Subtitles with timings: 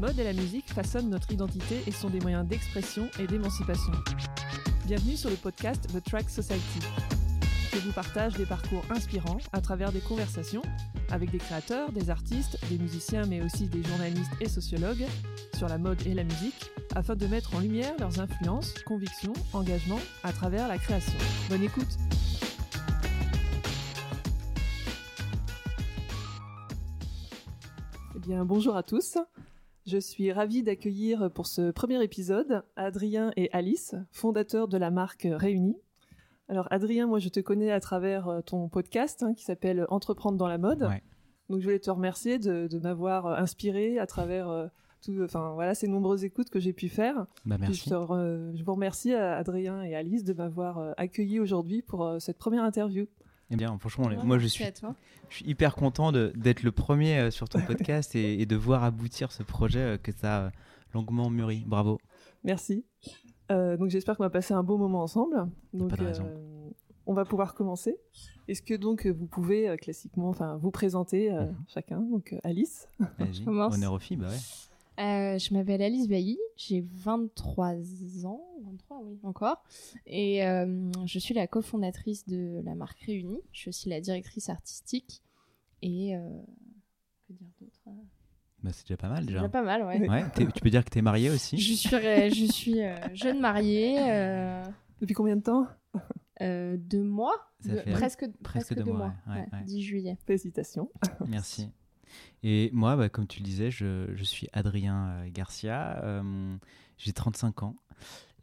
[0.00, 3.92] mode et la musique façonnent notre identité et sont des moyens d'expression et d'émancipation.
[4.86, 6.80] Bienvenue sur le podcast The Track Society.
[7.74, 10.62] Je vous partage des parcours inspirants à travers des conversations
[11.10, 15.04] avec des créateurs, des artistes, des musiciens mais aussi des journalistes et sociologues
[15.54, 20.00] sur la mode et la musique afin de mettre en lumière leurs influences, convictions, engagements
[20.24, 21.18] à travers la création.
[21.50, 21.98] Bonne écoute
[28.16, 29.18] Eh bien, bonjour à tous.
[29.86, 35.26] Je suis ravie d'accueillir pour ce premier épisode Adrien et Alice, fondateurs de la marque
[35.30, 35.76] Réunis.
[36.48, 40.36] Alors Adrien, moi je te connais à travers euh, ton podcast hein, qui s'appelle Entreprendre
[40.36, 40.82] dans la mode.
[40.82, 41.02] Ouais.
[41.48, 44.66] Donc je voulais te remercier de, de m'avoir inspiré à travers euh,
[45.02, 47.26] tout, enfin voilà ces nombreuses écoutes que j'ai pu faire.
[47.46, 47.84] Bah, merci.
[47.84, 51.82] Je, te re- je vous remercie à Adrien et Alice de m'avoir euh, accueilli aujourd'hui
[51.82, 53.06] pour euh, cette première interview.
[53.50, 54.94] Eh bien, franchement, Ouais, moi je suis, à toi.
[55.28, 58.56] je suis hyper content de- d'être le premier euh, sur ton podcast et, et de
[58.56, 60.52] voir aboutir ce projet euh, que tu as
[60.94, 61.64] longuement mûri.
[61.66, 61.98] Bravo.
[62.44, 62.84] Merci.
[63.50, 65.48] Euh, donc j'espère qu'on va passer un beau moment ensemble.
[65.74, 66.24] Donc pas de raison.
[66.26, 66.70] euh,
[67.06, 67.96] on va pouvoir commencer.
[68.46, 71.56] Est-ce que donc vous pouvez euh, classiquement, enfin vous présenter euh, Mhm.
[71.66, 72.00] chacun.
[72.00, 72.88] Donc euh, Alice?
[73.18, 73.40] Vas-y.
[73.44, 73.74] commence.
[73.74, 74.36] Honneur aux filles, bah ouais.
[75.00, 77.74] Euh, je m'appelle Alice Bailly, j'ai 23
[78.26, 79.62] ans, 23 oui encore,
[80.06, 83.40] et euh, je suis la cofondatrice de la marque Réunis.
[83.52, 85.22] Je suis aussi la directrice artistique
[85.80, 86.20] et euh,
[87.26, 87.90] que dire d'autre euh,
[88.62, 89.38] Bah, c'est déjà pas mal C'est déjà.
[89.40, 90.24] déjà pas mal, ouais.
[90.36, 91.56] Tu peux dire que tu es mariée aussi?
[91.56, 94.62] Je suis, je suis euh, jeune mariée, euh,
[95.00, 95.66] Depuis combien de temps?
[96.42, 99.64] euh, deux mois, Ça De- fait presque, presque deux deux mois, mois, ouais, ouais, ouais.
[99.64, 100.18] 10 juillet.
[100.26, 100.90] Félicitations.
[101.26, 101.70] Merci.
[102.42, 106.00] Et moi, bah, comme tu le disais, je, je suis Adrien euh, Garcia.
[106.04, 106.56] euh,
[106.98, 107.76] j'ai 35 ans.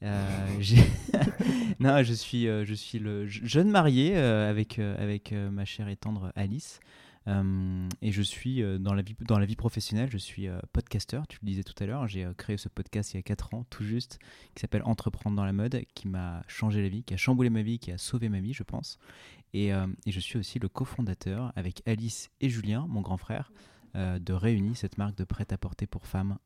[0.04, 0.48] Euh,
[1.80, 5.96] non, je suis, euh, je suis le je- jeune marié avec, avec ma chère et
[5.96, 6.80] tendre Alice.
[7.28, 10.60] Euh, et je suis euh, dans, la vie, dans la vie professionnelle, je suis euh,
[10.72, 12.08] podcasteur, tu le disais tout à l'heure.
[12.08, 14.20] J'ai créé ce podcast il y a 4 ans, tout juste,
[14.56, 17.62] qui s'appelle Entreprendre dans la mode, qui m'a changé la vie, qui a chamboulé ma
[17.62, 18.98] vie, qui a sauvé ma vie, je pense.
[19.60, 23.52] Et, euh, et je suis aussi le cofondateur avec Alice et Julien, mon grand frère,
[23.96, 26.38] euh, de Réunis, cette marque de prêt-à-porter pour femmes,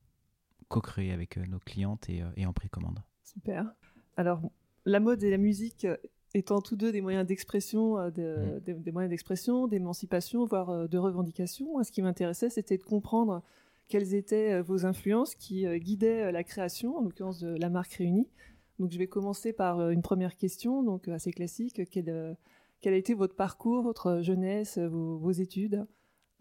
[0.69, 2.99] co-créée avec euh, nos clientes et, et en précommande.
[3.23, 3.65] Super.
[4.15, 4.39] Alors
[4.85, 5.85] la mode et la musique
[6.33, 8.59] étant tous deux des moyens d'expression, de- Mm.
[8.61, 11.65] des, des moyens d'expression, d'émancipation, voire de revendication.
[11.73, 13.43] Moi, ce qui m'intéressait, c'était de comprendre
[13.89, 18.29] quelles étaient vos influences qui guidaient la création, en l'occurrence de la marque Réunie.
[18.79, 21.81] Donc, je vais commencer par une première question, donc assez classique.
[21.91, 22.33] Quel, euh,
[22.81, 25.85] quel a été votre parcours, votre jeunesse, vos, vos études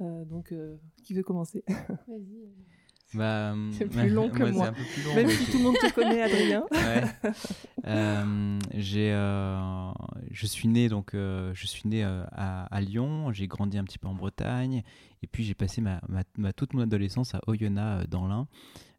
[0.00, 1.62] Euh, Donc, euh, qui veut commencer?
[1.68, 2.48] Vas-y.
[3.12, 4.68] Bah, C'est plus long que moi.
[4.68, 6.64] un peu plus long, Même si tout le monde te connaît, Adrien.
[6.70, 7.02] Ouais.
[7.86, 9.90] Euh, j'ai, euh,
[10.30, 13.32] je suis né donc, euh, je suis né euh, à, à Lyon.
[13.32, 14.84] J'ai grandi un petit peu en Bretagne,
[15.22, 18.46] et puis j'ai passé ma, ma- ma- toute mon adolescence à Oyonnax euh, dans l'Ain,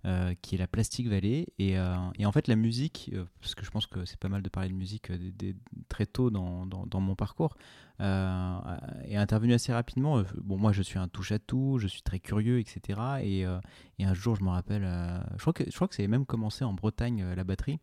[0.03, 1.45] euh, qui est la Plastic Valley.
[1.59, 4.29] Et, euh, et en fait, la musique, euh, parce que je pense que c'est pas
[4.29, 5.12] mal de parler de musique
[5.89, 7.56] très tôt dans, dans, mon parcours,
[8.00, 10.23] est intervenue assez rapidement.
[10.38, 13.00] Bon, moi, je suis un touche à tout, je suis très curieux, etc.
[13.22, 13.41] Et,
[14.00, 14.89] et un jour, je me rappelle,
[15.35, 17.79] je crois que je crois que même commencé en Bretagne la batterie.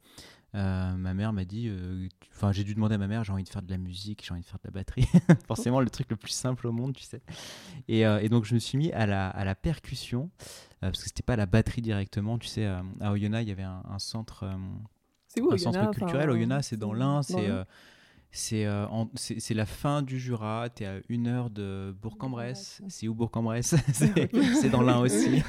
[0.55, 3.33] Euh, ma mère m'a dit, euh, tu- enfin j'ai dû demander à ma mère, j'ai
[3.33, 5.07] envie de faire de la musique, j'ai envie de faire de la batterie,
[5.47, 7.21] forcément le truc le plus simple au monde, tu sais.
[7.87, 10.31] Et, euh, et donc je me suis mis à la, à la percussion,
[10.81, 13.83] parce que c'était pas la batterie directement, tu sais, à Oyonnax il y avait un,
[13.91, 16.31] un centre, où un Oyonnax centre culturel.
[16.31, 17.51] Oyonnax c'est dans l'Ain, c'est
[18.31, 18.87] c'est euh,
[19.51, 22.83] la fin du Jura, t'es à une heure de Bourg-en-Bresse.
[22.89, 23.75] C'est où Bourg-en-Bresse?
[24.61, 25.43] C'est dans l'Ain aussi.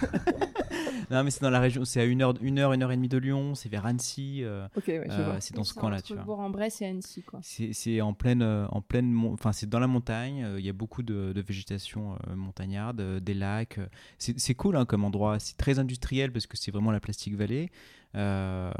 [1.16, 2.96] non mais c'est dans la région, c'est à une heure, une heure, une heure et
[2.96, 4.44] demie de Lyon, c'est vers Annecy.
[4.44, 5.42] euh, Ok, ouais, je euh, vois.
[5.42, 6.24] c'est dans ce coin-là, tu vois.
[6.24, 7.40] Bourg-en-Bresse et Annecy, quoi.
[7.44, 10.44] C'est c'est en pleine, euh, en pleine, enfin c'est dans la montagne.
[10.44, 13.78] euh, Il y a beaucoup de, de végétation euh, montagnarde, euh, des lacs.
[13.80, 13.88] euh,
[14.18, 15.40] C'est c'est cool hein, comme endroit.
[15.40, 17.70] C'est très industriel parce que c'est vraiment la Plastic Valley.
[18.16, 18.72] Euh,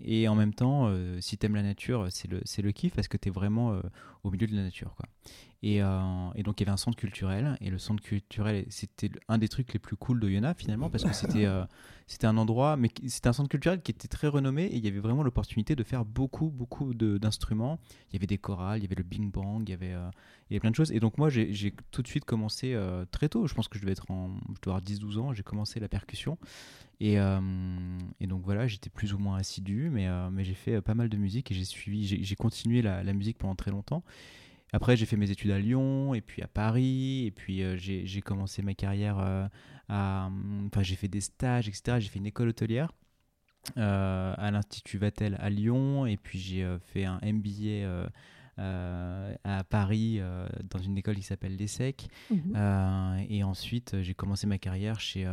[0.00, 3.06] et en même temps, euh, si t'aimes la nature, c'est le, c'est le kiff parce
[3.08, 3.80] que t'es vraiment euh,
[4.24, 5.06] au milieu de la nature, quoi.
[5.64, 5.90] Et, euh,
[6.34, 7.56] et donc il y avait un centre culturel.
[7.60, 11.04] Et le centre culturel c'était un des trucs les plus cool de Yona finalement parce
[11.04, 11.64] que c'était euh,
[12.24, 14.64] un endroit mais c'était un centre culturel qui était très renommé.
[14.64, 17.78] Et il y avait vraiment l'opportunité de faire beaucoup beaucoup d'instruments.
[18.10, 20.10] Il y avait des chorales il y avait le bing bang il y avait euh,
[20.50, 20.90] il y avait plein de choses.
[20.90, 22.76] Et donc moi j'ai tout de suite commencé
[23.12, 23.46] très tôt.
[23.46, 25.32] Je pense que je devais être en je dois avoir 10 12 ans.
[25.32, 26.38] J'ai commencé la percussion.
[27.00, 29.90] Et, et donc voilà j'étais plus ou moins assidu.
[29.90, 31.64] Mais mais j'ai fait pas mal de musique et j'ai
[32.02, 34.02] j'ai continué la musique pendant très longtemps
[34.72, 38.22] après, j'ai fait mes études à Lyon, et puis à Paris, et puis euh, j'ai
[38.22, 39.46] commencé ma carrière euh,
[39.88, 40.30] à.
[40.66, 41.98] Enfin, j'ai fait des stages, etc.
[42.00, 42.90] J'ai fait une école hôtelière
[43.76, 48.10] euh, à l'Institut Vatel à Lyon, et puis j'ai fait un MBA
[48.56, 50.20] à Paris
[50.70, 52.08] dans une école qui s'appelle l'ESSEC.
[52.30, 53.26] Mhm.
[53.28, 55.30] et ensuite, j'ai commencé ma carrière chez,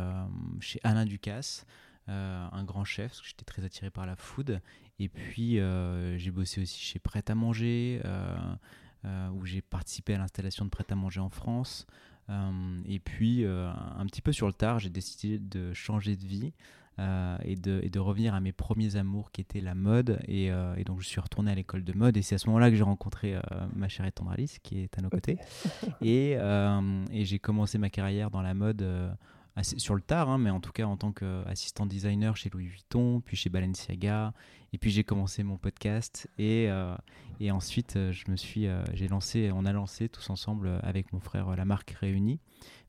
[0.60, 1.64] chez Alain Ducasse.
[2.08, 4.60] un grand chef, parce que j'étais très attiré par la food.
[4.98, 5.60] Et puis,
[6.18, 8.02] j'ai bossé aussi chez Prêt à Manger,
[9.04, 11.86] où j'ai participé à l'installation de Prêt à Manger en France.
[12.28, 16.52] et puis, un petit peu sur le tard, j'ai décidé de changer de vie.
[17.00, 20.20] Euh, et, de, et, de, revenir à mes premiers amours qui étaient la mode.
[20.28, 22.46] Et, euh, et donc je suis retourné à l'école de mode et c'est à ce
[22.48, 23.40] moment-là que j'ai rencontré euh,
[23.74, 25.38] ma chère et tendre Alice qui est à nos côtés.
[26.02, 28.86] et, et j'ai commencé ma carrière dans la mode
[29.62, 33.20] sur le tard, hein, mais en tout cas en tant qu'assistant designer chez Louis Vuitton,
[33.24, 34.32] puis chez Balenciaga.
[34.72, 36.68] Et puis j'ai commencé mon podcast et,
[37.40, 41.56] et ensuite je me suis, j'ai lancé, on a lancé tous ensemble avec mon frère
[41.56, 42.38] la marque Réunie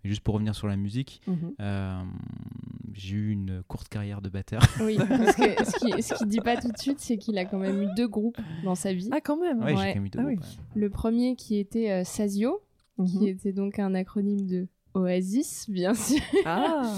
[0.03, 1.53] juste pour revenir sur la musique, Mhm.
[1.59, 2.01] euh,
[2.93, 4.61] j'ai eu une courte carrière de batteur.
[4.81, 7.45] Oui, parce que ce qu'il ce qu'il dit pas tout de suite, c'est qu'il a
[7.45, 9.09] quand même eu deux groupes dans sa vie.
[9.11, 9.59] Ah, quand même.
[9.63, 9.87] Ouais, j'ai Ouais.
[9.89, 10.35] quand même eu deux Ah oui.
[10.35, 10.81] groupes, ouais.
[10.81, 12.61] Le premier qui était euh, Sazio,
[13.05, 13.27] qui Mhm.
[13.27, 16.19] était donc un acronyme de Oasis, bien sûr.
[16.45, 16.93] Ah,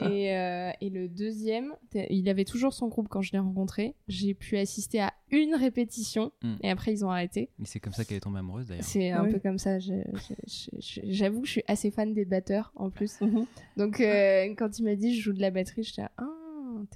[0.00, 1.74] Et, euh, et le deuxième,
[2.10, 3.94] il avait toujours son groupe quand je l'ai rencontré.
[4.08, 6.54] J'ai pu assister à une répétition Mm.
[6.62, 7.50] et après ils ont arrêté.
[7.60, 8.84] Et c'est comme ça qu'elle est tombée amoureuse d'ailleurs.
[8.84, 9.78] C'est Ah un peu comme ça.
[9.78, 13.20] J'avoue que je suis assez fan des batteurs en plus.
[13.20, 13.46] Mhm.
[13.76, 16.10] Donc euh, quand il m'a dit je joue de la batterie, j'étais là,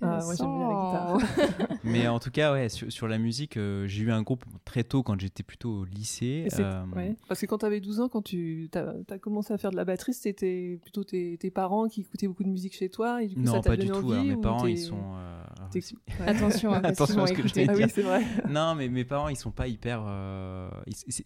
[0.02, 1.76] ah, Ah, j'aime bien la.
[1.84, 4.84] Mais en tout cas, ouais, sur, sur la musique, euh, j'ai eu un groupe très
[4.84, 6.48] tôt quand j'étais plutôt au lycée.
[6.58, 7.16] Euh, ouais.
[7.28, 9.84] Parce que quand tu avais 12 ans, quand tu as, commencé à faire de la
[9.84, 13.34] batterie, c'était plutôt tes, tes parents qui écoutaient beaucoup de musique chez toi et du
[13.36, 13.94] coup ça Non, pas du tout.
[13.94, 14.96] envie alors, mes parents, ils sont.
[15.16, 15.44] euh.
[16.26, 17.86] Attention, hein, Attention à ce que je Ah dire.
[17.86, 18.22] oui, c'est vrai.
[18.48, 20.02] non, mais mes parents, ils sont pas hyper.
[20.06, 20.70] euh,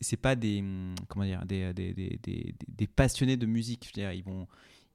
[0.00, 0.64] c'est pas des.
[1.08, 3.84] Comment dire Des, des, des, des, des passionnés de musique.
[3.84, 4.46] Je veux dire, ils vont.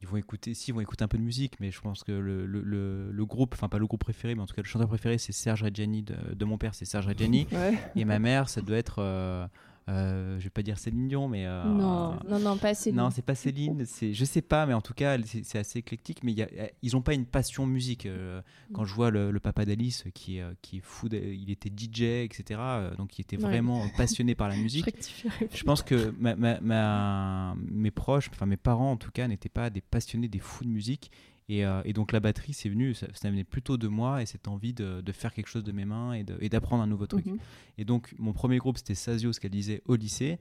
[0.02, 2.12] Ils vont écouter, si, ils vont écouter un peu de musique, mais je pense que
[2.12, 4.68] le, le, le, le groupe, enfin pas le groupe préféré, mais en tout cas le
[4.68, 7.48] chanteur préféré, c'est Serge Reggiani de, de mon père, c'est Serge Reggiani.
[7.52, 7.74] Ouais.
[7.96, 9.48] et ma mère, ça doit être, euh, euh,
[9.88, 12.98] je vais pas dire Céline Dion, mais euh, Non, non, non, pas Céline.
[13.00, 16.24] non, c'est pas Céline, c'est, je sais pas, mais en tout cas, c'est, assez éclectique.
[16.24, 16.50] Mais il y a-
[16.82, 18.06] ils ont pas une passion musique.
[18.06, 18.42] euh,
[18.74, 21.70] quand je vois le, le papa d'Alice, qui est, euh, qui est fou, il était
[21.70, 22.60] DJ, etc.
[22.60, 23.44] euh, donc il était Ouais.
[23.44, 24.86] vraiment passionné par la musique.
[25.54, 29.48] Je pense que ma, ma- ma- mes proches, enfin mes parents en tout cas, n'étaient
[29.50, 31.12] pas des passionnés, des fous de musique.
[31.50, 34.26] Et, euh, et donc la batterie, c'est venu, ça, ça venait plutôt de moi et
[34.26, 37.26] cette envie de, de faire quelque chose de mes mains et, d'apprendre un nouveau truc.
[37.26, 37.38] Mhm.
[37.78, 40.40] Et donc, mon premier groupe, c'était Sazio, ce qu'elle disait, au lycée,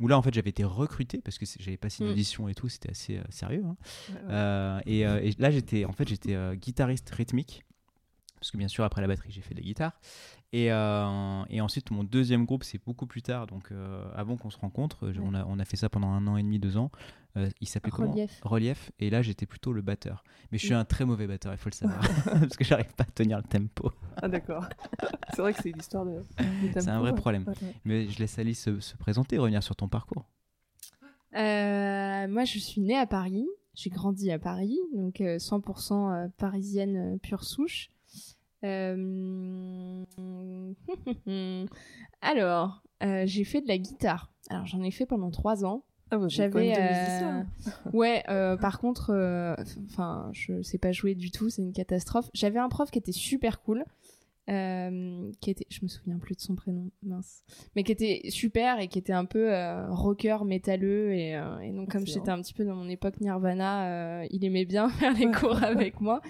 [0.00, 2.12] où là, en fait, j'avais été recruté parce que j'avais passé une Mm.
[2.12, 3.64] audition et tout, c'était assez euh, sérieux.
[3.66, 3.76] hein.
[4.08, 4.20] Ouais, ouais.
[4.30, 7.64] Euh, et, et là, j'étais, en fait, j'étais guitariste rythmique.
[8.46, 9.98] Parce que bien sûr, après la batterie, j'ai fait de la guitare.
[10.52, 13.48] Et, euh, et ensuite, mon deuxième groupe, c'est beaucoup plus tard.
[13.48, 16.24] Donc, euh, avant qu'on se rencontre, je- on, a, on a fait ça pendant un
[16.28, 16.92] an et demi, deux ans.
[17.36, 18.38] Euh, il s'appelait comment Relief.
[18.44, 18.92] Relief.
[19.00, 20.22] Et là, j'étais plutôt le batteur.
[20.52, 21.98] Mais je suis un très mauvais batteur, il faut le savoir.
[22.24, 23.90] parce que j'arrive pas à tenir le tempo.
[24.22, 24.64] Ah d'accord.
[25.34, 26.20] c'est vrai que c'est l'histoire de.
[26.38, 27.16] du C'est un vrai ouais.
[27.16, 27.42] problème.
[27.48, 27.74] Ouais.
[27.84, 30.24] Mais je laisse Alice se, se présenter, revenir sur ton parcours.
[31.34, 33.48] Euh, moi, je suis née à Paris.
[33.74, 37.90] J'ai grandi à Paris, donc euh, 100% euh, parisienne euh, pure souche.
[38.66, 40.04] Euh,
[42.22, 44.30] Alors, euh, j'ai fait de la guitare.
[44.50, 45.84] Alors, j'en ai fait pendant trois ans.
[46.10, 47.42] Ah, j'ai quand J'avais, euh.
[47.92, 49.56] Ouais, euh, par contre, euh,
[49.90, 52.30] enfin, je sais pas jouer du tout, c'est une catastrophe.
[52.32, 53.84] J'avais un prof qui était super cool,
[54.48, 57.42] euh, qui était, je me souviens plus de son prénom, mince,
[57.74, 61.72] mais qui était super et qui était un peu euh, rocker, métalleux et, euh, et
[61.72, 65.14] donc comme j'étais un petit peu dans mon époque Nirvana, euh, il aimait bien faire
[65.14, 66.20] les cours avec moi.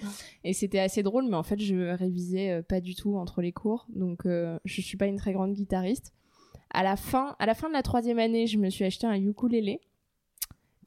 [0.43, 3.85] Et c'était assez drôle, mais en fait je révisais pas du tout entre les cours,
[3.89, 6.13] donc je suis pas une très grande guitariste.
[6.71, 9.15] À la fin, à la fin de la troisième année, je me suis acheté un
[9.15, 9.79] ukulélé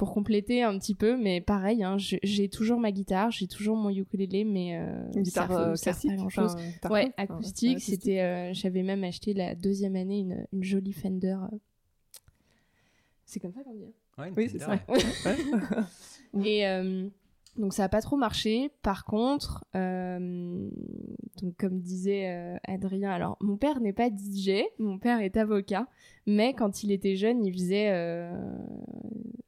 [0.00, 3.90] pour compléter un petit peu, mais pareil, hein, j'ai toujours ma guitare, j'ai toujours mon
[3.90, 6.11] ukulélé, mais euh, Une guitare ça, euh, classique.
[6.12, 7.75] guitare Ouais, enfin, acoustique.
[7.76, 11.37] ouais, C'était, euh, j'avais même acheté la deuxième année une, une jolie Fender.
[13.26, 13.85] C'est comme ça qu'on dit.
[14.16, 14.30] hein.
[14.35, 14.71] Oui, c'est ça.
[14.88, 16.45] Ouais.
[16.47, 17.07] Et euh,
[17.57, 18.71] donc ça a pas trop marché.
[18.83, 20.69] Par contre, euh,
[21.42, 25.87] donc comme disait euh, Adrien, alors mon père n'est pas DJ, mon père est avocat,
[26.26, 28.33] mais quand il était jeune, il faisait, euh,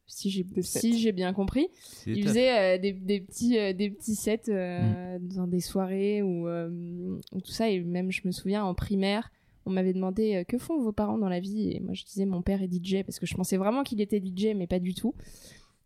[0.06, 1.68] si j'ai si bien compris,
[2.06, 5.28] il faisait des, des petits des petits sets Mm.
[5.34, 7.70] dans des soirées ou ou tout ça.
[7.70, 9.30] Et même je me souviens en primaire
[9.66, 11.70] on m'avait demandé euh, que font vos parents dans la vie?
[11.72, 14.20] Et moi je disais mon père est DJ parce que je pensais vraiment qu'il était
[14.20, 15.14] DJ mais pas du tout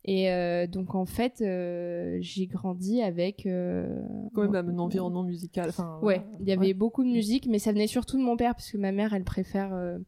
[0.07, 4.01] et euh, donc en fait euh, j'ai grandi avec euh,
[4.35, 5.69] Quand même un environnement musical.
[5.69, 6.75] Enfin, ouais il y avait ouais.
[6.75, 9.25] beaucoup de musique mais ça venait surtout de mon père parce que ma mère elle
[9.25, 9.99] préfère euh,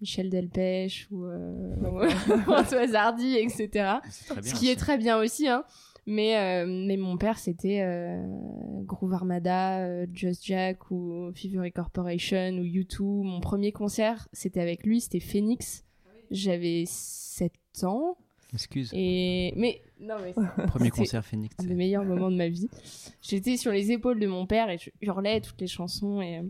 [0.00, 2.08] Michel Delpech ou euh,
[2.44, 4.50] Françoise Hardy etc C'est très bien.
[4.50, 5.64] ce qui est très bien aussi, hein.
[6.06, 8.20] Mais, euh, mais mon père, c'était euh,
[8.84, 13.02] Groove Armada, euh, Just Jack ou Fevery Corporation ou U2.
[13.02, 15.84] Mon premier concert, c'était avec lui, c'était Phoenix.
[16.30, 17.52] J'avais 7
[17.84, 18.16] ans.
[18.52, 18.90] Excuse.
[18.94, 19.52] Et...
[19.56, 20.32] Mais non, mais
[20.66, 21.54] Premier concert Phoenix.
[21.58, 22.68] un des meilleurs moments de ma vie.
[23.22, 26.42] J'étais sur les épaules de mon père et je hurlais toutes les chansons et,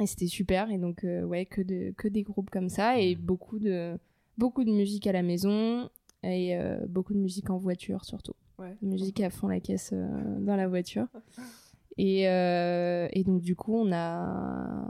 [0.00, 0.70] et c'était super.
[0.70, 3.98] Et donc, euh, ouais, que, de, que des groupes comme ça et beaucoup de,
[4.38, 5.90] beaucoup de musique à la maison
[6.22, 8.34] et euh, beaucoup de musique en voiture surtout.
[8.58, 8.76] Ouais.
[8.82, 11.06] Musique à fond la caisse euh, dans la voiture.
[11.98, 14.88] Et, euh, et donc, du coup, on a.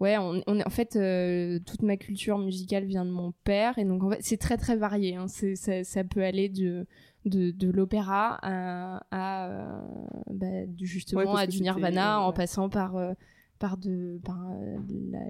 [0.00, 3.78] Ouais, on, on est- en fait, euh, toute ma culture musicale vient de mon père.
[3.78, 5.16] Et donc, en fait, c'est très, très varié.
[5.16, 5.26] hein.
[5.28, 6.86] C'est- ça, ça peut aller de,
[7.24, 9.80] de, de l'opéra à, à, euh,
[10.32, 10.46] bah,
[10.80, 12.34] justement Ouais, à du Nirvana, en ouais.
[12.34, 12.96] passant par.
[12.96, 13.12] euh,
[13.60, 14.76] par de par euh,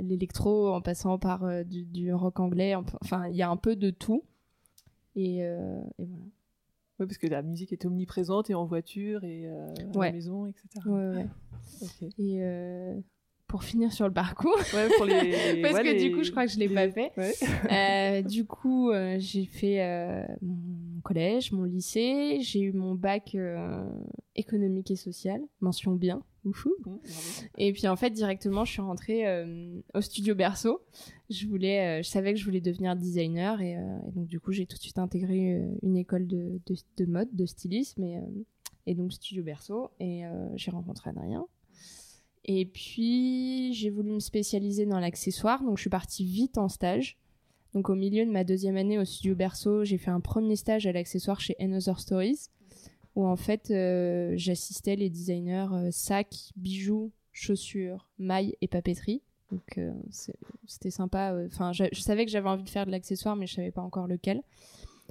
[0.03, 3.57] l'électro en passant par euh, du, du rock anglais en- enfin il y a un
[3.57, 4.23] peu de tout
[5.17, 6.25] et, euh, et voilà
[7.01, 10.09] Ouais, parce que la musique est omniprésente et en voiture et euh, à Ouais.
[10.09, 10.67] la maison, etc.
[10.85, 11.27] ouais, ouais.
[12.19, 13.01] Et euh,
[13.49, 15.61] pour finir sur le parcours Ouais, pour les.
[15.62, 17.11] Parce ouais, que du coup, je crois que je l'ai les- pas fait.
[17.17, 17.33] Ouais.
[17.73, 23.35] Euh, du coup, euh, j'ai fait euh, mon collège, mon lycée, j'ai eu mon bac
[24.37, 26.75] économique et social, mention bien, oufou.
[27.57, 29.25] Et puis en fait, directement, je suis rentrée
[29.95, 30.81] au studio Berceau.
[31.31, 34.67] Je voulais, je savais que je voulais devenir designer et, et donc du coup, j'ai
[34.67, 38.19] tout de suite intégré une école de, de, de mode, de stylisme et,
[38.87, 39.90] et donc studio Berceau.
[40.00, 40.23] Et
[40.57, 41.47] j'ai rencontré Adrien.
[42.50, 47.19] Et puis, j'ai voulu me spécialiser dans l'accessoire, donc je suis partie vite en stage.
[47.75, 50.87] Donc au milieu de ma deuxième année au studio Berceau, j'ai fait un premier stage
[50.87, 52.49] à l'accessoire chez Another Stories,
[53.17, 59.21] où en fait euh, j'assistais les designers euh, sacs, bijoux, chaussures, mailles et papeterie.
[59.52, 59.93] Donc euh,
[60.67, 61.38] c'était sympa.
[61.45, 64.07] Enfin, je, savais que j'avais envie de faire de l'accessoire, mais je savais pas encore
[64.07, 64.43] lequel.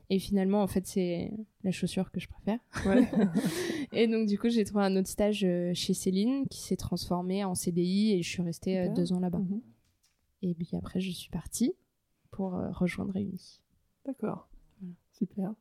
[0.09, 1.33] Et finalement, en fait, c'est
[1.63, 2.59] la chaussure que je préfère.
[2.85, 3.07] Ouais.
[3.91, 7.43] Et donc, du coup, j'ai trouvé un autre stage euh, chez Céline qui s'est transformé
[7.43, 9.39] en CDI et je suis restée euh, deux ans là-bas.
[9.39, 9.61] Mhm.
[10.43, 11.73] Et puis après, je suis partie
[12.31, 13.59] pour euh, rejoindre Réunis.
[14.05, 14.47] D'accord.
[14.79, 14.93] Voilà.
[15.11, 15.53] Super.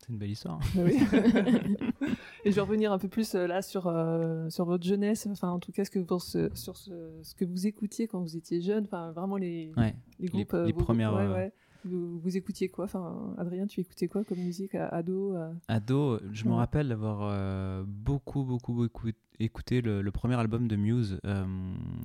[0.00, 0.58] C'est une belle histoire.
[0.74, 0.98] Bah oui.
[2.44, 5.50] Et je vais revenir un peu plus euh, là sur, euh, sur votre jeunesse, enfin
[5.50, 8.36] en tout cas ce que vous, ce- sur ce, ce que vous écoutiez quand vous
[8.36, 9.94] étiez jeune, enfin vraiment les, Ouais.
[10.18, 10.52] les groupes.
[10.52, 11.52] les vos- premières, ouais, ouais.
[11.84, 12.84] Vous, vous écoutiez quoi?
[12.84, 16.56] Enfin, Adrien, tu écoutais quoi comme musique à- ado euh Ado, je me Ouais.
[16.56, 19.08] rappelle d'avoir euh, beaucoup, beaucoup, beaucoup
[19.38, 21.18] écouté le, le premier album de Muse.
[21.24, 21.44] Euh,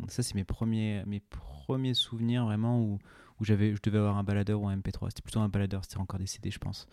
[0.07, 2.99] ça, c'est mes premiers, mes premiers souvenirs vraiment où,
[3.39, 5.09] où j'avais, je devais avoir un baladeur ou un MP3.
[5.09, 6.87] C'était plutôt un baladeur, c'était encore des CD, je pense.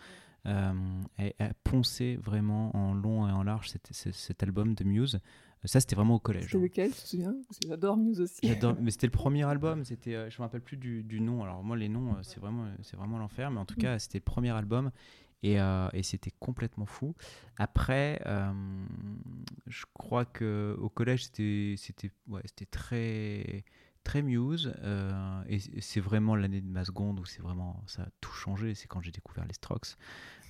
[0.45, 0.73] Euh,
[1.19, 5.19] et, et poncer vraiment en long et en large cet, cet- cet album de Muse.
[5.65, 6.45] Ça, c'était vraiment au collège.
[6.45, 6.61] C'était hein.
[6.61, 7.35] lequel Tu te souviens?
[7.67, 8.39] J'adore Muse aussi.
[8.43, 9.85] J'adore, mais c'était le premier album.
[9.85, 11.43] C'était, euh, je me rappelle plus du, du nom.
[11.43, 13.49] Alors moi, les noms, euh, c'est vraiment, c'est vraiment l'enfer.
[13.49, 14.91] Mais en tout cas, c'était le premier album
[15.43, 17.15] et, euh, et c'était complètement fou.
[17.57, 18.51] Après, euh,
[19.67, 23.65] je crois que au collège, c'était, c'était, ouais, c'était très,
[24.03, 24.73] très Muse.
[24.83, 28.75] euh, et c'est- vraiment l'année de ma seconde où c'est vraiment, ça a tout changé.
[28.75, 29.95] C'est quand j'ai découvert les Strokes.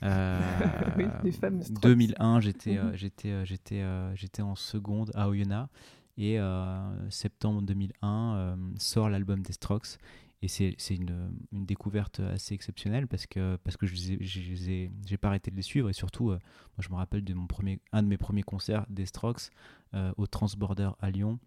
[0.04, 0.40] Euh,
[0.98, 1.82] Oui, les fameux Strokes.
[1.82, 2.96] 2001, j'étais, euh, Mhm.
[2.96, 5.70] j'étais, euh, j'étais, euh, j'étais en seconde à Oyonnax.
[6.18, 9.98] Et euh, septembre 2001 euh, sort l'album des Strokes.
[10.44, 14.24] Et c'est c'est une, une découverte assez exceptionnelle parce que, parce que je les ai-
[14.24, 15.90] je les ai- j'ai pas arrêté de les suivre.
[15.90, 16.34] Et surtout, euh,
[16.78, 19.50] moi, je me rappelle de mon premier, un de mes premiers concerts des Strokes
[19.96, 21.40] euh, au Transborder à Lyon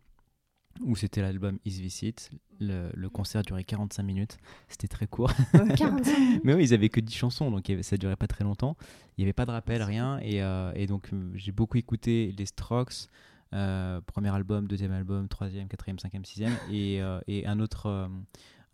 [0.82, 2.30] où c'était l'album Is This It.
[2.58, 4.38] Le, le concert durait 45 minutes.
[4.68, 5.32] C'était très court.
[5.76, 6.44] 45 minutes.
[6.44, 8.76] Mais oui, ils avaient que 10 chansons, donc ça durait pas très longtemps.
[9.16, 10.18] Il n'y avait pas de rappel, rien.
[10.18, 13.08] Et, euh, et donc, euh, j'ai beaucoup écouté les Strokes,
[13.54, 16.52] euh, premier album, deuxième album, troisième, quatrième, cinquième, sixième.
[16.70, 18.10] Et, euh, et un autre,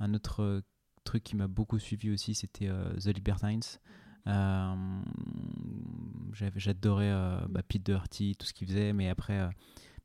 [0.00, 0.62] un autre
[1.04, 2.68] truc qui m'a beaucoup suivi aussi, c'était
[3.00, 3.60] The Libertines.
[6.32, 7.12] J'adorais
[7.48, 9.48] bah, Pete Doherty, tout ce qu'il faisait, mais après,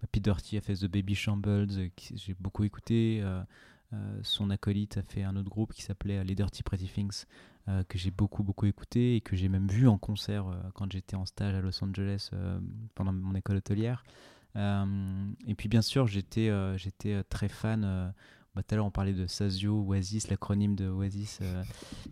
[0.01, 3.19] bah, Pete Doherty a fait The Baby Shambles, euh, qui j'ai beaucoup écouté.
[3.23, 3.41] euh,
[3.93, 7.23] euh, son acolyte a fait un autre groupe qui s'appelait Les Dirty Pretty Things,
[7.87, 11.25] que j'ai beaucoup, beaucoup écouté et que j'ai même vu en concert quand j'étais en
[11.25, 12.31] stage à Los Angeles
[12.95, 14.03] pendant mon école hôtelière.
[14.55, 18.13] Et puis, bien sûr, j'étais j'étais très fan.
[18.55, 21.39] bah, tout à l'heure, on parlait de Sazio, Oasis, l'acronyme de Oasis,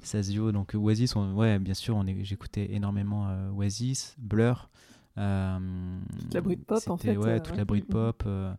[0.01, 0.51] Sazio.
[0.51, 4.69] Donc, Oasis, on- ouais, bien sûr, j'écoutais énormément Oasis, Blur.
[5.17, 8.23] Euh, Toute la Britpop, en fait, Ouais, euh, toute la Britpop.
[8.25, 8.53] euh,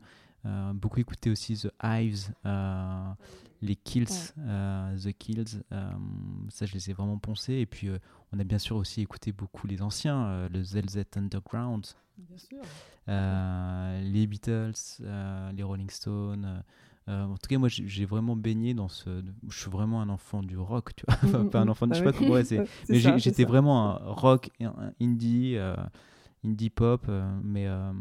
[0.74, 2.32] beaucoup écouté aussi The Hives,
[3.62, 4.96] les Kills, Ouais.
[4.98, 5.62] The Kills.
[6.50, 7.54] ça, je les ai vraiment poncés.
[7.54, 7.88] Et puis,
[8.32, 11.86] on a bien sûr aussi écouté beaucoup les anciens, le ZZ Underground,
[12.18, 12.58] Bien sûr.
[13.08, 14.72] euh, les Beatles,
[15.02, 16.62] euh, les Rolling Stones,
[17.08, 19.22] euh, en tout cas, moi, j'ai vraiment baigné dans ce.
[19.48, 21.16] Je suis vraiment un enfant du rock, tu vois.
[21.22, 22.32] Enfin, Mm, pas un mm, enfant, de- je sais bah pas comment.
[22.34, 22.44] ouais,
[22.88, 24.50] mais j'étais vraiment un rock,
[25.00, 25.56] indie,
[26.44, 27.04] indie pop.
[27.08, 27.92] euh, mais euh,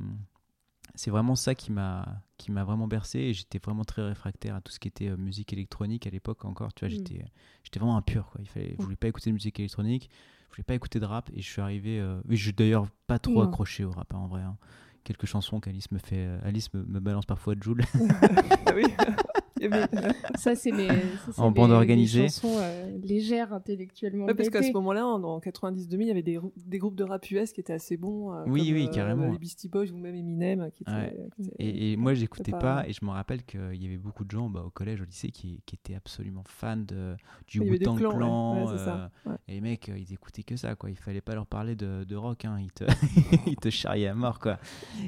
[0.95, 2.05] c'est vraiment ça qui m'a
[2.37, 3.19] qui m'a vraiment bercé.
[3.19, 6.45] Et j'étais vraiment très réfractaire à tout ce qui était euh, musique électronique à l'époque
[6.45, 6.73] encore.
[6.73, 6.97] Tu vois, Mm.
[6.97, 7.25] j'étais
[7.63, 8.29] j'étais vraiment impur.
[8.31, 8.41] Quoi.
[8.41, 10.09] Il fallait, je voulais pas écouter de musique électronique.
[10.51, 11.29] Je voulais pas écouter de rap.
[11.33, 11.99] Et je suis arrivé.
[11.99, 13.47] Euh, je suis d'ailleurs pas trop Non.
[13.49, 14.41] accroché au rap hein, en vrai.
[14.41, 14.57] hein.
[15.03, 16.25] Quelques chansons qu'Alice me fait.
[16.43, 17.83] Alice me, me balance parfois Joule.
[18.65, 18.83] Ah oui.
[19.61, 19.85] Y avait-
[20.37, 20.93] Ça, c'est ça,
[21.31, 22.23] c'est En bande organisée.
[22.23, 24.25] chansons euh, légères intellectuellement.
[24.25, 26.95] Ouais, parce qu'à ce moment-là, en, en 90-2000, il y avait des, grou- des groupes
[26.95, 28.33] de rap US qui étaient assez bons.
[28.33, 29.31] euh, Oui, comme, oui, euh, carrément.
[29.31, 30.69] Les Beastie Boys ou même Eminem.
[30.73, 31.17] Qui étaient, Ouais.
[31.35, 32.87] qui étaient- Et, et moi, j'écoutais pas- pas.
[32.87, 35.29] Et je me rappelle qu'il y avait beaucoup de gens bah, au collège, au lycée,
[35.29, 37.15] qui, qui étaient absolument fans de,
[37.47, 38.65] du Wu-Tang clans, ouais.
[38.65, 38.77] Clan.
[38.77, 39.11] Ça.
[39.27, 39.35] euh.
[39.47, 40.89] Et les mecs, euh, ils écoutaient que ça, quoi.
[40.89, 42.57] Il fallait pas leur parler de, de rock, hein.
[42.59, 42.83] Ils te,
[43.47, 44.59] ils te charriaient à mort, quoi.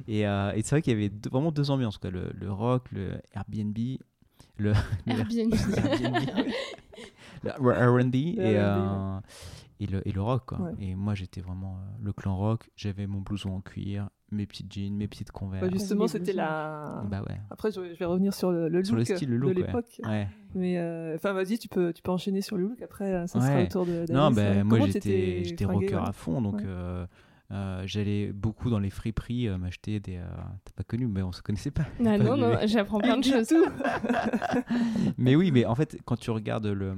[0.08, 2.10] Et, euh, et c'est vrai qu'il y avait vraiment deux ambiances, quoi.
[2.12, 3.78] Le, le rock, le Airbnb,
[4.58, 4.74] le,
[5.06, 5.54] le Airbnb.
[7.44, 9.20] Le R&B et, Le euh,
[9.80, 10.60] et, le, et le rock, quoi.
[10.60, 10.72] Ouais.
[10.80, 12.70] Et moi, j'étais vraiment euh, le clan rock.
[12.76, 15.64] J'avais mon blouson en cuir, mes petites jeans, mes petites converse.
[15.64, 17.04] Bah, justement, c'était la.
[17.10, 17.38] Bah ouais.
[17.52, 19.62] Après, je, je vais revenir sur le, le look, Sur le style, le look, de
[19.62, 20.02] l'époque.
[20.04, 20.28] Ouais.
[20.56, 22.82] Mais euh, enfin, vas-y, tu peux, tu peux enchaîner sur le look.
[22.82, 23.66] Après, euh, ça sera Ouais.
[23.66, 24.12] au tour de.
[24.12, 26.02] Non, ben Euh, moi j'étais j'étais rocker ouais.
[26.08, 27.06] à fond, donc Ouais.
[27.52, 30.18] Euh, j'allais beaucoup dans les friperies euh, m'acheter des.
[30.18, 30.26] euh,
[30.66, 31.84] T'as pas connu, mais on se connaissait pas.
[32.00, 33.54] Ah Pas non, non, j'apprends plein de choses.
[35.18, 36.96] mais oui, mais en fait, quand tu regardes le,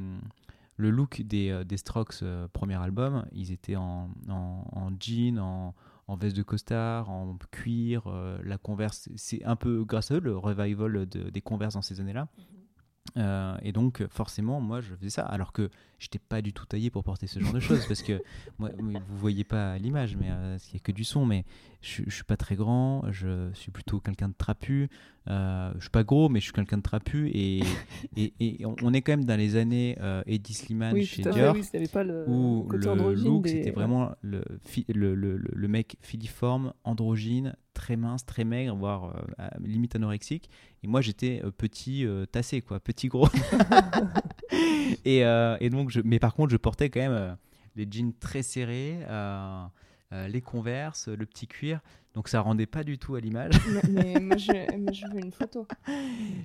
[0.77, 5.39] le look des, euh, des Strokes euh, premier album, ils étaient en, en, en jean,
[5.39, 5.75] en,
[6.07, 9.09] en veste de costard, en cuir, euh, la Converse.
[9.15, 12.27] C'est un peu grâce à eux le revival de- des Converse dans ces années-là.
[13.17, 15.23] Euh, et donc, forcément, moi, je faisais ça.
[15.23, 17.85] Alors que j'étais pas du tout taillé pour porter ce genre de choses.
[17.87, 18.21] parce que
[18.59, 21.25] moi, vous voyez pas l'image, mais euh, il y a que du son.
[21.25, 21.43] Mais
[21.81, 23.03] je, je suis pas très grand.
[23.11, 24.89] Je suis plutôt quelqu'un de trapu.
[25.27, 27.29] Euh, je suis pas gros, mais je suis quelqu'un de trapu.
[27.33, 27.61] Et,
[28.15, 31.23] et, et on- on est quand même dans les années euh, Eddie Slimane Oui, chez.
[31.23, 31.55] Dior.
[31.55, 31.63] Oui,
[32.03, 32.77] le Où le
[33.23, 38.25] look, des- c'était vraiment le, fi- le, le, le- le mec filiforme, androgyne, très mince,
[38.25, 40.49] très maigre, voire euh, à- limite anorexique.
[40.83, 43.29] Et moi, j'étais euh, petit, euh, tassé, quoi, petit gros.
[45.05, 47.37] et, et donc, je, mais par contre, je portais quand même
[47.75, 48.99] les jeans très serrés,
[50.11, 51.79] les converses, le petit cuir.
[52.19, 53.53] Donc, ça rendait pas du tout à l'image.
[53.89, 55.65] mais, mais moi, je, moi, je veux une photo.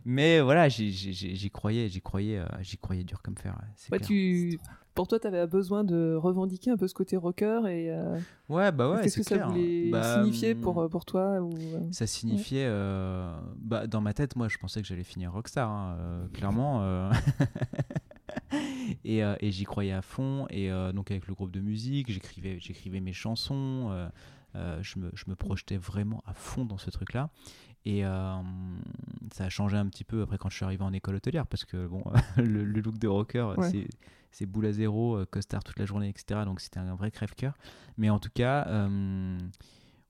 [0.04, 3.56] mais voilà, j'y croyais, j'y croyais, euh, j'y croyais dur comme fer.
[3.60, 4.06] ouais, c'est Ouais, clair.
[4.06, 4.60] tu...
[4.94, 8.16] Pour toi, tu avais besoin de revendiquer un peu ce côté rocker et euh,
[8.48, 11.52] Ouais, bah ouais, qu'est-ce que ça voulait Bah, signifier hum, pour, euh, pour toi ou...
[11.56, 15.68] euh, Ça signifiait, euh, bah, dans ma tête, moi, je pensais que j'allais finir rockstar,
[15.68, 16.82] hein, euh, clairement.
[16.84, 17.10] euh.
[19.04, 20.46] et euh, et j'y croyais à fond.
[20.50, 23.88] Et euh, donc, avec le groupe de musique, j'écrivais, j'écrivais mes chansons.
[23.90, 24.08] euh,
[24.56, 27.30] euh, je, me, je me projetais vraiment à fond dans ce truc-là.
[27.86, 28.36] Et euh,
[29.32, 31.64] ça a changé un petit peu après quand je suis arrivé en école hôtelière, parce
[31.64, 32.02] que bon,
[32.38, 33.86] le, le look de rocker, Ouais.
[34.32, 36.40] c'est, boule à zéro, euh, costard toute la journée, etc.
[36.44, 37.54] Donc c'était un vrai crève-cœur.
[37.98, 39.38] Mais en tout cas, euh,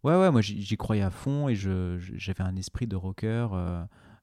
[0.04, 3.48] ouais, ouais, moi j'y, croyais à fond et j'avais un esprit de rocker.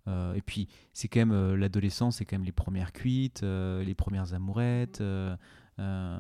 [0.08, 3.84] euh, et puis c'est quand même euh, l'adolescence, c'est quand même les premières cuites, euh,
[3.84, 5.04] les premières amourettes.
[5.82, 6.18] Euh,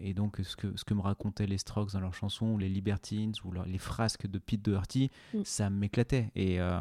[0.00, 2.68] et donc ce que, ce que me racontaient les Strokes dans leurs chansons, ou les
[2.68, 5.38] Libertines, ou leur- les frasques de Pete Doherty, Mm.
[5.44, 6.30] ça m'éclatait.
[6.34, 6.80] Et, euh,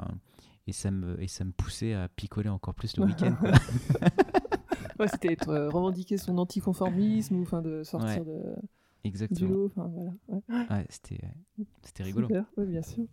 [0.67, 3.35] et, ça me, et ça me poussait à picoler encore plus le week-end.
[4.99, 8.25] Ouais, c'était euh, revendiquer son anticonformisme ou enfin de sortir Ouais.
[8.25, 8.67] de, du
[9.05, 9.49] Exactement.
[9.51, 9.65] lot.
[9.65, 10.11] Enfin, voilà.
[10.27, 10.41] Ouais.
[10.69, 12.27] Ouais, c'était, rigolo.
[12.27, 13.05] Super, ouais, bien sûr.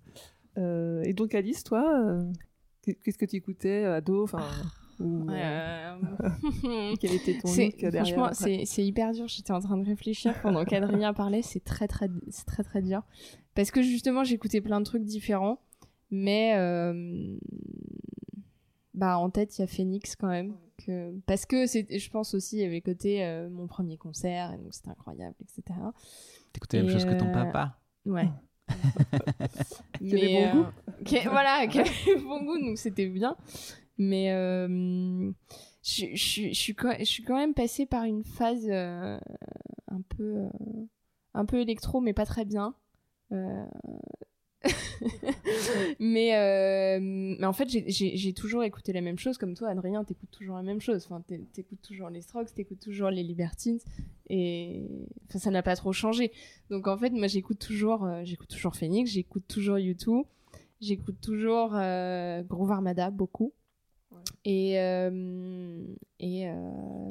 [0.59, 2.31] Euh, et donc Alice, toi, euh,
[2.83, 4.45] qu'est-ce que tu écoutais ado enfin,
[5.01, 9.27] euh, Euh, Quel était ton c'est- look derrière franchement, c'est c'est hyper dur.
[9.29, 11.43] J'étais en train de réfléchir pendant qu'Adrien parlait.
[11.43, 13.03] C'est très, très, c'est très, très dur.
[13.55, 15.59] Parce que justement, j'écoutais plein de trucs différents.
[16.11, 17.37] Mais euh,
[18.95, 20.55] bah, en tête, il y a Phoenix quand même.
[20.85, 21.15] Que...
[21.27, 24.57] Parce que c'est- je pense aussi, il y avait côté euh, mon premier concert, et
[24.57, 25.79] donc c'était incroyable, etc.
[26.53, 27.79] T'écoutais la même Et, chose que ton euh, papa.
[28.07, 28.29] Ouais.
[30.01, 30.67] Bon euh, goût.
[31.05, 31.69] qui- voilà, avait
[32.25, 33.37] bon goût, donc c'était bien.
[34.03, 35.31] Mais euh,
[35.85, 39.19] je, je, je, suis quand, je suis quand même passée par une phase euh,
[39.89, 40.49] un peu euh,
[41.35, 42.75] un peu électro, mais pas très bien.
[46.01, 46.33] Mais,
[47.01, 49.39] mais en fait, j'ai- toujours écouté la même chose.
[49.39, 51.05] Comme toi, Adrien, t'écoutes toujours la même chose.
[51.07, 53.79] Enfin, t'é- t'écoutes toujours les Strokes, t'écoutes toujours les Libertines.
[54.29, 54.87] Et
[55.29, 56.33] enfin, ça n'a pas trop changé.
[56.71, 60.25] Donc en fait, moi, j'écoute toujours, j'écoute toujours Phoenix, j'écoute toujours U2,
[60.81, 63.53] j'écoute toujours Groove Armada, beaucoup.
[64.45, 65.85] Et euh,
[66.19, 66.53] et euh,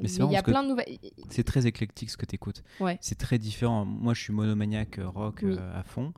[0.02, 0.98] mais il y a plein de nouvelles.
[1.28, 2.62] C'est très éclectique ce que tu écoutes.
[2.80, 2.98] Ouais.
[3.00, 3.84] C'est très différent.
[3.84, 5.54] Moi, je suis monomaniaque euh, rock Oui.
[5.58, 6.12] euh, à fond.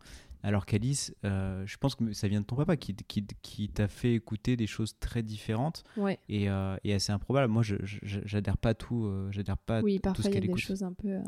[0.45, 3.87] Alors qu'Alice, euh, je pense que ça vient de ton papa qui, qui, qui t'a
[3.87, 6.19] fait écouter des choses très différentes Ouais.
[6.29, 7.53] et, euh, et assez improbables.
[7.53, 10.41] Moi, j'adhère pas à tout, euh, j'adhère pas Oui, tout parfois ce il y a
[10.41, 10.61] qu'elle des écoute.
[10.63, 11.19] choses un peu.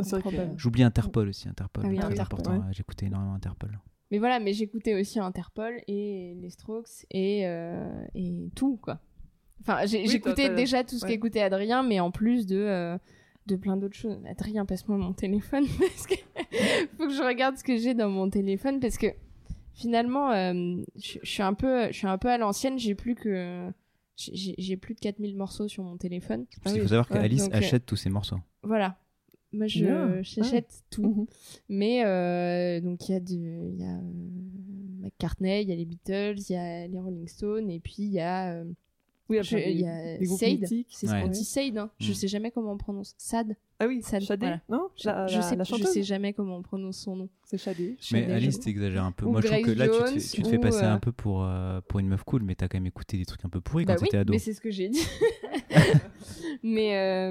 [0.57, 2.66] J'oublie Interpol aussi, Interpol, Ah oui, très Interpol, important.
[2.66, 2.72] ouais.
[2.72, 3.79] J'écoutais énormément Interpol.
[4.11, 8.98] Mais voilà, mais j'écoutais aussi Interpol et les Strokes et, euh, et tout, quoi.
[9.60, 11.12] Enfin, Oui, j'écoutais déjà tout ce ouais.
[11.12, 12.98] qu'écoutait Adrien, mais en plus de, euh,
[13.46, 14.18] de plein d'autres choses.
[14.28, 16.14] Adrien, passe-moi mon téléphone, parce que
[16.98, 19.06] faut que je regarde ce que j'ai dans mon téléphone, parce que
[19.72, 23.70] finalement, euh, je suis un peu, je suis un peu à l'ancienne, j'ai plus que...
[24.16, 26.46] J'ai plus de 4000 morceaux sur mon téléphone.
[26.48, 28.38] Ah Parce qu'il oui, faut savoir ouais, qu'Alice euh, achète tous ses morceaux.
[28.62, 28.96] Voilà.
[29.54, 30.22] Moi, je Bien.
[30.22, 31.02] j'achète tout.
[31.02, 31.26] Mhm.
[31.68, 34.00] Mais euh, donc il y a du il y a euh,
[35.00, 38.12] McCartney, il y a les Beatles, il y a les Rolling Stones et puis il
[38.12, 38.64] y a euh,
[39.30, 40.87] Oui, il y a mythiques.
[40.90, 41.22] c'est ce Ouais.
[41.22, 41.90] qu'on dit Sade hein.
[41.98, 42.14] Je Mm.
[42.14, 43.56] sais jamais comment on prononce Sad.
[43.80, 44.60] Ah oui, Sade, Shadé, voilà.
[44.68, 47.28] non Je, la, je la- sais la je sais jamais comment on prononce son nom.
[47.46, 47.96] C'est Shadé.
[48.12, 49.24] Mais Shadé, Alice, t'exagères un peu.
[49.26, 50.92] Ou Moi, je trouve que là, tu te, fais- tu te fais ou, passer euh,
[50.92, 53.44] un peu pour, euh, pour une meuf cool, mais t'as quand même écouté des trucs
[53.44, 54.30] un peu pourris Bah quand oui, t'étais ado.
[54.32, 55.00] mais c'est ce que j'ai dit.
[56.62, 57.30] mais euh,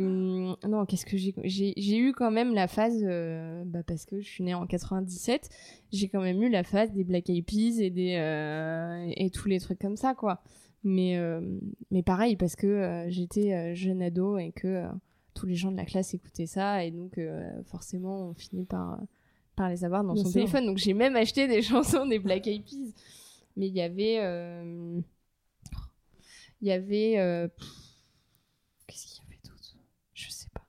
[0.68, 4.20] non, qu'est-ce que j'ai j'ai j'ai eu quand même la phase euh, bah parce que
[4.22, 5.50] je suis née en 97,
[5.92, 9.48] j'ai quand même eu la phase des Black Eyed Peas et des euh, et tous
[9.48, 10.42] les trucs comme ça quoi.
[10.84, 11.42] Mais euh,
[11.92, 14.88] mais pareil parce que euh, j'étais euh, jeune ado et que euh,
[15.34, 19.00] tous les gens de la classe écoutaient ça et donc euh, forcément on finit par
[19.56, 20.42] par les avoir dans Bien son sûr.
[20.42, 20.66] téléphone.
[20.66, 22.92] Donc j'ai même acheté des chansons des Black Eyed Peas.
[23.56, 25.00] Mais il y avait euh,
[26.62, 27.20] il y avait.
[27.20, 27.48] euh,
[28.88, 29.76] Qu'est-ce qu'il y avait d'autre?
[30.14, 30.66] Je sais pas.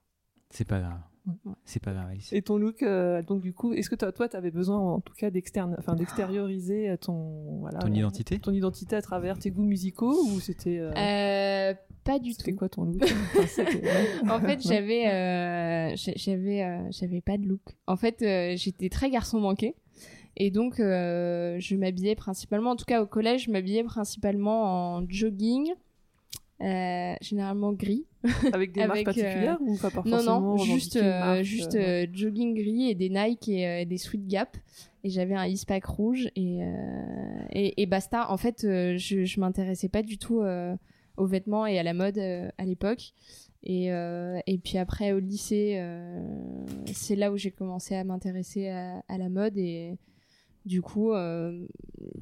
[0.50, 1.00] C'est pas grave.
[1.26, 1.52] Ouais.
[1.64, 2.32] C'est pas grave, Alice.
[2.32, 5.14] Et ton look, euh, donc du coup, est-ce que toi, toi, t'avais besoin en tout
[5.14, 10.14] cas d'externe, enfin d'extérioriser ton, voilà, Ton identité ton identité à travers tes goûts musicaux
[10.26, 12.58] ou c'était, euh, Euh, pas du c'était tout.
[12.58, 13.02] quoi ton look?
[13.02, 13.82] Enfin, c'était-.
[14.30, 17.62] En fait, j'avais, euh, j'avais, euh, j'avais pas de look.
[17.86, 19.74] En fait, euh, j'étais très garçon manqué.
[20.36, 25.08] Et donc, euh, je m'habillais principalement, en tout cas au collège, je m'habillais principalement en
[25.08, 25.72] jogging,
[26.60, 28.04] euh, généralement gris.
[28.52, 32.06] avec des marques euh, particulières ou pas, pas Non, non, juste, euh, marque, juste euh,
[32.12, 34.56] jogging gris et des Nike et des Sweet Gap.
[35.04, 36.60] Et j'avais un Eastpak rouge et,
[37.52, 38.30] et, et basta.
[38.30, 40.42] En fait, je, je m'intéressais pas du tout
[41.16, 43.12] aux vêtements et à la mode à l'époque.
[43.64, 46.22] Et, euh, et puis après, au lycée, euh,
[46.92, 49.56] c'est là où j'ai commencé à m'intéresser à, à la mode.
[49.56, 49.96] Et
[50.64, 51.66] du coup, euh,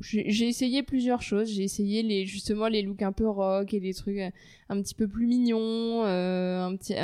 [0.01, 1.49] j'ai essayé plusieurs choses.
[1.49, 4.31] J'ai essayé justement les looks un peu rock et les trucs euh,
[4.69, 6.05] un petit peu plus mignons.
[6.05, 6.95] euh, un petit,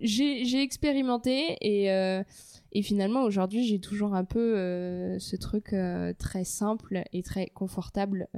[0.00, 1.88] j'ai expérimenté et
[2.72, 5.74] et finalement aujourd'hui j'ai toujours un peu ce truc
[6.18, 8.28] très simple et très confortable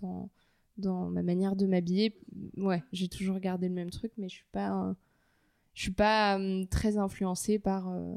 [0.00, 0.30] dans
[0.78, 2.18] dans ma manière de m'habiller
[2.56, 4.96] ouais j'ai toujours gardé le même truc mais je suis pas
[5.78, 8.16] je suis pas euh, très influencée par euh,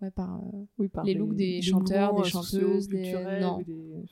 [0.00, 3.58] ouais par euh, oui, par les looks des chanteurs, des euh, chanteuses, des- non.
[3.58, 4.02] des.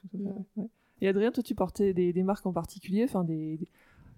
[1.00, 3.68] Et Adrien, toi, tu portais des, des marques en particulier, enfin des, des-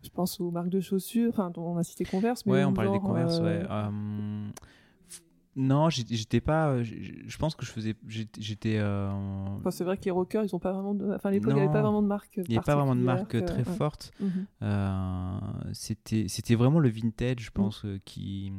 [0.02, 2.90] je pense aux marques de chaussures, enfin on a cité Converse, mais Ouais, on parlait
[2.90, 3.66] des genre, Converse, euh, ouais.
[3.70, 3.92] Euh, f-
[5.56, 6.68] non, j'étais pas.
[6.70, 7.94] euh, Je pense que je faisais.
[8.06, 11.28] j'étais- euh, en- Enfin, c'est vrai que les rockers, ils ont pas vraiment de, enfin
[11.28, 12.36] à l'époque, il n'y avait pas vraiment de marque.
[12.36, 13.76] Il n'y avait pas vraiment de marque très que- ouais.
[13.76, 14.10] forte.
[14.20, 14.46] Mhm.
[14.62, 15.38] Euh,
[15.72, 18.52] c'était c'était vraiment le vintage, je pense, euh, qui.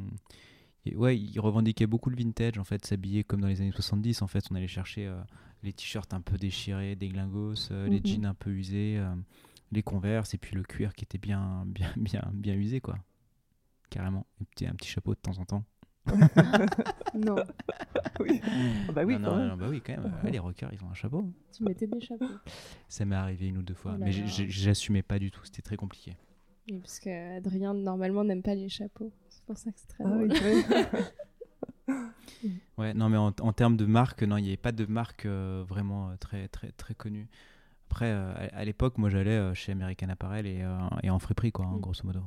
[0.86, 4.22] et Ouais, il revendiquait beaucoup le vintage, en fait, s'habiller comme dans les années 70.
[4.22, 5.20] En fait, on allait chercher euh,
[5.62, 8.06] les t-shirts un peu déchirés, des glingos, euh, les Mhm.
[8.06, 9.14] jeans un peu usés, euh,
[9.72, 12.96] les converses, et puis le cuir qui était bien, bien, bien, bien usé, quoi.
[13.90, 14.26] Carrément.
[14.50, 15.64] Petit, un petit chapeau de temps en temps.
[17.14, 17.36] non
[18.20, 18.40] Oui.
[18.88, 19.48] Ah bah oui, non, quand non, même.
[19.48, 20.12] non, bah oui, quand même.
[20.22, 21.24] Ouais, les rockers, ils ont un chapeau.
[21.52, 22.26] tu mettais des chapeaux
[22.88, 25.40] Ça m'est arrivé une ou deux fois, Oh mais j'assumais pas du tout.
[25.44, 26.16] C'était très compliqué.
[26.70, 30.04] Oui, parce que Adrien normalement n'aime pas les chapeaux c'est pour ça que c'est très
[30.04, 30.38] Ah drôle oui,
[31.88, 31.92] oui.
[32.78, 35.26] Ouais, non, mais en, en termes de marque, non, il n'y avait pas de marque
[35.26, 37.28] euh, vraiment euh, très, très, très connue.
[37.90, 41.18] Après, euh, à, à l'époque, moi, j'allais euh, chez American Apparel et, euh, et en
[41.18, 41.80] friperie, quoi, hein, Mm.
[41.80, 42.20] grosso modo.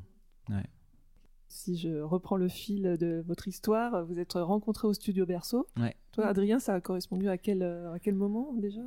[1.49, 5.67] Si je reprends le fil de votre histoire, vous êtes rencontrés au studio Berceau.
[5.77, 5.95] Ouais.
[6.11, 8.81] Toi, Adrien, ça a correspondu à quel, euh, à quel moment déjà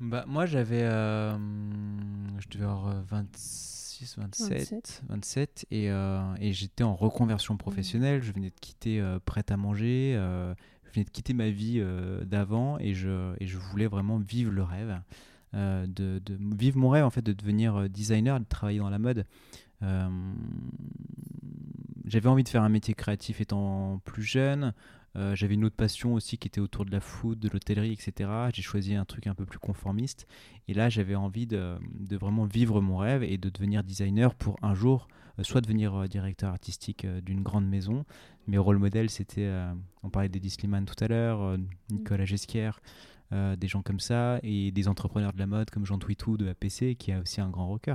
[0.00, 0.82] Bah, moi, j'avais.
[0.82, 1.32] euh,
[2.38, 5.66] je devais avoir euh, 26, 27, 27, 27.
[5.70, 8.20] et, euh, et j'étais en reconversion professionnelle.
[8.22, 10.14] Je venais de quitter euh, Prête à manger.
[10.14, 11.80] je venais de quitter ma vie
[12.26, 15.00] d'avant et je, et je voulais vraiment vivre le rêve.
[15.54, 15.86] de,
[16.18, 19.24] de vivre mon rêve en fait de devenir designer, de travailler dans la mode.
[19.82, 20.08] Euh,
[22.12, 24.74] j'avais envie de faire un métier créatif étant plus jeune.
[25.16, 28.30] Euh, j'avais une autre passion aussi qui était autour de la food, de l'hôtellerie, etc.
[28.52, 30.26] J'ai choisi un truc un peu plus conformiste.
[30.68, 34.58] Et là, j'avais envie de, de vraiment vivre mon rêve et de devenir designer pour
[34.60, 38.04] un jour, euh, soit devenir euh, directeur artistique d'une grande maison.
[38.46, 39.50] Mes rôles modèles, c'était,
[40.02, 41.56] on parlait d'Eddie Slimane tout à l'heure, euh,
[41.90, 42.82] Nicolas Gesquière,
[43.32, 46.96] des gens comme ça, et des entrepreneurs de la mode comme Jean Twitou de APC,
[46.98, 47.94] qui est aussi un grand rocker.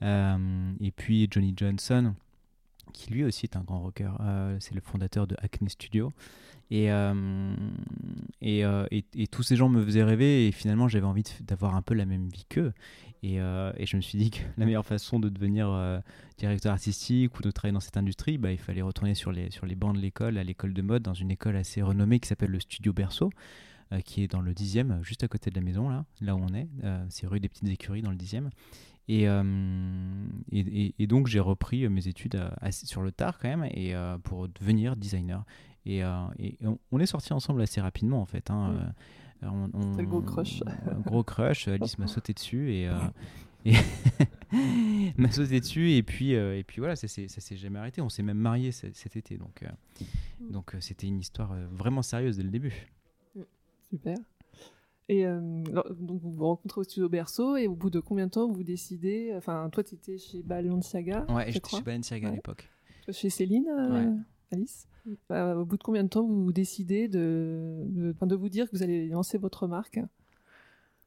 [0.00, 2.14] et puis Johnny Johnson,
[2.92, 4.10] qui lui aussi est un grand rocker.
[4.60, 6.12] c'est le fondateur de Acne Studio.
[6.70, 6.88] Et,
[8.42, 11.94] et, et, tous ces gens me faisaient rêver et finalement j'avais envie d'avoir un peu
[11.94, 12.72] la même vie qu'eux.
[13.22, 15.98] Et, euh, je me suis dit que la meilleure façon de devenir euh,
[16.36, 19.66] directeur artistique ou de travailler dans cette industrie, bah, il fallait retourner sur les, sur
[19.66, 22.50] les bancs de l'école, à l'école de mode, dans une école assez renommée qui s'appelle
[22.50, 23.30] le Studio Berceau,
[23.92, 26.40] euh, qui est dans le 10e, juste à côté de la maison, là, là où
[26.40, 26.68] on est.
[27.08, 28.50] c'est rue des Petites Écuries, dans le 10e.
[29.08, 29.24] Et,
[30.52, 32.38] et, et, donc j'ai repris mes études
[32.70, 35.44] sur le tard quand même et, pour devenir designer.
[35.86, 38.50] Et, on, est sortis ensemble assez rapidement en fait.
[38.50, 38.92] Hein, mmh.
[39.42, 40.62] On, le gros crush.
[40.90, 41.68] Un gros crush.
[41.68, 42.88] Alice m'a sauté dessus et.
[42.88, 42.98] Euh,
[45.18, 48.22] m'a sauté dessus et puis euh, et puis voilà ça s'est jamais arrêté on s'est
[48.22, 49.68] même marié cet été donc euh,
[50.40, 50.52] mm.
[50.52, 52.86] donc c'était une histoire vraiment sérieuse dès le début
[53.34, 53.42] mm.
[53.90, 54.16] super
[55.08, 58.50] et donc vous vous rencontrez au studio Berceau et au bout de combien de temps
[58.50, 62.68] vous décidez enfin toi tu étais chez Balenciaga ouais j'étais chez Balenciaga à l'époque.
[63.10, 64.86] Chez Céline Alice
[65.28, 68.82] bah, au bout de combien de temps vous décidez de, de, vous dire que vous
[68.82, 70.00] allez lancer votre marque?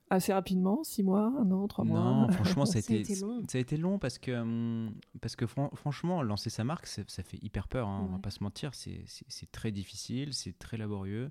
[0.09, 1.99] Assez rapidement, six mois, un an, trois mois?
[1.99, 3.41] Non, franchement, ça a, été, long.
[3.47, 7.39] ça a été long parce que, hum, parce que franchement, lancer sa marque, ça, fait
[7.41, 8.71] hyper peur, hein, on va pas se mentir.
[8.73, 11.29] C'est très difficile, c'est très laborieux.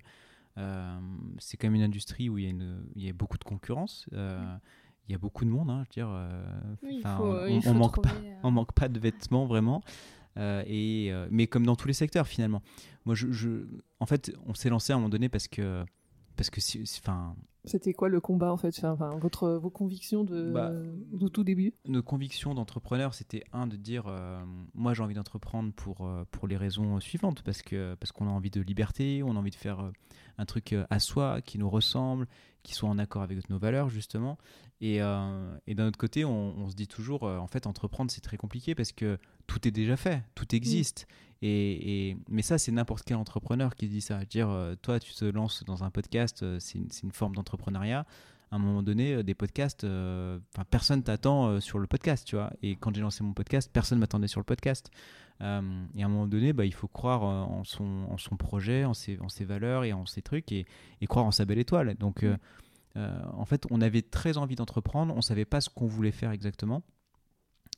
[0.57, 0.99] Euh,
[1.39, 3.43] c'est quand même une industrie où il y a, une, il y a beaucoup de
[3.43, 4.05] concurrence.
[4.13, 4.39] Euh,
[5.07, 6.09] il y a beaucoup de monde, hein, je veux dire.
[6.09, 9.81] Euh, on, manque pas, on manque pas de vêtements vraiment.
[10.37, 12.61] Euh, et, euh, mais comme dans tous les secteurs finalement.
[13.05, 13.65] Moi, je,
[13.99, 15.83] en fait, on s'est lancé à un moment donné parce que
[16.37, 16.61] parce que
[16.97, 17.35] enfin
[17.65, 20.71] c'était quoi le combat en fait enfin, votre vos convictions de, bah,
[21.31, 21.73] tout début?
[21.85, 24.39] Nos convictions d'entrepreneur c'était un de dire euh,
[24.73, 28.49] moi j'ai envie d'entreprendre pour pour les raisons suivantes parce que parce qu'on a envie
[28.49, 29.91] de liberté on a envie de faire
[30.37, 32.27] un truc à soi qui nous ressemble
[32.63, 34.37] qui soit en accord avec nos valeurs justement
[34.81, 34.97] et,
[35.67, 38.73] et d'un autre côté on, on, se dit toujours en fait entreprendre c'est très compliqué
[38.75, 39.17] parce que
[39.47, 40.55] tout est déjà fait, tout mm.
[40.55, 41.07] existe.
[41.43, 44.23] Et, mais ça, c'est n'importe quel entrepreneur qui dit ça.
[44.25, 48.05] Dire, euh, toi, tu te lances dans un podcast, euh, c'est une, forme d'entrepreneuriat.
[48.51, 52.51] À un moment donné, euh, des podcasts, enfin personne t'attend sur le podcast, tu vois.
[52.61, 54.91] Et quand j'ai lancé mon podcast, personne m'attendait sur le podcast.
[55.39, 58.93] et à un moment donné, bah, il faut croire en son, en son projet, en
[58.93, 60.67] ses, en ses valeurs et en ses trucs, et,
[61.01, 61.95] et croire en sa belle étoile.
[61.95, 62.37] Donc, mm.
[62.95, 66.83] En fait, on avait très envie d'entreprendre, on savait pas ce qu'on voulait faire exactement.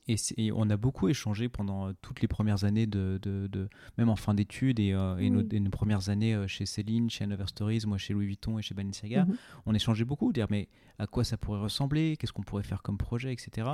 [0.08, 4.17] Et, on a beaucoup échangé pendant euh, toutes les premières années, de, de, même en
[4.17, 7.97] fin d'études et, euh, et, nos, premières années euh, chez Céline, chez Another Stories, moi
[7.97, 9.26] chez Louis Vuitton et chez Balenciaga.
[9.26, 9.36] Mhm.
[9.65, 10.67] On échangeait beaucoup, dire mais
[10.99, 13.69] à quoi ça pourrait ressembler, qu'est-ce qu'on pourrait faire comme projet, etc.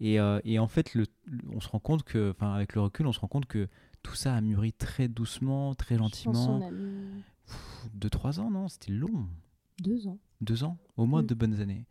[0.00, 1.06] Et, et, en fait, le,
[1.50, 3.68] on se rend compte que, avec le recul, on se rend compte que
[4.02, 6.70] tout ça a mûri très doucement, très gentiment.
[7.94, 9.26] deux, trois ans, non C'était long.
[9.80, 10.18] Deux ans.
[10.42, 11.26] Deux ans, au moins mm.
[11.26, 11.86] deux bonnes années.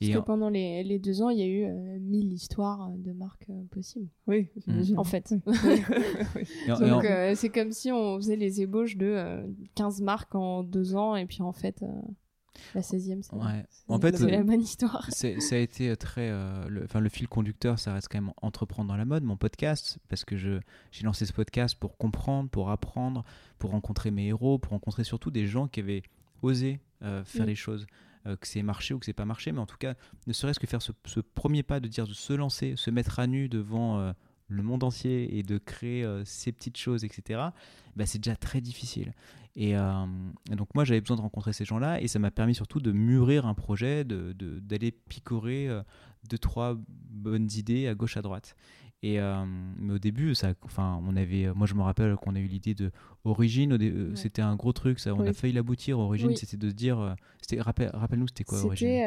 [0.00, 3.12] Parce que pendant les, les, deux ans, il y a eu euh, mille histoires de
[3.12, 4.08] marques euh, possibles.
[4.26, 4.48] Oui,
[4.96, 5.34] en fait.
[6.68, 11.26] Donc c'est comme si on faisait les ébauches de 15 marques en deux ans et
[11.26, 11.84] puis en fait
[12.74, 13.64] la 16e, c'est ouais.
[13.88, 15.08] en fait, la bonne histoire.
[15.12, 16.30] Ça a été très.
[16.30, 20.24] le, le fil conducteur, ça reste quand même entreprendre dans la mode, mon podcast, parce
[20.24, 20.60] que j'ai
[21.02, 23.24] lancé ce podcast pour comprendre, pour apprendre,
[23.58, 26.02] pour rencontrer mes héros, pour rencontrer surtout des gens qui avaient
[26.42, 26.80] osé
[27.24, 27.86] faire les choses.
[28.26, 29.94] Euh, que c'est marché ou que c'est pas marché, mais en tout cas,
[30.26, 30.92] ne serait-ce que faire ce,
[31.34, 34.12] premier pas de dire de se lancer, se mettre à nu devant euh,
[34.48, 37.40] le monde entier et de créer euh, ces petites choses, etc.,
[37.96, 39.14] bah, c'est déjà très difficile.
[39.56, 39.74] Et,
[40.52, 43.46] donc moi, j'avais besoin de rencontrer ces gens-là et ça m'a permis surtout de mûrir
[43.46, 45.68] un projet, d'aller de, picorer
[46.28, 48.54] deux, trois bonnes idées à gauche, à droite.
[49.02, 49.44] Et, euh,
[49.78, 52.74] mais au début, ça, enfin, on avait, moi je me rappelle qu'on a eu l'idée
[52.74, 52.90] de
[53.24, 55.98] Origine, euh, c'était un gros truc, ça, on a failli l'aboutir.
[55.98, 59.02] Origine, c'était de se dire, euh, c'était, rappelle, nous c'était quoi Origine?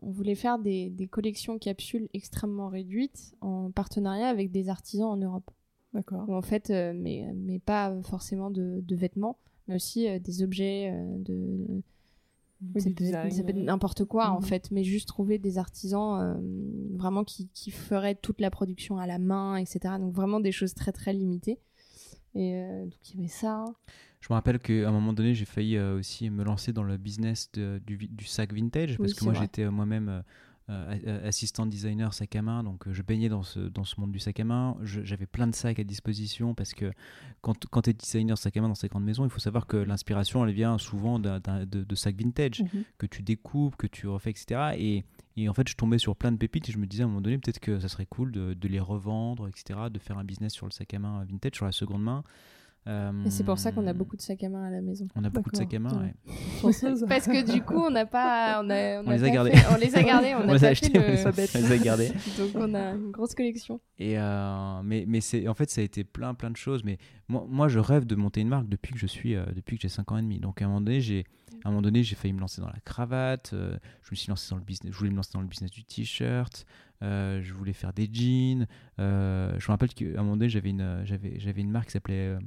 [0.00, 5.16] On voulait faire des, des, collections capsules extrêmement réduites en partenariat avec des artisans en
[5.16, 5.50] Europe.
[5.92, 6.28] D'accord.
[6.30, 11.82] En fait, mais, mais pas forcément de, de vêtements, mais aussi des objets de
[12.78, 14.46] ça, peut être, n'importe quoi en mhm.
[14.46, 16.34] fait, mais juste trouver des artisans euh,
[16.96, 19.94] vraiment qui, qui, feraient toute la production à la main, etc.
[19.98, 21.60] Donc vraiment des choses très très limitées.
[22.34, 23.64] Et euh, donc il y avait ça.
[24.20, 26.96] Je me rappelle qu'à un moment donné, j'ai failli euh, aussi me lancer dans le
[26.96, 30.20] business de, du, du, sac vintage, parce que moi j'étais moi-même euh,
[30.68, 34.18] assistant designer sac à main, donc euh, je baignais dans ce, dans ce monde du
[34.18, 34.76] sac à main.
[34.82, 36.92] J'avais plein de sacs à disposition parce que
[37.40, 39.66] quand, quand tu es designer sac à main dans ces grandes maisons, il faut savoir
[39.66, 42.84] que l'inspiration, elle vient souvent de, de, sacs vintage mhm.
[42.98, 44.74] que tu découpes, que tu refais, etc.
[44.76, 45.04] Et,
[45.36, 47.08] et, en fait, je tombais sur plein de pépites et je me disais à un
[47.08, 50.24] moment donné, peut-être que ça serait cool de, de les revendre, etc., de faire un
[50.24, 52.24] business sur le sac à main vintage, sur la seconde main.
[53.26, 55.06] Et c'est pour ça qu'on a beaucoup de sacs à main à la maison.
[55.14, 56.14] On a beaucoup de sacs à main, ouais.
[57.08, 59.50] Parce que du coup, on n'a pas, on a, On a les a gardés.
[59.52, 60.34] fait- on les a gardés.
[60.34, 62.08] On On n'a les a achetés, on les le- a- on les a gardés.
[62.38, 63.80] Donc on a une grosse collection.
[63.98, 66.82] Et euh, mais mais c'est en fait ça a été plein plein de choses.
[66.84, 66.98] Mais
[67.28, 69.82] moi, moi je rêve de monter une marque depuis que je suis euh, depuis que
[69.82, 70.38] j'ai 5 ans et demi.
[70.40, 71.24] Donc à un moment donné j'ai
[71.64, 73.50] à un moment donné j'ai failli me lancer dans la cravate.
[73.52, 74.92] euh, je me suis lancé dans le business.
[74.92, 76.64] Je voulais me lancer dans le business du t-shirt.
[77.02, 78.66] euh, je voulais faire des jeans.
[78.98, 81.92] euh, je me rappelle qu'à un moment donné j'avais une j'avais j'avais une marque qui
[81.92, 82.38] s'appelait euh,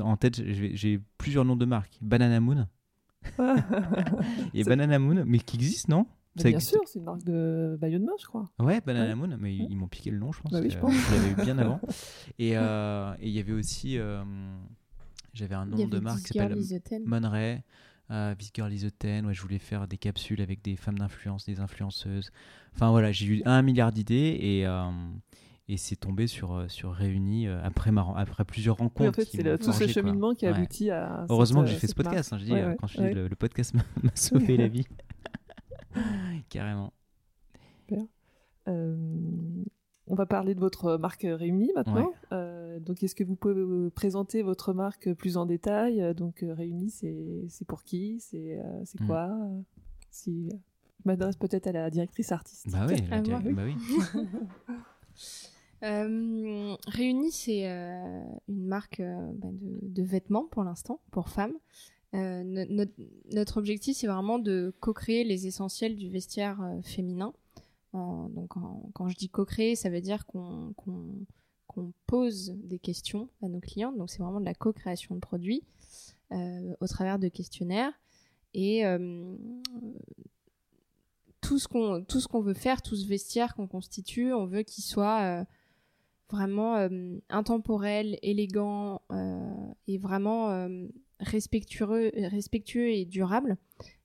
[0.00, 1.98] en tête j'ai plusieurs noms de marques.
[2.00, 2.66] Banana Moon
[4.54, 6.06] et Banana Moon mais qui existe non?
[6.36, 8.50] Ça bien existe sûr, c'est une marque de Bayonne je crois.
[8.58, 9.14] Ouais, Banana Ouais.
[9.14, 9.66] Moon, mais ils, Ouais.
[9.70, 10.50] ils m'ont piqué le nom, je pense.
[10.50, 10.92] Bah oui, je euh, pense.
[11.12, 11.80] l'avais eu bien avant.
[12.40, 14.24] Et euh, et il y avait aussi, euh,
[15.32, 17.04] j'avais un nom y de marque qui s'appelle Girl is a Ten.
[17.06, 17.62] Monray,
[18.10, 19.26] euh, This Girl is a Ten.
[19.26, 22.32] Ouais, je voulais faire des capsules avec des femmes d'influence, des influenceuses.
[22.74, 24.90] Enfin voilà, j'ai eu un milliard d'idées et euh,
[25.68, 29.00] et c'est tombé sur euh, sur Réunis euh, après ma après plusieurs rencontres.
[29.02, 29.86] Oui, en fait, c'est tout ce quoi.
[29.88, 30.52] cheminement qui Ouais.
[30.52, 31.24] aboutit à.
[31.30, 32.32] Heureusement cette, que j'ai euh, fait ce podcast.
[32.32, 33.08] hein, je dis, Ouais, ouais, quand je ouais.
[33.08, 34.86] dis le, le podcast m'a m'a sauvé la vie.
[36.48, 36.92] Carrément.
[38.66, 38.96] Euh,
[40.06, 42.12] on va parler de votre marque Réunie maintenant.
[42.32, 46.14] Euh, donc, est-ce que vous pouvez présenter votre marque plus en détail?
[46.14, 48.20] Donc, Réunie, c'est c'est pour qui?
[48.20, 49.06] C'est euh, c'est Mm.
[49.06, 49.36] quoi?
[50.10, 52.72] Si je m'adresse peut-être à la directrice artistique.
[52.72, 53.20] Bah oui, la Ah,
[53.52, 53.76] bah oui.
[55.82, 61.54] Euh, Réunis, c'est euh, une marque euh, bah, de, vêtements pour l'instant, pour femmes.
[62.12, 62.84] No-
[63.32, 67.32] notre, objectif, c'est vraiment de co-créer les essentiels du vestiaire féminin.
[67.92, 68.52] Donc,
[68.92, 70.72] quand je dis co-créer, ça veut dire qu'on
[72.06, 73.90] pose des questions à nos clients.
[73.90, 75.64] Donc, c'est vraiment de la co-création de produits
[76.30, 77.92] au travers de questionnaires.
[78.54, 78.84] Et
[81.40, 85.44] tout ce qu'on veut faire, tout ce vestiaire qu'on constitue, on veut qu'il soit
[86.30, 86.88] vraiment euh,
[87.28, 89.40] intemporel, élégant euh,
[89.86, 90.86] et vraiment euh,
[91.20, 93.56] respectueux, respectueux et durable.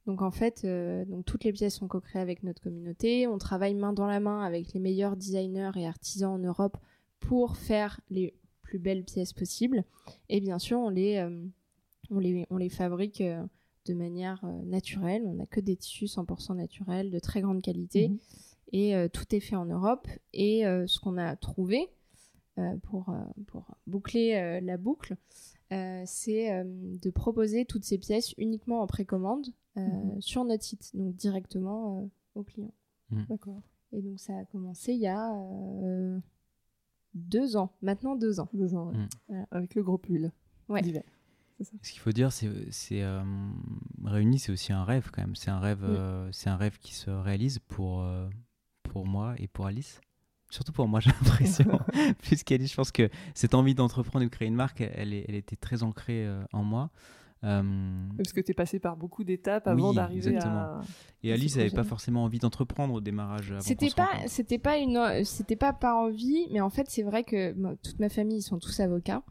[0.06, 0.66] Donc en fait,
[1.08, 3.28] donc toutes les pièces sont co-créées avec notre communauté.
[3.28, 6.78] On travaille main dans la main avec les meilleurs designers et artisans en Europe
[7.20, 9.84] pour faire les plus belles pièces possibles.
[10.28, 11.24] Et bien sûr, on les,
[12.10, 13.22] on les, on les fabrique
[13.90, 15.24] de manière naturelle.
[15.26, 18.18] On n'a que des tissus 100% naturels, de très grande qualité Mhm.
[18.72, 20.08] et euh, tout est fait en Europe.
[20.34, 21.90] Et euh, ce qu'on a trouvé
[22.84, 25.16] pour, euh, pour boucler euh, la boucle,
[25.72, 30.22] euh, c'est euh, de proposer toutes ces pièces uniquement en précommande euh, Mhm.
[30.22, 32.74] sur notre site, donc directement euh, aux clients.
[33.30, 33.62] D'accord.
[33.92, 36.20] Et donc ça a commencé il y a euh,
[37.14, 38.50] deux ans, maintenant deux ans.
[38.54, 39.08] Deux ans, ouais.
[39.28, 39.46] Voilà.
[39.52, 40.32] Avec le gros pull.
[40.68, 40.82] Ouais.
[40.82, 41.04] d'hiver.
[41.62, 43.22] Ce qu'il faut dire, c'est, c'est euh,
[44.04, 45.36] Réunis, c'est aussi un rêve quand même.
[45.36, 45.90] C'est un rêve, Oui.
[45.90, 48.30] euh, c'est un rêve qui se réalise pour euh,
[48.84, 50.00] pour moi et pour Alice.
[50.50, 51.80] Surtout pour moi, j'ai l'impression.
[52.24, 55.56] Plus qu'Alice, je pense que cette envie d'entreprendre et de créer une marque, elle, était
[55.56, 56.90] très ancrée euh, en moi.
[57.46, 57.64] Euh,
[58.18, 60.60] Parce que tu es passé par beaucoup d'étapes Oui, avant d'arriver exactement.
[60.60, 60.82] à.
[61.24, 63.54] et Alice n'avait pas forcément envie d'entreprendre au démarrage.
[63.60, 67.54] C'était pas, c'était pas une, c'était pas par envie, mais en fait c'est vrai que
[67.54, 69.24] moi, toute ma famille ils sont tous avocats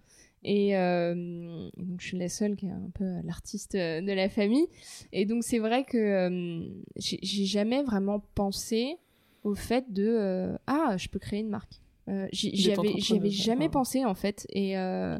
[0.43, 4.69] et euh, donc je suis la seule qui est un peu l'artiste de la famille
[5.13, 8.97] et donc c'est vrai que euh, j'ai j'ai jamais vraiment pensé
[9.45, 11.81] au fait de euh, ah je peux créer une marque.
[12.09, 15.19] Euh, j'y- avais, ouais, jamais pensé en fait et euh,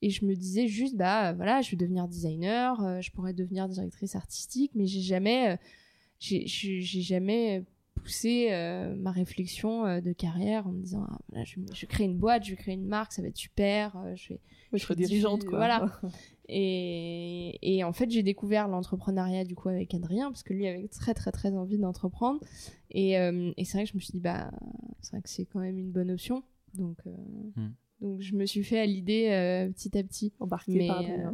[0.00, 4.16] et je me disais juste bah voilà je vais devenir designer, je pourrais devenir directrice
[4.16, 5.58] artistique, mais j'ai jamais
[6.18, 6.46] j'ai
[7.02, 11.80] jamais poussé euh, ma réflexion euh, de carrière en me disant ah, voilà, je, je
[11.82, 14.34] vais créer une boîte, je vais créer une marque, ça va être super, euh, je
[14.34, 14.40] vais
[14.72, 15.58] je je dirigeante, quoi.
[15.58, 16.00] voilà.
[16.54, 20.88] Et, et en fait, j'ai découvert l'entrepreneuriat du coup avec Adrien, parce que lui avait
[20.88, 22.40] très très très envie d'entreprendre.
[22.90, 24.50] Et, euh, et c'est vrai que je me suis dit, bah,
[25.00, 26.42] c'est vrai que c'est quand même une bonne option.
[26.74, 27.10] Donc, euh,
[27.56, 27.70] Hmm.
[28.00, 30.32] donc je me suis fait à l'idée euh, petit à petit.
[30.40, 31.30] Embarqué Mais, par euh.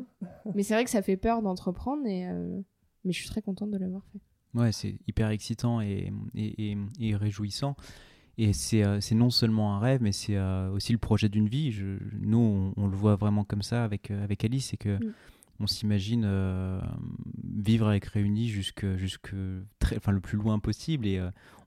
[0.55, 2.61] Mais c'est vrai que ça fait peur d'entreprendre, et, euh,
[3.05, 4.21] mais je suis très contente de l'avoir fait.
[4.59, 7.77] Ouais, c'est hyper excitant et, et, et- et réjouissant.
[8.41, 11.49] Et c'est euh, c'est non seulement un rêve, mais c'est euh, aussi le projet d'une
[11.49, 11.73] vie.
[11.73, 14.97] Je, nous, on, on le voit vraiment comme ça avec, euh, avec Alice, c'est que
[14.99, 15.13] Mm.
[15.61, 16.81] on s'imagine euh,
[17.45, 19.35] vivre avec Réunis jusque, jusque
[19.81, 21.05] très, enfin, le plus loin possible.
[21.07, 21.21] Et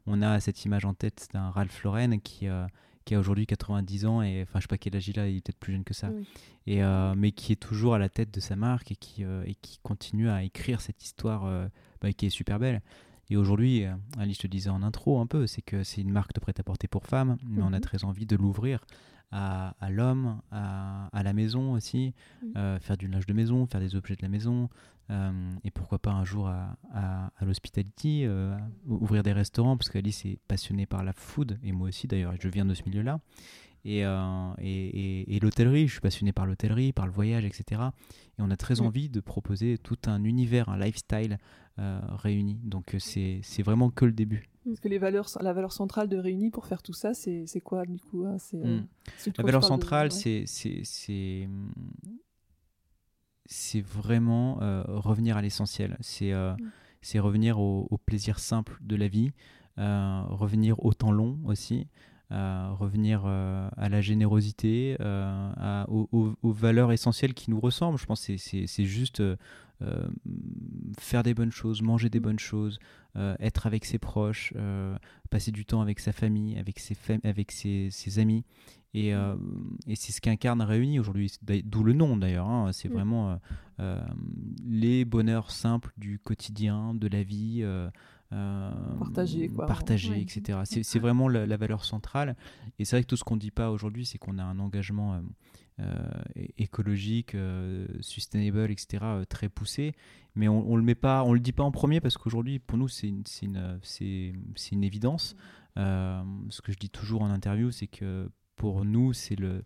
[0.08, 2.48] on a cette image en tête d'un Ralph Lauren qui,
[3.04, 5.38] qui a aujourd'hui 90 ans, et enfin, je sais pas quel âge il a, il
[5.38, 6.10] est peut-être plus jeune que ça.
[6.10, 6.26] Oui.
[6.68, 6.82] Et,
[7.18, 10.30] mais qui est toujours à la tête de sa marque et qui, et qui continue
[10.30, 11.44] à écrire cette histoire
[12.02, 12.82] bah, qui est super belle.
[13.32, 13.86] Et aujourd'hui,
[14.20, 17.06] Alice te disait en intro un peu, c'est que c'est une marque de prêt-à-porter pour
[17.06, 17.80] femmes, mais on a Mhm.
[17.82, 18.82] très envie de l'ouvrir
[19.32, 22.14] à, à l'homme, à, à la maison aussi,
[22.58, 24.68] euh, faire du linge de maison, faire des objets de la maison,
[25.10, 25.32] euh,
[25.64, 26.76] et pourquoi pas un jour à,
[27.42, 31.88] l'hospitality, euh, ou- ouvrir des restaurants, parce qu'Alice est passionnée par la food, et moi
[31.88, 33.22] aussi d'ailleurs, je viens de ce milieu-là.
[33.84, 37.82] Et, euh, et, et, l'hôtellerie, je suis passionné par l'hôtellerie, par le voyage, etc.
[38.38, 41.38] Et on a très envie de proposer tout un univers, un lifestyle
[41.78, 42.60] réuni.
[42.64, 44.48] Donc c'est vraiment que le début.
[44.66, 47.86] Parce que les valeurs, la valeur centrale de Réunis pour faire tout ça, c'est quoi
[47.88, 48.86] du coup hein hmm.
[49.36, 50.46] La valeur centrale, c'est
[53.52, 55.98] c'est vraiment euh, revenir à l'essentiel.
[56.00, 57.20] C'est euh, mm.
[57.20, 59.32] revenir au, plaisir simple de la vie,
[59.78, 61.88] euh, revenir au temps long aussi,
[62.32, 67.98] revenir à la générosité, aux, valeurs essentielles qui nous ressemblent.
[67.98, 69.22] Je pense que c'est juste
[71.00, 72.24] faire des bonnes choses, manger des mm.
[72.24, 72.80] bonnes choses,
[73.16, 74.54] être avec ses proches,
[75.30, 78.44] passer du temps avec sa famille, avec ses, avec ses, ses amis.
[78.94, 79.36] Et, euh,
[79.88, 81.32] et c'est ce qu'incarne Réunis aujourd'hui,
[81.64, 82.50] d'où le nom d'ailleurs.
[82.50, 82.72] Hein.
[82.74, 83.36] c'est vraiment euh,
[83.80, 84.02] euh,
[84.66, 87.64] les bonheurs simples du quotidien, de la vie.
[89.00, 89.66] Partager, quoi.
[89.66, 90.60] Partager, etc.
[90.66, 92.36] C'est vraiment la, valeur centrale.
[92.80, 94.60] Et c'est vrai que tout ce qu'on ne dit pas aujourd'hui, c'est qu'on a un
[94.60, 95.22] engagement
[96.58, 97.36] écologique,
[98.00, 99.94] sustainable, etc., très poussé.
[100.36, 103.24] Mais on ne on le dit pas en premier parce qu'aujourd'hui, pour nous, c'est une,
[103.42, 103.80] une,
[104.72, 105.36] une, évidence.
[105.76, 109.64] ce que je dis toujours en interview, c'est que pour nous, c'est le,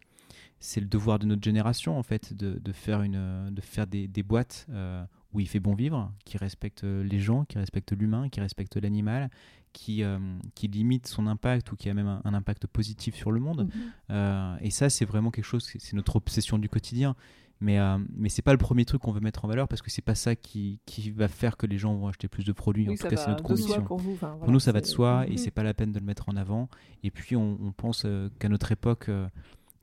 [0.59, 4.07] c'est le devoir de notre génération, en fait, de, de faire, une, de faire des,
[4.07, 5.03] des boîtes euh,
[5.36, 9.30] où il fait bon vivre, qui respectent les gens, qui respectent l'humain, qui respectent l'animal,
[9.74, 10.18] qui, euh,
[10.56, 13.64] qui limite son impact ou qui a même un, impact positif sur le monde.
[13.64, 13.92] Mhm.
[14.12, 17.16] Euh, et ça, c'est vraiment quelque chose, c'est notre obsession du quotidien.
[17.62, 19.90] Mais, euh, mais c'est pas le premier truc qu'on veut mettre en valeur parce que
[19.90, 22.90] c'est pas ça qui, qui, va faire que les gens vont acheter plus de produits.
[22.90, 23.82] en tout cas, c'est notre conviction.
[23.84, 25.38] Pour, pour, nous, ça va de soi et mhm.
[25.38, 26.70] c'est pas la peine de le mettre en avant.
[27.04, 29.28] Et puis, on, on pense euh, qu'à notre époque, euh,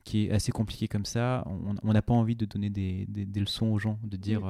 [0.03, 3.39] qui est assez compliquée comme ça, on n'a pas envie de donner des, des, des,
[3.39, 4.41] leçons aux gens, de dire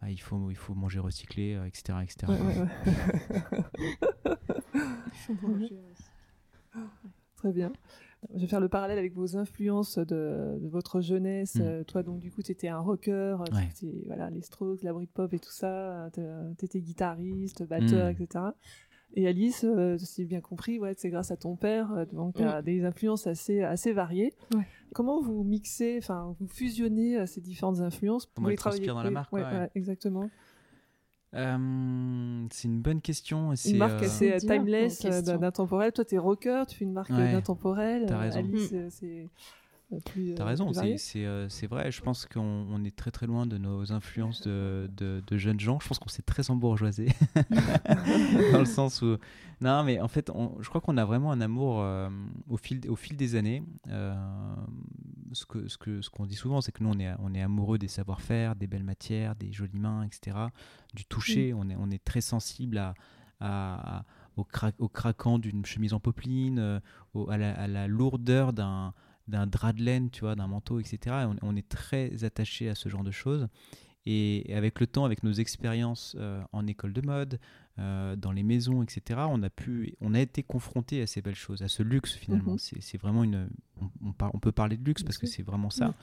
[0.00, 1.98] ah, il, faut, il faut manger recyclé, etc.
[2.02, 2.32] etc.
[7.36, 7.72] Très bien.
[8.34, 11.56] Je vais faire le parallèle avec vos influences de, votre jeunesse.
[11.56, 11.62] Mm.
[11.62, 13.36] Euh, toi, donc, du coup, tu étais un rocker,
[14.06, 16.10] voilà, les Strokes, la Britpop et tout ça.
[16.14, 18.10] Tu étais guitariste, batteur, mm.
[18.10, 18.44] etc.
[19.14, 22.36] Et Alice, euh, si j'ai bien compris, ouais, c'est grâce à ton père, euh, donc
[22.36, 22.64] tu as mm.
[22.64, 24.34] des influences assez, assez variées.
[24.94, 29.34] Comment vous mixez, enfin, vous fusionnez ces différentes influences pour les travailler dans la marque
[29.74, 30.28] Exactement.
[31.34, 33.52] Euh, c'est une bonne question.
[33.66, 35.92] Une marque euh, assez timeless, euh, d'intemporel.
[35.92, 38.06] Toi, t'es rocker, tu fais une marque d'intemporel.
[38.06, 38.38] T'as raison.
[38.38, 39.28] Alice, c'est
[40.36, 41.92] T'as raison, c'est vrai.
[41.92, 45.78] Je pense qu'on est très très loin de nos influences de, de, jeunes gens.
[45.80, 47.08] Je pense qu'on s'est très embourgeoisé.
[48.52, 49.16] Dans le sens où.
[49.60, 50.30] Non, mais en fait,
[50.60, 51.86] je crois qu'on a vraiment un amour
[52.48, 53.62] au, fil, au fil des années.
[55.32, 57.42] ce qu'on ce que, ce qu'on dit souvent, c'est que nous, on est, on est
[57.42, 60.36] amoureux des savoir-faire, des belles matières, des jolies mains, etc.
[60.94, 61.54] Du toucher.
[61.54, 62.94] On, est, on est très sensible à,
[63.38, 64.04] à,
[64.36, 64.44] au,
[64.78, 66.80] au, craquant d'une chemise en popeline,
[67.28, 68.92] à, la, à la lourdeur d'un
[69.28, 71.26] d'un drap de laine, tu vois, d'un manteau, etc.
[71.42, 73.48] on, est très attaché à ce genre de choses.
[74.04, 77.40] Et, avec le temps, avec nos expériences euh, en école de mode,
[77.78, 81.34] euh, dans les maisons, etc., on a, pu, on a été confronté à ces belles
[81.34, 82.52] choses, à ce luxe finalement.
[82.52, 82.80] Mhm.
[82.80, 83.48] C'est vraiment une.
[83.80, 85.94] On, on, peut parler de luxe parce que c'est vraiment ça.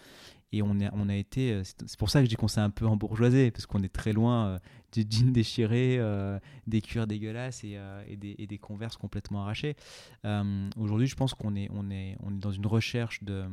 [0.53, 1.51] Et on a, on a été.
[1.51, 3.91] Euh, c'est pour ça que je dis qu'on s'est un peu embourgeoisé, parce qu'on est
[3.91, 4.59] très loin euh,
[4.91, 9.75] des jeans déchirés, euh, des cuirs dégueulasses et, et, des, et, des, converses complètement arrachés.
[10.77, 13.45] Aujourd'hui, je pense qu'on est, on est, on est dans une recherche de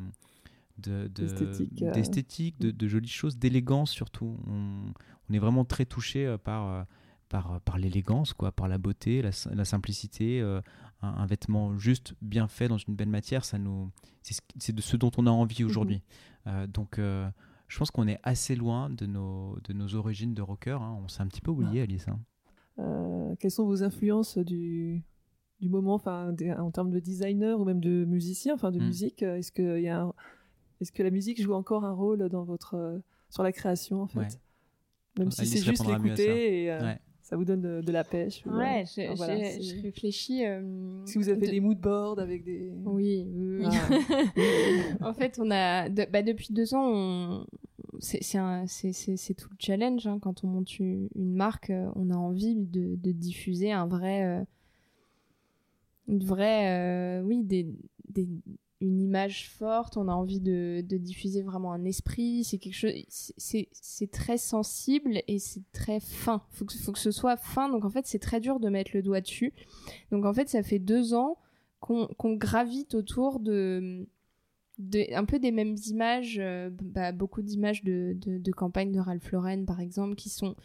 [0.79, 4.39] d'esthétique, de, de, de, jolies choses, d'élégance surtout.
[4.47, 4.93] On,
[5.29, 6.87] on, est vraiment très touché par,
[7.31, 10.43] par, par l'élégance, quoi, par la beauté, la, la simplicité,
[11.03, 13.91] un, vêtement juste bien fait dans une belle matière, ça nous,
[14.23, 16.03] c'est de ce dont on a envie aujourd'hui.
[16.47, 16.53] Mhm.
[16.53, 17.29] Euh, donc, euh,
[17.69, 20.79] je pense qu'on est assez loin de nos, de nos origines de rocker.
[20.81, 20.99] Hein.
[21.03, 22.07] On s'est un petit peu oublié, Alice.
[22.09, 22.19] Hein.
[22.79, 25.03] Euh, quelles sont vos influences du,
[25.61, 28.87] du moment, enfin, en termes de designer ou même de musicien, enfin de hmm.
[28.87, 30.11] musique Est-ce que il y a,
[30.81, 34.41] est-ce que la musique joue encore un rôle dans votre sur la création en fait?
[35.19, 36.97] Même si c'est juste l'écouter et
[37.31, 38.45] ça vous donne de, la pêche.
[38.45, 40.45] Ouais, je, réfléchis.
[40.45, 40.61] Euh,
[41.07, 42.73] si vous avez des mood boards avec des.
[42.85, 43.67] Oui, oui,
[45.01, 45.01] ah.
[45.09, 45.89] en fait, on a.
[45.89, 47.47] bah, depuis deux ans,
[48.01, 50.09] c'est tout le challenge.
[50.09, 50.19] Hein.
[50.21, 54.25] Quand on monte une, marque, euh, on a envie de, de diffuser un vrai.
[54.25, 54.45] Euh,
[56.09, 57.21] une vraie.
[57.23, 57.69] oui, des,
[58.09, 58.27] des
[58.81, 62.93] une image forte, on a envie de, diffuser vraiment un esprit, c'est quelque chose,
[63.37, 66.43] c'est très sensible et c'est très fin.
[66.51, 68.93] Faut que, faut que ce soit fin, donc en fait c'est très dur de mettre
[68.95, 69.53] le doigt dessus.
[70.11, 71.37] Donc en fait ça fait deux ans
[71.81, 74.07] qu'on gravite autour de,
[75.15, 79.31] un peu des mêmes images, euh, bah, beaucoup d'images de, de, de campagne de Ralph
[79.31, 80.57] Lauren par exemple, qui sont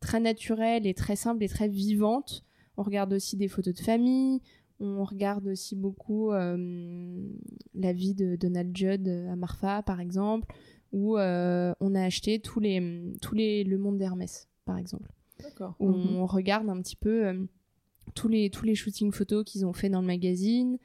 [0.00, 2.44] très naturelles et très simples et très vivantes.
[2.76, 4.42] On regarde aussi des photos de famille,
[4.80, 10.52] On regarde aussi beaucoup la vie de Donald Judd à Marfa, par exemple,
[10.92, 15.10] où on a acheté tous les, tous les Le Monde d'Hermès, par exemple.
[15.42, 15.74] D'accord.
[15.80, 16.16] Où Mhm.
[16.16, 17.46] On regarde un petit peu
[18.14, 20.78] tous, les, tous les shootings photos qu'ils ont fait dans le magazine.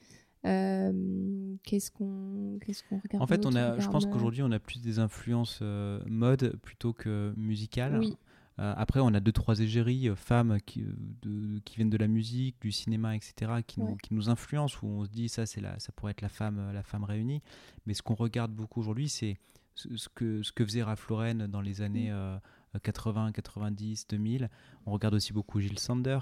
[0.45, 4.51] Euh, qu'est-ce qu'on qu'est-ce qu'on regarde En fait, on a, je pense euh, qu'aujourd'hui, on
[4.51, 7.99] a plus des influences euh, mode plutôt que musicales.
[7.99, 8.15] Oui.
[8.60, 11.97] Euh, après, on a deux, trois égéries, euh, femmes qui, euh, de- qui viennent de
[11.97, 13.97] la musique, du cinéma, etc., qui, nous, Ouais.
[14.03, 16.72] qui nous influencent, où on se dit ça, c'est la, ça pourrait être la femme,
[16.74, 17.41] la femme réunie.
[17.86, 19.38] Mais ce qu'on regarde beaucoup aujourd'hui, c'est
[19.76, 22.38] ce, que, ce que faisait Ralph Lauren dans les années euh,
[22.84, 24.49] 80, 90, 2000.
[24.86, 26.20] On regarde aussi beaucoup Gilles Sander.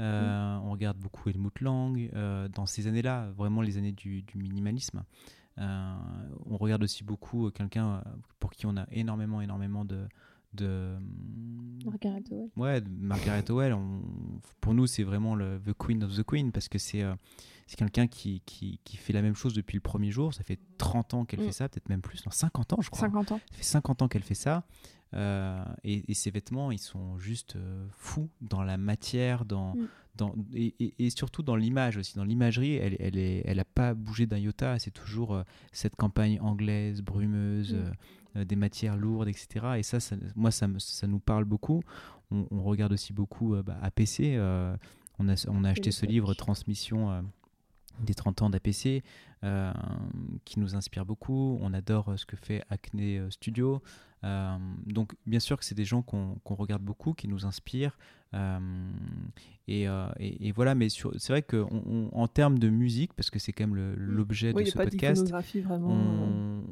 [0.00, 1.96] Euh, On regarde beaucoup Helmut Lang.
[2.14, 5.04] euh, dans ces années-là, vraiment les années du, du minimalisme.
[5.56, 8.02] On regarde aussi beaucoup quelqu'un
[8.38, 10.06] pour qui on a énormément, énormément de,
[10.58, 10.96] de
[11.84, 12.50] Margaret Howell.
[12.56, 13.72] ouais, de Margaret Howell.
[13.72, 14.02] on-
[14.60, 17.14] pour nous, c'est vraiment le the queen of the queen parce que c'est euh,
[17.66, 20.32] c'est quelqu'un qui, qui, qui fait la même chose depuis le premier jour.
[20.32, 21.44] Ça fait 30 ans qu'elle Mm.
[21.46, 23.00] fait ça, peut-être même plus, non, 50 ans, je crois.
[23.08, 23.40] 50 ans.
[23.50, 24.64] Ça fait 50 ans qu'elle fait ça.
[25.14, 29.88] Euh, et, et ses vêtements, ils sont juste euh, fous dans la matière, dans, Mm.
[30.16, 32.14] dans, et, et- et surtout dans l'image aussi.
[32.16, 34.78] Dans l'imagerie, elle n'a elle est- elle a pas bougé d'un iota.
[34.78, 35.42] C'est toujours euh,
[35.72, 37.74] cette campagne anglaise, brumeuse,
[38.34, 38.44] Mm.
[38.44, 39.66] des matières lourdes, etc.
[39.78, 41.82] Et ça, ça moi, ça, me- ça nous parle beaucoup.
[42.30, 44.36] On, on regarde aussi beaucoup bah, APC.
[44.36, 44.76] euh,
[45.18, 47.24] on, a, on a acheté ce livre Transmission
[48.00, 49.02] des 30 ans d'APC
[49.42, 49.72] euh,
[50.44, 51.58] qui nous inspire beaucoup.
[51.62, 53.80] On adore ce que fait Acne Studio.
[54.24, 57.98] Euh, donc, bien sûr que c'est des gens qu'on qu'on regarde beaucoup, qui nous inspirent.
[59.68, 63.30] Euh, et, euh, et- et voilà, mais sur- c'est vrai qu'en termes de musique, parce
[63.30, 65.40] que c'est quand même le- l'objet Oui, de ce pas podcast, euh,
[65.80, 66.62] on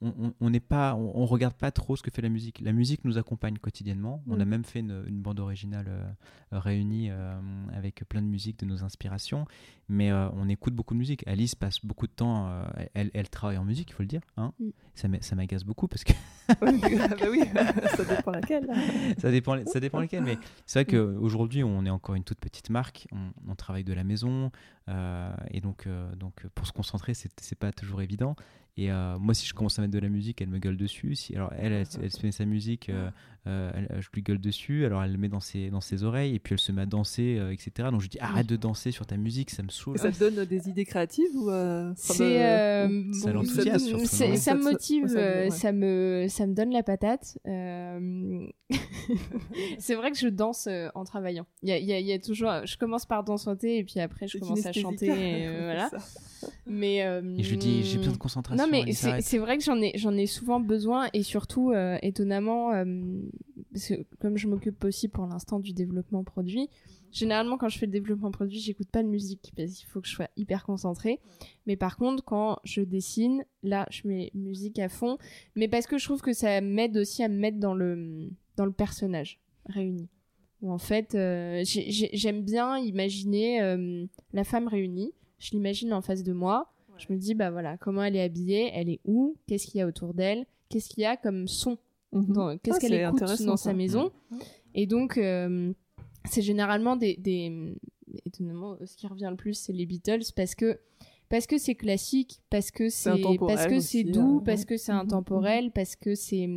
[0.00, 2.60] on- on n'est pas, on, on regarde pas trop ce que fait la musique.
[2.60, 4.22] La musique nous accompagne quotidiennement.
[4.28, 4.48] On a Mm.
[4.48, 7.36] même fait une, une bande originale euh, réunie euh,
[7.74, 9.44] avec plein de musiques de nos inspirations.
[9.88, 11.26] Mais euh, on écoute beaucoup de musique.
[11.26, 12.64] Alice passe beaucoup de temps, euh,
[12.94, 14.20] elle, elle travaille en musique, il faut le dire.
[14.36, 14.68] Hein Mm.
[14.94, 16.12] ça m'a- ça m'agace beaucoup parce que
[16.48, 17.40] ah bah oui,
[17.96, 18.68] ça dépend laquelle.
[19.18, 20.22] ça dépend, ça dépend lesquels.
[20.24, 23.08] Mais c'est vrai qu'aujourd'hui, on est encore une toute petite marque.
[23.48, 24.50] On, travaille de la maison.
[24.88, 28.36] euh, et donc, euh, donc, pour se concentrer, c'est pas toujours évident.
[28.76, 31.14] Et euh, moi, si je commence à mettre de la musique, elle me gueule dessus.
[31.14, 32.90] Si, alors, elle, elle, elle se met sa musique,
[33.48, 34.84] euh, euh, elle- je lui gueule dessus.
[34.84, 36.34] Alors, elle le met dans ses, dans ses oreilles.
[36.34, 37.88] Et puis, elle se met à danser, euh, etc.
[37.90, 39.96] Donc, je dis arrête de danser sur ta musique, ça me saoule.
[39.96, 44.36] Et ça te donne des idées créatives ou euh, C'est euh, Ça bon, l'enthousiasme, ça-
[44.36, 45.50] surtout, me motive, ça te- ouais.
[45.50, 47.38] ça me ça me donne la patate.
[47.46, 48.46] Euh,
[49.78, 51.46] c'est vrai que je danse en travaillant.
[51.62, 53.84] Il y a, il y a- il y a toujours, je commence par danser et
[53.84, 55.06] puis après je commence à chanter.
[55.06, 55.90] et, euh, voilà.
[56.66, 58.62] Mais euh, Et je lui dis j'ai besoin de concentration.
[58.64, 62.72] Non, mais c'est vrai que j'en ai, j'en ai souvent besoin et surtout, euh, étonnamment,
[62.74, 62.84] euh,
[63.72, 66.68] parce que comme je m'occupe aussi pour l'instant du développement produit,
[67.12, 70.08] généralement quand je fais le développement produit, j'écoute pas de musique parce qu'il faut que
[70.08, 71.20] je sois hyper concentrée.
[71.66, 75.18] Mais par contre, quand je dessine, là, je mets musique à fond,
[75.56, 78.64] mais parce que je trouve que ça m'aide aussi à me mettre dans le, dans
[78.66, 80.08] le personnage réuni.
[80.60, 85.12] Où en fait, euh, j'ai- j'ai- j'aime bien imaginer euh, la femme réunie.
[85.38, 86.72] Je l'imagine en face de moi.
[86.96, 89.82] Je me dis, bah voilà, comment elle est habillée, elle est où, qu'est-ce qu'il y
[89.82, 91.78] a autour d'elle, qu'est-ce qu'il y a comme son,
[92.12, 93.56] qu'est-ce Ah, qu'elle écoute dans ça.
[93.56, 94.10] sa maison.
[94.74, 95.72] Et donc, euh,
[96.24, 97.74] c'est généralement des, des-
[98.24, 100.78] Étonnamment, ce qui revient le plus, c'est les Beatles, parce que
[101.28, 104.92] parce que c'est classique, parce que c'est intemporel parce que c'est doux, parce que c'est
[104.92, 106.48] Mhm, intemporel, parce que c'est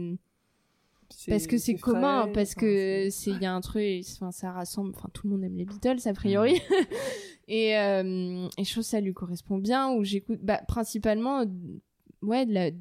[1.28, 4.94] parce que c'est commun, parce que c'est il y a un truc, enfin ça rassemble,
[4.96, 6.54] enfin tout le monde aime les Beatles a priori,
[7.50, 9.92] et, euh, et je trouve ça lui correspond bien.
[9.94, 11.46] Où j'écoute, bah, principalement, euh,
[12.22, 12.72] ouais, de la-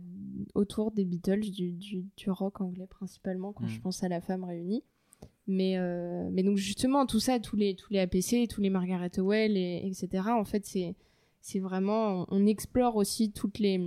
[0.55, 3.68] autour des Beatles, du, du, du rock anglais principalement quand Mm.
[3.68, 4.82] je pense à la femme réunie.
[5.47, 9.11] Mais euh, mais donc justement tout ça, tous les tous les APC, tous les Margaret
[9.18, 10.24] Howell, et, etc.
[10.28, 10.95] En fait c'est
[11.43, 13.80] c'est vraiment, on explore aussi toutes les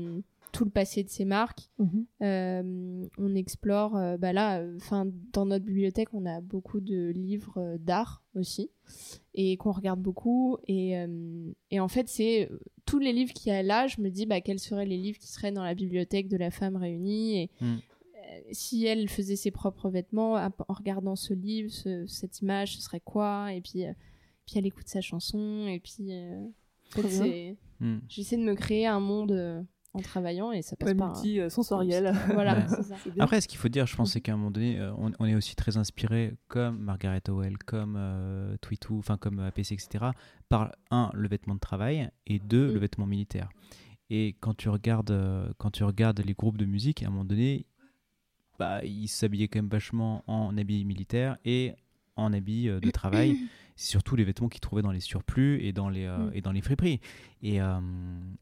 [0.53, 1.69] tout le passé de ces marques.
[1.79, 2.05] Mhm.
[2.21, 7.57] Euh, on explore, euh, bah là, enfin, dans notre bibliothèque, on a beaucoup de livres
[7.57, 8.69] euh, d'art aussi,
[9.33, 10.57] et qu'on regarde beaucoup.
[10.67, 12.49] Et, euh, et en fait, c'est
[12.85, 15.17] tous les livres qu'il y a là, je me dis, bah, quels seraient les livres
[15.17, 17.77] qui seraient dans la bibliothèque de la femme réunie et Mm.
[18.51, 22.99] si elle faisait ses propres vêtements, en regardant ce livre, ce- cette image, ce serait
[23.01, 23.53] quoi?
[23.53, 23.93] Et puis, euh,
[24.45, 26.45] puis elle écoute sa chanson, et puis, euh,
[26.97, 27.99] en fait, Hmm.
[28.07, 29.61] j'essaie de me créer un monde euh,
[29.93, 32.13] en travaillant, et ça passe Ouais, par multi euh, sensoriel.
[32.33, 32.65] voilà, Ouais.
[32.67, 32.95] c'est ça.
[33.03, 33.23] C'est bien.
[33.23, 35.25] Après, ce qu'il faut dire, je pense, c'est qu'à un moment donné, euh, on, on
[35.25, 40.05] est aussi très inspiré, comme Margaret Howell, comme euh, Twitou, enfin comme APC, etc.,
[40.49, 42.73] par un, le vêtement de travail, et deux, Mm.
[42.73, 43.49] le vêtement militaire.
[44.09, 47.25] Et quand tu regardes, euh, quand tu regardes les groupes de musique, à un moment
[47.25, 47.65] donné,
[48.59, 51.73] bah, ils s'habillaient quand même vachement en habits militaires et
[52.15, 53.37] en habits euh, de travail.
[53.75, 56.31] c'est surtout les vêtements qu'ils trouvaient dans les surplus et dans les, Mm.
[56.33, 56.99] et dans les friperies.
[57.41, 57.79] Et, euh,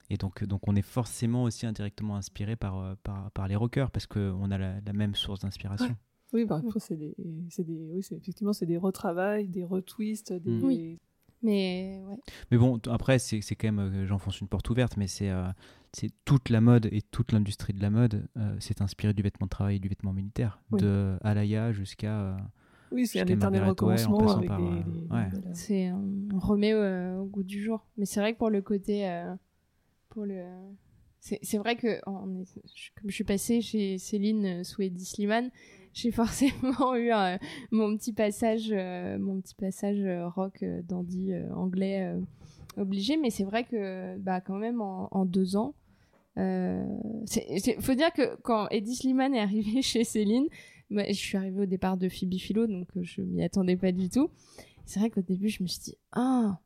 [0.09, 3.91] et donc, donc, on est forcément aussi indirectement inspiré par, euh, par, par les rockers
[3.91, 5.95] parce qu'on a la, la même source d'inspiration.
[6.33, 7.13] Oui, bah, c'est des,
[7.49, 10.49] c'est des, oui, c'est effectivement, c'est des retravails, des retwists, des.
[10.51, 10.63] Mm.
[10.63, 10.99] Oui.
[11.43, 12.17] Mais ouais.
[12.51, 15.29] Mais bon, t- après, c'est c'est quand même, euh, j'enfonce une porte ouverte, mais c'est
[15.31, 15.47] euh,
[15.91, 19.47] c'est toute la mode et toute l'industrie de la mode euh, s'est inspirée du vêtement
[19.47, 20.79] de travail et du vêtement militaire, Oui.
[20.81, 22.37] de Alaya jusqu'à.
[22.91, 25.29] Oui, c'est un éternel recommencement avec par, euh, ouais.
[25.53, 27.85] C'est on remet euh, au goût du jour.
[27.97, 29.33] Mais c'est vrai que pour le côté euh,
[30.09, 30.43] pour le
[31.19, 34.81] c'est c'est vrai que on est, je- comme je suis passée chez Céline euh, sous
[34.81, 35.51] Eddie Slimane,
[35.93, 37.37] j'ai forcément eu euh,
[37.71, 42.19] mon petit passage euh, mon petit passage euh, rock euh, dandy euh, anglais euh,
[42.81, 45.75] obligé mais c'est vrai que bah quand même en, en deux ans
[46.37, 46.83] euh,
[47.25, 50.47] c'est- faut dire que quand Eddie Slimane est arrivé chez Céline
[50.91, 53.91] moi, je suis arrivée au départ de Phoebe Philo donc euh, je m'y attendais pas
[53.91, 54.29] du tout
[54.85, 56.59] c'est vrai qu'au début, je me suis dit, ah,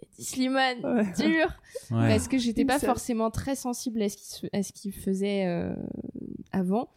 [0.00, 1.04] Eddie Slimane, Ouais.
[1.18, 1.46] dur.
[1.90, 2.08] ouais.
[2.08, 5.44] Parce que j'étais pas forcément très sensible à ce qu'il se- à ce qu'il faisait
[5.46, 5.74] euh,
[6.52, 6.88] avant.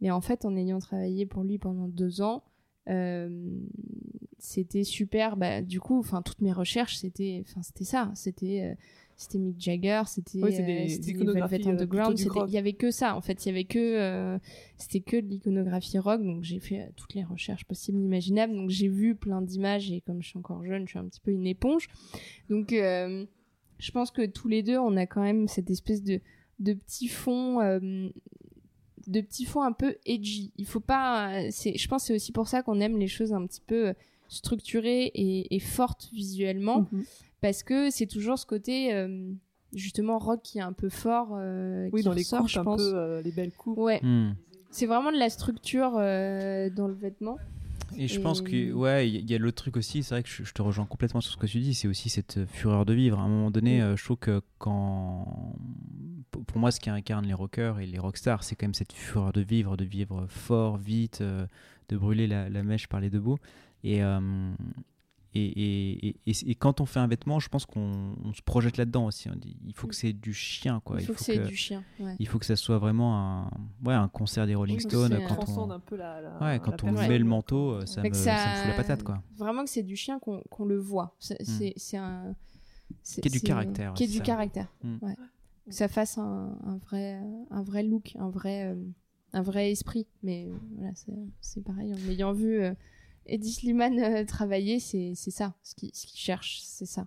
[0.00, 2.44] Mais en fait, en ayant travaillé pour lui pendant deux ans,
[2.88, 3.58] euh,
[4.38, 5.36] c'était super.
[5.36, 8.12] Bah, du coup, enfin, toutes mes recherches, c'était, enfin, c'était ça.
[8.14, 8.74] C'était, euh,
[9.22, 12.18] c'était Mick Jagger, c'était, Oui, euh, Velvet euh, Underground.
[12.48, 13.16] Il y avait que ça.
[13.16, 14.38] En fait, il y avait que, euh,
[14.76, 16.22] c'était que de l'iconographie rock.
[16.22, 18.54] Donc, j'ai fait toutes les recherches possibles, imaginables.
[18.54, 21.20] Donc, j'ai vu plein d'images et comme je suis encore jeune, je suis un petit
[21.20, 21.88] peu une éponge.
[22.50, 23.24] Donc, euh,
[23.78, 26.20] je pense que tous les deux, on a quand même cette espèce de,
[26.58, 28.08] de petit fond, euh,
[29.06, 30.52] de petit fond un peu edgy.
[30.56, 33.32] Il faut pas, c'est, je pense que c'est aussi pour ça qu'on aime les choses
[33.32, 33.94] un petit peu
[34.28, 37.04] structurées et, et fortes visuellement, Mhm.
[37.42, 39.30] Parce que c'est toujours ce côté euh,
[39.74, 41.32] justement rock qui est un peu fort.
[41.38, 42.80] euh, Oui, qui dans les ressort, coupes, je un pense.
[42.80, 43.76] peu, euh, les belles coupes.
[43.76, 44.32] Ouais, Hmm.
[44.70, 47.36] c'est vraiment de la structure euh, dans le vêtement.
[47.98, 50.28] Et je pense que, ouais, il y, y a l'autre truc aussi, c'est vrai que
[50.30, 52.86] je, je te rejoins complètement sur ce que tu dis, c'est aussi cette euh, fureur
[52.86, 53.18] de vivre.
[53.18, 53.82] À un moment donné, Mm.
[53.82, 55.54] euh, je trouve que quand.
[56.30, 58.92] Pour pour moi, ce qui incarne les rockers et les rockstars, c'est quand même cette
[58.94, 61.46] fureur de vivre, de vivre fort, vite, euh,
[61.90, 63.36] de brûler la, la mèche par les deux bouts.
[63.84, 64.20] Et, euh,
[65.34, 69.06] et, et, et, quand on fait un vêtement, je pense qu'on on se projette là-dedans
[69.06, 69.30] aussi.
[69.30, 69.98] On dit, il faut que Mm.
[70.00, 71.00] c'est du chien, quoi.
[71.00, 71.82] il faut que c'est du chien.
[72.00, 72.14] Ouais.
[72.18, 73.50] il faut que ça soit vraiment un,
[73.84, 75.12] ouais, un concert des Rolling Oui, Stones.
[75.12, 76.20] euh, Quand transcende on, un peu la.
[76.20, 78.56] la- ouais, la quand on met le manteau, euh, ça, Fait me, que ça me
[78.60, 79.22] fout la patate, quoi.
[79.36, 81.16] Vraiment que c'est du chien qu'on qu'on le voit.
[81.18, 81.44] C'est Mm.
[81.44, 82.34] c'est- c'est un.
[83.02, 84.24] c'est- Qui ait du caractère, Qui c'est du ça.
[84.24, 84.68] caractère.
[84.84, 84.96] Mm.
[85.02, 85.16] Ouais.
[85.66, 87.18] Que ça fasse un, un vrai,
[87.50, 88.74] un vrai look, un vrai, euh,
[89.32, 90.06] un vrai esprit.
[90.22, 91.94] Mais voilà, c'est- c'est pareil.
[91.94, 92.74] En ayant vu euh,
[93.26, 95.54] Eddie Slimane euh, travailler, c'est ça.
[95.62, 97.06] Ce qu'il ce qu'il cherche, c'est ça.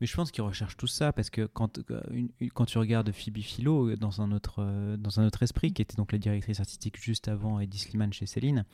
[0.00, 3.10] Mais je pense qu'ils recherchent tout ça parce que quand, euh, une- quand tu regardes
[3.12, 6.18] Phoebe Philo euh, dans un, autre, euh, dans un autre esprit, qui était donc la
[6.18, 8.64] directrice artistique juste avant Eddie Slimane chez Céline,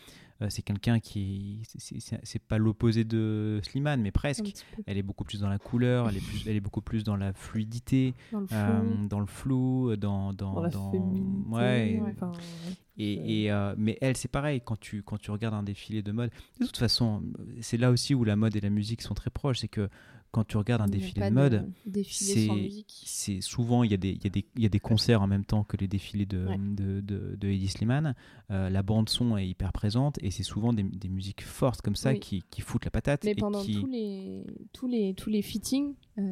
[0.42, 1.62] euh, c'est quelqu'un qui.
[1.78, 4.52] c'est- pas l'opposé de Slimane, mais presque.
[4.86, 7.16] Elle est beaucoup plus dans la couleur, elle est, plus, elle est beaucoup plus dans
[7.16, 8.56] la fluidité, dans le flou.
[8.56, 10.32] euh, dans le flou, dans.
[10.32, 11.48] dans, Dans la dans- féminité.
[11.50, 12.12] ouais, Ouais.
[12.16, 12.74] enfin, ouais.
[12.98, 16.12] et, et, euh, mais elle, c'est pareil, quand tu, quand tu regardes un défilé de
[16.12, 16.30] mode,
[16.60, 17.22] de toute façon,
[17.60, 19.88] c'est là aussi où la mode et la musique sont très proches, c'est que
[20.34, 21.70] quand tu regardes un défilé de mode,
[22.08, 25.22] c'est- souvent, il y, a des, il, y a des, il y a des concerts
[25.22, 26.58] en même temps que les défilés de, Ouais.
[26.58, 28.14] de, de, de Eddie Slimane,
[28.50, 32.10] Euh, la bande-son est hyper présente, et c'est souvent des, des musiques fortes comme ça
[32.10, 32.20] Oui.
[32.20, 33.24] qui, qui foutent la patate.
[33.24, 33.80] Mais et pendant qui...
[33.80, 36.22] tous les tous les tous les fittings, euh,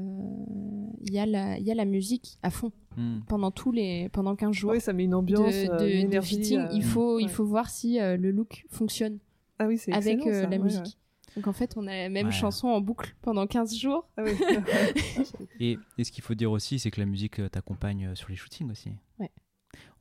[1.07, 3.21] il y a la il y a la musique à fond Hmm.
[3.27, 6.09] pendant tous les pendant 15 jours Oui, ça met une ambiance, de, euh, de une
[6.09, 6.37] énergie.
[6.37, 6.59] fitting.
[6.59, 7.29] euh, il faut il ouais.
[7.31, 9.19] faut voir si euh, le look fonctionne
[9.59, 10.81] Ah oui, avec euh, ça, la ouais, musique.
[10.85, 10.91] ouais.
[11.37, 12.33] Donc en fait, on a la même Ouais.
[12.33, 14.09] chanson en boucle pendant 15 jours.
[14.17, 14.33] Ah oui.
[15.61, 18.29] Et, et ce qu'il faut dire aussi, c'est que la musique euh, t'accompagne euh, sur
[18.29, 18.91] les shootings aussi.
[19.19, 19.31] Ouais.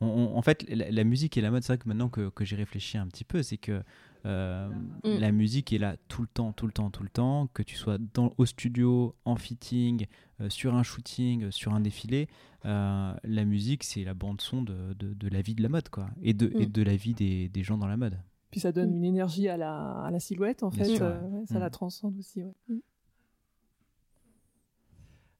[0.01, 2.29] On- on- en fait, la, la musique et la mode, c'est vrai que maintenant que,
[2.29, 3.81] que j'y réfléchis un petit peu, c'est que
[4.25, 4.69] euh,
[5.03, 5.17] Mm.
[5.19, 7.75] la musique est là tout le temps, tout le temps, tout le temps, que tu
[7.75, 10.05] sois dans, au studio, en fitting,
[10.41, 12.27] euh, sur un shooting, euh, sur un défilé.
[12.65, 16.09] euh, la musique, c'est la bande-son de, de, de la vie de la mode, quoi,
[16.21, 16.71] et de, et Mm.
[16.71, 18.19] de la vie des, des gens dans la mode.
[18.51, 18.97] Puis ça donne Mm.
[18.97, 20.95] une énergie à la, à la silhouette, en Bien fait.
[20.95, 21.61] sûr, euh, ouais, ça Mm.
[21.61, 22.43] la transcende aussi.
[22.43, 22.53] ouais.
[22.67, 22.77] Mm.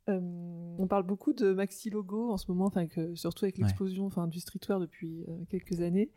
[0.09, 0.20] Euh,
[0.80, 4.28] on parle beaucoup de maxi logo en ce moment, enfin que surtout avec l'explosion enfin
[4.28, 6.09] du streetwear depuis euh, quelques années.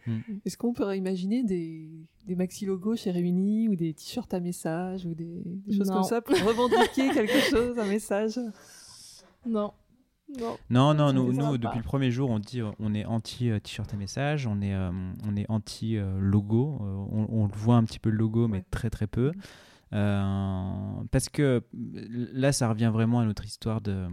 [0.47, 1.91] Est-ce qu'on pourrait imaginer des,
[2.27, 5.97] des maxi logos chez Réunis ou des t-shirts à message ou des, des choses Non.
[5.97, 8.41] comme ça pour revendiquer quelque chose, un message?
[9.45, 9.73] Non.
[10.41, 10.95] Non.
[10.95, 13.59] Non, nous, depuis le premier jour, on dit euh, on est anti euh,
[13.93, 14.91] à message, on est, euh,
[15.27, 16.79] on est anti logo.
[16.81, 18.65] Euh, on, voit un petit peu le logo, mais Ouais.
[18.71, 19.33] très très peu.
[19.93, 20.73] Euh,
[21.11, 24.07] parce que là, ça revient vraiment à notre histoire de,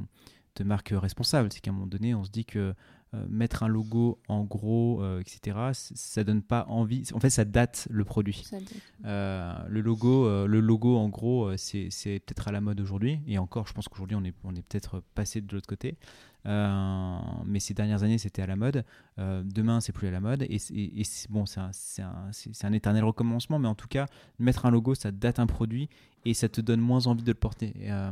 [0.56, 1.50] de marque responsable.
[1.52, 2.74] C'est qu'à un moment donné, on se dit que
[3.14, 7.04] euh, mettre un logo en gros, euh, etc., ça donne pas envie.
[7.14, 8.44] En fait, ça date le produit.
[8.60, 11.90] Dit- le logo, le logo en gros, c'est
[12.26, 13.20] peut-être à la mode aujourd'hui.
[13.28, 15.98] Et encore, je pense qu'aujourd'hui, on est, on est peut-être passé de l'autre côté.
[16.46, 18.84] Euh, mais ces dernières années, c'était à la mode.
[19.20, 20.44] Euh, demain, c'est plus à la mode.
[20.44, 20.58] Et,
[21.30, 21.72] bon, c'est un,
[22.64, 24.08] un, éternel recommencement, mais en tout cas,
[24.40, 25.90] mettre un logo, ça date un produit
[26.26, 27.74] et ça te donne moins envie de le porter.
[27.82, 28.12] Euh,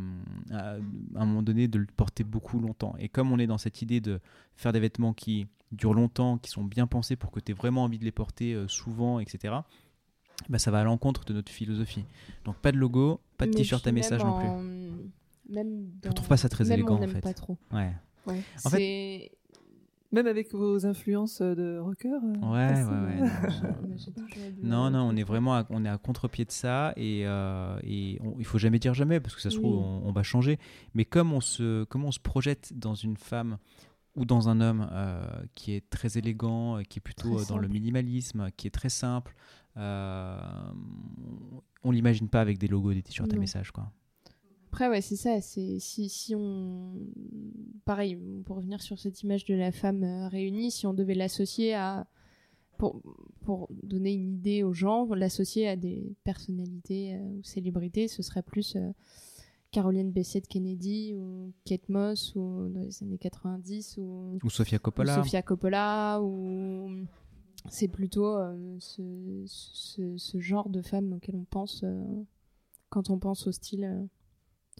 [0.52, 0.76] à,
[1.16, 2.96] un moment donné, de le porter beaucoup longtemps.
[3.00, 4.20] Et comme on est dans cette idée de
[4.56, 7.84] faire des vêtements qui durent longtemps, qui sont bien pensés pour que tu aies vraiment
[7.84, 9.56] envie de les porter souvent, etc.
[10.48, 12.06] Bah, ça va à l'encontre de notre philosophie.
[12.46, 14.50] Donc pas de logo, pas de t-shirt à message non plus.
[15.50, 17.22] Même Je trouve pas ça très élégant en fait.
[17.22, 17.58] Pas trop.
[17.72, 17.92] Ouais.
[18.28, 19.32] En fait,
[20.12, 23.30] même avec vos influences de rocker euh, Ouais, ouais, ouais.
[24.64, 28.20] Non, non, on est vraiment à, on est à contre-pied de ça et, euh, et
[28.40, 30.58] il faut jamais dire jamais parce que ça se trouve, on, va changer.
[30.96, 33.60] Mais comme on, se, comme on se projette dans une femme
[34.16, 38.50] ou dans un homme euh, qui est très élégant, qui est plutôt dans le minimalisme,
[38.58, 39.36] qui est très simple,
[39.76, 40.72] on
[41.92, 43.92] l'imagine pas avec des logos, des t-shirts à message, quoi.
[44.72, 45.42] Après, ouais, c'est ça.
[45.42, 46.94] C'est si, si on,
[47.86, 51.74] pareil, pour revenir sur cette image de la femme euh, réunie, si on devait l'associer
[51.74, 52.06] à,
[52.78, 53.02] pour,
[53.46, 58.44] pour donner une idée aux gens, l'associer à des personnalités euh, ou célébrités, ce serait
[58.44, 58.92] plus euh,
[59.72, 65.20] Caroline Bessette Kennedy ou Kate Moss ou dans les années 90 ou, ou Sofia Coppola.
[65.20, 66.92] Ou Sofia Coppola ou
[67.70, 68.38] c'est plutôt
[68.80, 71.84] ce, ce, ce, genre de femme auquel on pense
[72.90, 74.08] quand on pense au style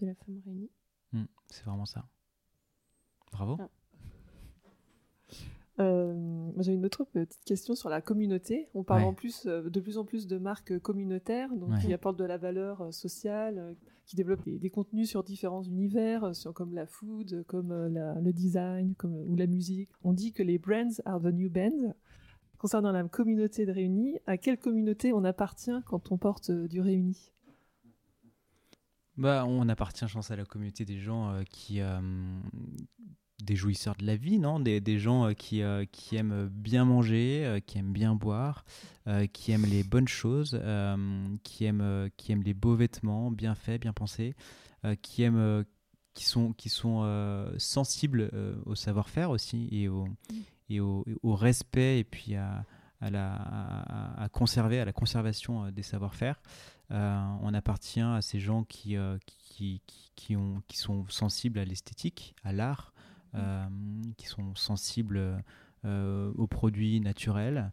[0.00, 0.70] de la femme réunie.
[1.12, 2.06] Hmm, c'est vraiment ça.
[3.32, 3.56] Bravo.
[3.60, 3.68] Ah.
[5.80, 8.68] Euh, j'ai une autre petite question sur la communauté.
[8.74, 12.18] On parle en plus, euh, de plus en plus de marques communautaires, donc qui apportent
[12.18, 13.74] de la valeur euh, sociale,
[14.04, 19.14] qui développent des, contenus sur différents univers, sur, comme la food, comme le design, comme,
[19.14, 19.88] ou la musique.
[20.02, 21.94] On dit que les brands are the new bands.
[22.58, 27.32] Concernant la communauté de Réunis, à quelle communauté on appartient quand on porte du Réunis
[29.16, 31.80] bah, on appartient, je pense, à la communauté des gens euh, qui.
[31.80, 32.00] Euh,
[33.42, 34.60] des jouisseurs de la vie, non?
[34.60, 38.66] Des, des, gens euh, qui, qui aiment bien manger, qui aiment bien boire,
[39.32, 40.60] qui aiment les bonnes choses,
[41.42, 44.34] qui, aiment, qui aiment les beaux vêtements, bien faits, bien pensés,
[45.00, 45.64] qui aiment.
[46.12, 48.30] qui sont, qui sont sensibles
[48.66, 50.06] au savoir-faire aussi et au,
[50.68, 52.66] et au, au, respect et puis à,
[53.00, 56.40] à, la, à, à conserver, à la conservation des savoir-faire.
[56.92, 59.80] Euh, on appartient à ces gens qui, euh, qui,
[60.16, 62.92] qui, ont, qui sont sensibles à l'esthétique, à l'art,
[63.32, 63.38] mm.
[63.38, 63.66] euh,
[64.16, 65.42] qui sont sensibles
[65.82, 67.72] aux produits naturels,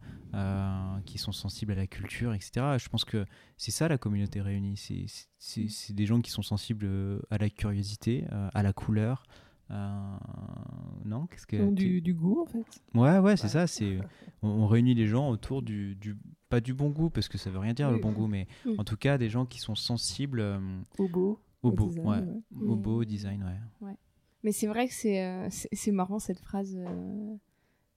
[1.05, 2.77] qui sont sensibles à la culture, etc.
[2.79, 3.25] Je pense que
[3.57, 4.77] c'est ça la communauté réunie.
[4.77, 5.93] C'est mm.
[5.93, 6.87] des gens qui sont sensibles
[7.29, 9.23] à la curiosité, à la couleur.
[9.69, 12.65] Non Qu'est-ce que du, du, goût en fait.
[12.93, 13.67] Ouais, ouais, c'est ça.
[13.67, 13.99] C'est
[14.41, 16.15] on, réunit les gens autour du, du,
[16.49, 18.47] pas du bon goût parce que ça veut rien dire le bon goût, mais
[18.77, 20.59] en tout cas des gens qui sont sensibles euh,
[20.97, 22.67] au beau, au, beau, design, ouais.
[22.67, 23.43] au beau design,
[23.81, 23.95] ouais.
[24.43, 26.77] Mais c'est vrai que c'est euh, c'est marrant cette phrase.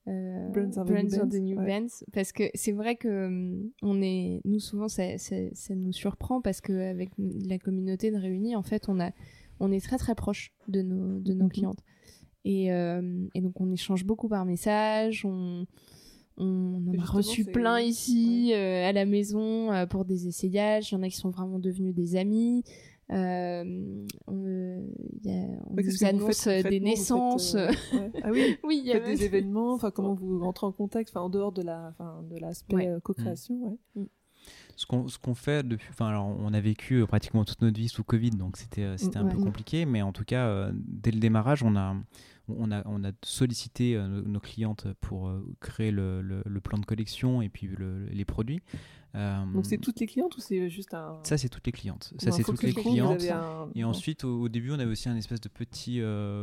[0.08, 4.88] Euh, Brands are the new bands, parce que c'est vrai que on est nous souvent
[4.88, 8.98] ça, ça, ça nous surprend parce que avec la communauté de Réunis en fait on
[8.98, 9.10] a
[9.60, 11.50] on est très très proche de nos de nos mhm.
[11.50, 11.80] clientes
[12.44, 15.66] et, et donc on échange beaucoup par message on
[16.40, 20.90] on en a reçu plein ici euh, à la maison euh, pour des essayages.
[20.90, 22.64] Il y en a qui sont vraiment devenus des amis.
[23.10, 23.64] Euh,
[24.26, 24.46] on,
[25.22, 27.56] y a, on nous annonce des naissances.
[28.22, 29.74] Ah oui, oui, il y a des événements.
[29.74, 31.94] Enfin, comment vous rentrez en contact, enfin, en dehors de la,
[32.30, 33.78] de l'aspect co-création.
[33.94, 34.04] Mm.
[34.88, 38.30] Ce qu'on fait depuis, enfin, alors, on a vécu pratiquement toute notre vie sous Covid,
[38.30, 41.94] donc c'était c'était un peu compliqué, mais en tout cas, dès le démarrage, on a
[42.58, 46.84] on a, on a sollicité euh, nos, clientes pour euh, créer le, le, plan de
[46.84, 47.68] collection et puis
[48.10, 48.60] les produits.
[49.16, 51.18] Euh, Donc c'est toutes les clientes ou c'est juste un...
[51.24, 52.12] Ça c'est toutes les clientes.
[52.18, 53.24] Ça c'est toutes les clientes.
[53.74, 56.00] Et ensuite au, début on avait aussi un espèce de petit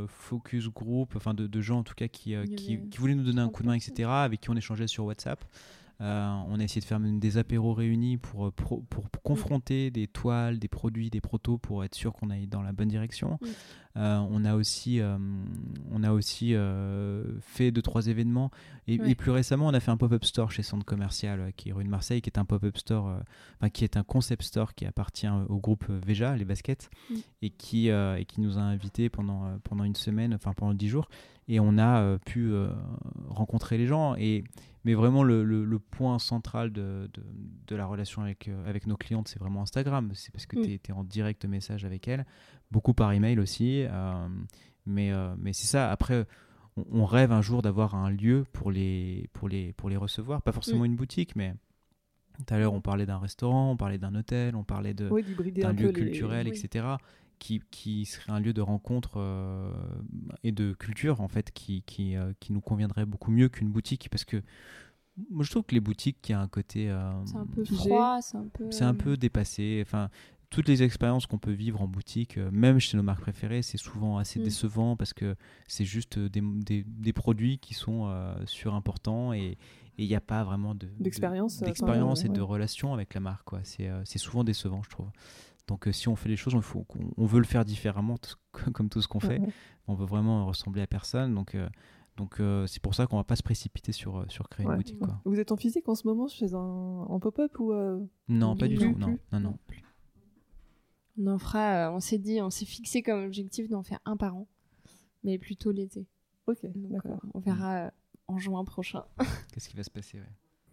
[0.08, 3.42] focus group, enfin de, de, gens en tout cas qui, qui, qui, voulaient nous donner
[3.42, 4.10] un coup de main, etc.
[4.10, 5.44] Avec qui on échangeait sur WhatsApp.
[6.00, 8.84] Euh, on a essayé de faire des apéros réunis pour, euh, pour,
[9.24, 12.88] confronter des toiles, des produits, des protos pour être sûr qu'on aille dans la bonne
[12.88, 13.40] direction.
[13.98, 15.02] Euh, on a aussi,
[15.92, 16.56] on a aussi
[17.42, 18.52] fait deux trois événements.
[18.88, 21.84] Et, plus récemment on a fait un pop-up store chez Centre Commercial qui est rue
[21.84, 23.20] de Marseille, qui est un pop-up store,
[23.74, 26.90] qui est un concept store qui appartient au groupe Veja, les baskets,
[27.42, 31.10] et qui et qui nous a invités pendant pendant une semaine, enfin pendant dix jours,
[31.48, 32.54] et on a pu
[33.30, 34.16] rencontrer les gens.
[34.16, 34.44] Et
[34.88, 37.22] mais vraiment, le, le, point central de, de,
[37.68, 40.10] de, la relation avec, euh, avec nos clientes, c'est vraiment Instagram.
[40.14, 42.26] C'est parce que tu es, en direct message avec elles,
[42.72, 43.84] beaucoup par email aussi.
[43.84, 44.30] Euh,
[44.86, 45.92] mais euh, mais c'est ça.
[45.92, 46.26] Après,
[46.78, 50.42] on, rêve un jour d'avoir un lieu pour les, pour, les, pour les recevoir.
[50.42, 51.54] Pas forcément une boutique, mais
[52.38, 55.68] Tout à l'heure, on parlait d'un restaurant, on parlait d'un hôtel, on parlait Oui, d'un
[55.68, 56.58] un lieu les- culturel, oui.
[57.40, 59.72] Qui, qui serait un lieu de rencontre euh,
[60.44, 64.10] et de culture, en fait, qui, qui, euh, qui nous conviendrait beaucoup mieux qu'une boutique.
[64.10, 64.42] Parce que
[65.30, 66.90] moi, je trouve que les boutiques, qui a un côté.
[66.90, 68.72] euh, C'est un peu froid, c'est un peu.
[68.72, 69.80] c'est un peu dépassé.
[69.86, 70.10] Enfin,
[70.50, 73.78] toutes les expériences qu'on peut vivre en boutique, euh, même chez nos marques préférées, c'est
[73.78, 74.44] souvent assez Mm.
[74.44, 75.36] décevant parce que
[75.68, 79.58] c'est juste des, des, des produits qui sont euh, surimportants et
[80.00, 81.64] et il n'y a pas vraiment de D'expérience,
[82.24, 83.46] et de relation avec la marque.
[83.46, 83.62] Quoi.
[83.64, 85.10] C'est, euh, c'est souvent décevant, je trouve.
[85.68, 86.86] Donc, euh, si on fait les choses, faut
[87.18, 88.18] on veut le faire différemment,
[88.74, 89.42] comme tout ce qu'on fait.
[89.88, 91.34] On veut vraiment ressembler à personne.
[91.36, 91.68] Donc, euh,
[92.16, 94.74] donc euh, c'est pour ça qu'on va pas se précipiter sur, euh, sur créer Ouais.
[94.74, 95.00] une boutique.
[95.00, 95.22] Quoi.
[95.26, 98.68] Vous êtes en physique en ce moment chez un en pop-up ou euh, Non, pas
[98.68, 98.96] du tout.
[98.98, 99.20] Non, plus.
[99.34, 99.58] non, non.
[101.20, 104.18] On en fera, euh, on s'est dit, on s'est fixé comme objectif d'en faire un
[104.18, 104.48] par an,
[105.24, 106.06] mais plutôt l'été.
[106.46, 107.12] Ok, d'accord.
[107.24, 107.90] euh, on verra euh,
[108.28, 109.04] en juin prochain.
[109.52, 110.26] Qu'est-ce qui va se passer ouais.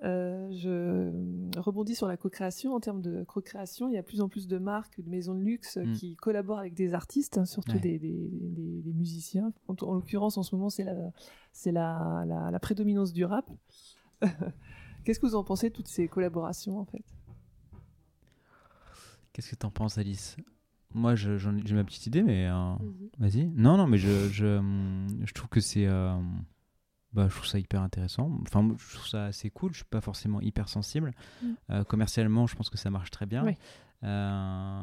[0.02, 2.74] Euh, je rebondis sur la co-création.
[2.74, 5.34] En termes de co-création, il y a de plus en plus de marques, de maisons
[5.34, 5.92] de luxe Mm.
[5.92, 7.80] qui collaborent avec des artistes, hein, surtout Ouais.
[7.80, 9.52] des, des- des- des musiciens.
[9.68, 10.94] En, en l'occurrence, en ce moment, c'est la,
[11.52, 13.48] c'est la, la, la prédominance du rap.
[15.04, 17.04] Qu'est-ce que vous en pensez de toutes ces collaborations en fait?
[19.32, 20.36] Qu'est-ce que t'en penses, Alice?
[20.92, 22.74] Moi, je- j'ai ma petite idée, mais euh,
[23.18, 23.46] vas-y.
[23.56, 25.86] Non, non, mais je, je, hum, je trouve que c'est.
[25.86, 26.14] euh,
[27.14, 28.30] bah, je trouve ça hyper intéressant.
[28.42, 29.70] Enfin, je trouve ça assez cool.
[29.72, 31.12] Je suis pas forcément hyper sensible.
[31.42, 31.46] Mm.
[31.70, 33.44] Euh, commercialement, je pense que ça marche très bien.
[33.44, 33.56] Ouais.
[34.02, 34.82] Euh,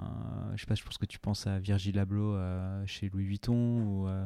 [0.55, 3.84] je sais pas, je pense que tu penses à Virgil Abloh euh, chez Louis Vuitton
[3.84, 4.23] ou euh,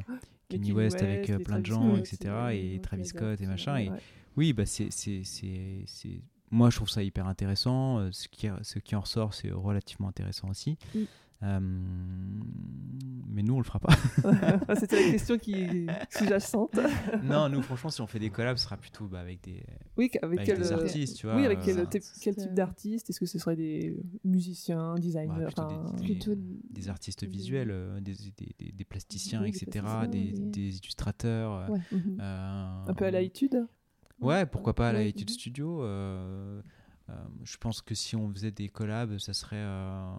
[0.48, 2.18] Kanye Kanye West avec plein de gens, etc.
[2.52, 3.76] Et ouais, Travis Scott et machin.
[3.76, 3.98] Et ouais.
[4.36, 8.10] oui, bah c'est, c'est, c'est, c'est- Moi, je trouve ça hyper intéressant.
[8.12, 10.78] Ce qui, ce qui en ressort, c'est relativement intéressant aussi.
[10.94, 11.00] Mm.
[11.42, 11.58] Euh,
[13.28, 13.94] mais nous, on le fera pas.
[14.76, 16.78] C'était la question qui est sous-jacente.
[17.22, 19.62] non, nous, franchement, si on fait des collabs, ce sera plutôt bah, avec des,
[19.98, 21.36] Oui, avec, avec quel, des euh, artistes, tu vois.
[21.36, 24.94] Oui, avec quel, euh, type- quel type euh, d'artiste Est-ce que ce serait des musiciens,
[24.94, 28.84] designers Ouais, plutôt enfin, des- Plutôt des artistes des- visuels, euh, des, des, des- des
[28.84, 31.70] plasticiens, Oui, des etc., plasticiens, des, des- des illustrateurs.
[31.70, 31.78] Ouais.
[31.92, 32.18] mhm.
[32.18, 33.66] euh, un peu à la étude
[34.18, 35.10] Ouais, pourquoi pas à la Ouais.
[35.10, 35.82] étude studio.
[37.08, 40.14] Euh, euh, je pense que si on faisait des collabs, ça serait euh,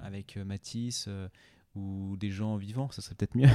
[0.00, 1.28] avec euh, Matisse euh,
[1.74, 3.48] ou des gens vivants, ça serait peut-être mieux.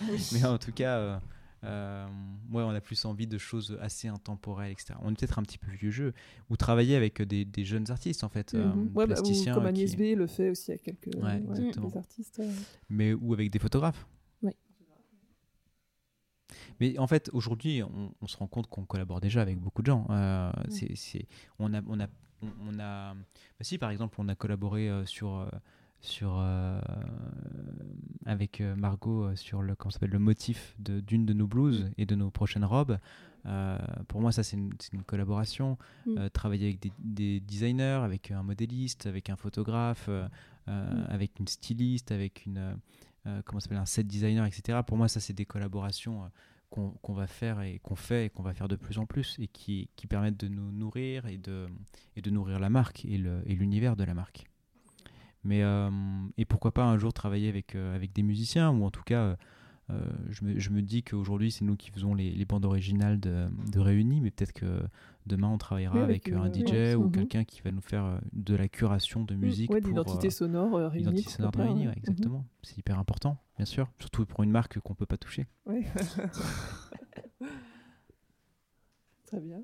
[0.32, 1.18] Mais en tout cas, euh,
[1.64, 2.06] euh,
[2.50, 4.94] ouais, on a plus envie de choses assez intemporelles, etc.
[5.02, 6.14] On est peut-être un petit peu vieux jeu.
[6.48, 8.80] Ou travailler avec des, des jeunes artistes, en fait, euh, Mhm.
[8.82, 9.54] Ouais, bah, ou plasticiens.
[9.54, 12.40] comme qui- Agnès B le fait aussi avec quelques Ouais, des artistes.
[12.40, 12.50] euh.
[12.88, 14.06] mais ou avec des photographes.
[16.80, 19.86] Mais en fait, aujourd'hui, on, on se rend compte qu'on collabore déjà avec beaucoup de
[19.86, 20.06] gens.
[20.10, 21.26] Euh, c'est-
[21.58, 22.06] on a, on a,
[22.42, 23.20] on, a, bah
[23.60, 25.48] si par exemple, on a collaboré euh, sur, euh,
[26.00, 26.80] sur, euh,
[28.26, 32.14] avec Margot sur le, comment s'appelle, le motif de, d'une de nos blouses et de
[32.14, 32.98] nos prochaines robes.
[33.46, 33.78] Euh,
[34.08, 34.72] pour moi, ça, c'est une,
[35.06, 35.78] collaboration.
[36.06, 36.18] Mm.
[36.18, 40.08] Euh, travailler avec des, des designers, avec un modéliste, avec un photographe,
[40.66, 41.06] Mm.
[41.08, 42.76] avec une styliste, avec une,
[43.44, 44.78] comment s'appelle, un set designer, etc.
[44.86, 46.30] Pour moi, ça, c'est des collaborations
[46.70, 49.48] qu'on va faire et qu'on fait et qu'on va faire de plus en plus et
[49.48, 51.66] qui, permettent de nous nourrir et de,
[52.16, 54.46] et de nourrir la marque et l'univers de la marque.
[55.42, 55.90] Mais, euh,
[56.36, 59.36] et pourquoi pas un jour travailler avec, euh, avec des musiciens ou en tout cas.
[59.90, 63.18] Euh, je, me, je me dis qu'aujourd'hui, c'est nous qui faisons les, les bandes originales
[63.20, 64.82] de, de Réunis, mais peut-être que
[65.26, 67.10] demain, on travaillera Oui, avec, avec, euh, un DJ ou Mhm.
[67.12, 69.70] quelqu'un qui va nous faire euh, de la curation de musique.
[69.70, 70.94] Ouais, d'identité sonore.
[70.94, 71.86] Identité sonore de Réunis, ouais.
[71.88, 72.44] ouais, exactement.
[72.62, 73.88] C'est hyper important, bien sûr.
[73.98, 75.46] Surtout pour une marque qu'on peut pas toucher.
[75.66, 75.74] Mhm.
[75.74, 75.86] Ouais.
[79.26, 79.62] Très bien.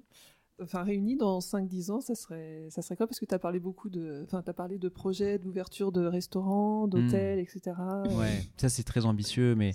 [0.63, 3.07] Enfin, réunis dans 5-10 ans, ça serait, ça serait quoi?
[3.07, 4.23] Parce que tu as parlé beaucoup de.
[4.25, 7.77] Enfin, tu as parlé de projets, d'ouverture de restaurants, d'hôtels, etc.
[8.17, 9.73] Ouais, ça c'est très ambitieux, mais,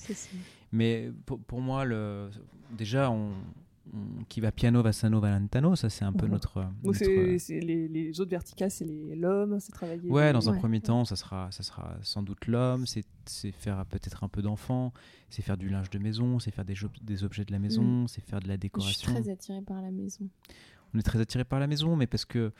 [0.72, 2.32] mais pour, pour moi, le,
[2.76, 3.30] déjà, on,
[3.94, 6.62] on- qui va piano va sano valentano, ça c'est un peu notre.
[6.84, 10.10] Donc, notre- c'est, les, les autres verticales, c'est les- l'homme, c'est travailler.
[10.10, 10.60] Ouais, dans un Ouais.
[10.60, 14.42] premier temps, ça sera, ça sera sans doute l'homme, c'est c'est faire peut-être un peu
[14.42, 14.94] d'enfant,
[15.30, 16.74] c'est faire du linge de maison, c'est faire des,
[17.04, 19.14] des objets de la maison, c'est faire de la Je suis décoration.
[19.14, 20.28] très attirée par la maison.
[20.94, 22.52] On est très attiré par la maison, mais parce que,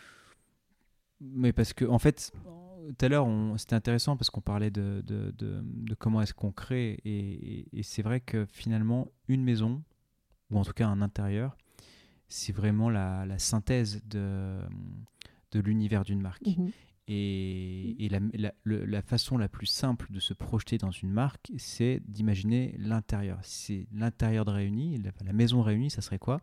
[1.20, 2.32] mais parce que, en fait,
[2.98, 3.28] tout à l'heure,
[3.58, 7.80] c'était intéressant parce qu'on parlait de, de, de- de comment est-ce qu'on crée, et, et-
[7.80, 9.84] et c'est vrai que finalement, une maison,
[10.50, 11.58] ou en tout cas un intérieur,
[12.28, 14.58] c'est vraiment la, la synthèse de,
[15.52, 16.46] de l'univers d'une marque.
[16.48, 16.72] Mhm.
[17.08, 21.12] Et, et la, la- le- la façon la plus simple de se projeter dans une
[21.12, 23.40] marque, c'est d'imaginer l'intérieur.
[23.44, 26.40] C'est l'intérieur de Réunis, la, la maison Réunie, ça serait quoi?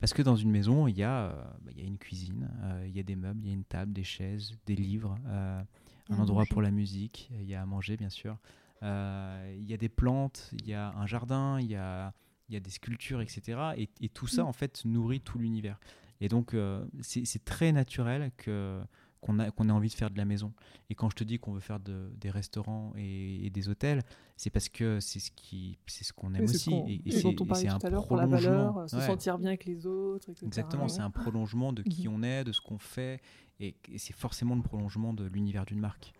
[0.00, 2.50] Parce que dans une maison, il y, a, euh, bah, il y a une cuisine,
[2.62, 5.18] euh, il y a des meubles, il y a une table, des chaises, des livres,
[5.26, 5.62] euh,
[6.08, 8.36] un endroit pour la musique, il y a à manger bien sûr,
[8.82, 12.14] Euh, il y a des plantes, il y a un jardin, il y a,
[12.48, 13.74] il y a des sculptures, etc.
[13.76, 14.46] Et, et tout ça, Mm.
[14.46, 15.78] en fait, nourrit tout l'univers.
[16.22, 16.56] Et donc,
[17.02, 18.80] c'est très naturel que
[19.20, 20.52] qu'on a qu'on ait envie de faire de la maison.
[20.88, 24.02] Et quand je te dis qu'on veut faire de- des restaurants et, et des hôtels,
[24.36, 26.70] c'est parce que c'est ce qui c'est ce qu'on aime Oui, aussi.
[26.70, 28.50] qu'on- Et, et ce c'est dont on parlait un tout à l'heure pour la prolongement.
[28.50, 29.06] valeur, euh, se Ouais.
[29.06, 30.46] sentir bien avec les autres, etc.
[30.46, 32.14] Exactement, c'est un prolongement de qui Mhm.
[32.14, 33.20] on est, de ce qu'on fait,
[33.60, 36.12] et, et c'est forcément le prolongement de l'univers d'une marque.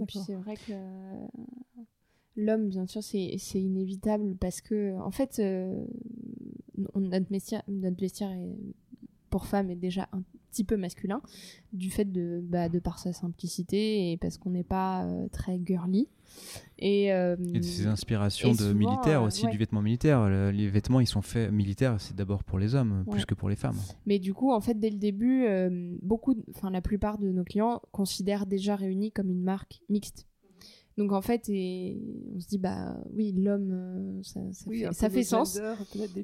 [0.00, 1.26] Et puis c'est vrai que euh,
[2.36, 5.84] l'homme, bien sûr, c'est c'est inévitable parce que, en fait, euh,
[6.94, 8.56] on- notre, vestiaire, notre vestiaire est,
[9.30, 11.20] pour femmes est déjà un petit peu masculin,
[11.72, 15.60] du fait de, bah, de par sa simplicité et parce qu'on n'est pas euh, très
[15.64, 16.08] girly.
[16.78, 19.50] Et, euh, Et de ces inspirations et de souvent, militaires euh, aussi, ouais.
[19.50, 20.28] du vêtement militaire.
[20.28, 23.12] Le- les vêtements, ils sont faits militaires, c'est d'abord pour les hommes, Ouais.
[23.14, 23.76] plus que pour les femmes.
[24.06, 27.42] Mais du coup, en fait, dès le début, euh, beaucoup, enfin la plupart de nos
[27.44, 30.26] clients considèrent déjà Réunis comme une marque mixte.
[30.98, 31.98] Donc en fait, et
[32.36, 35.08] on se dit bah oui, l'homme, euh, ça, ça Oui, fait, ça
[35.44, 35.58] sens.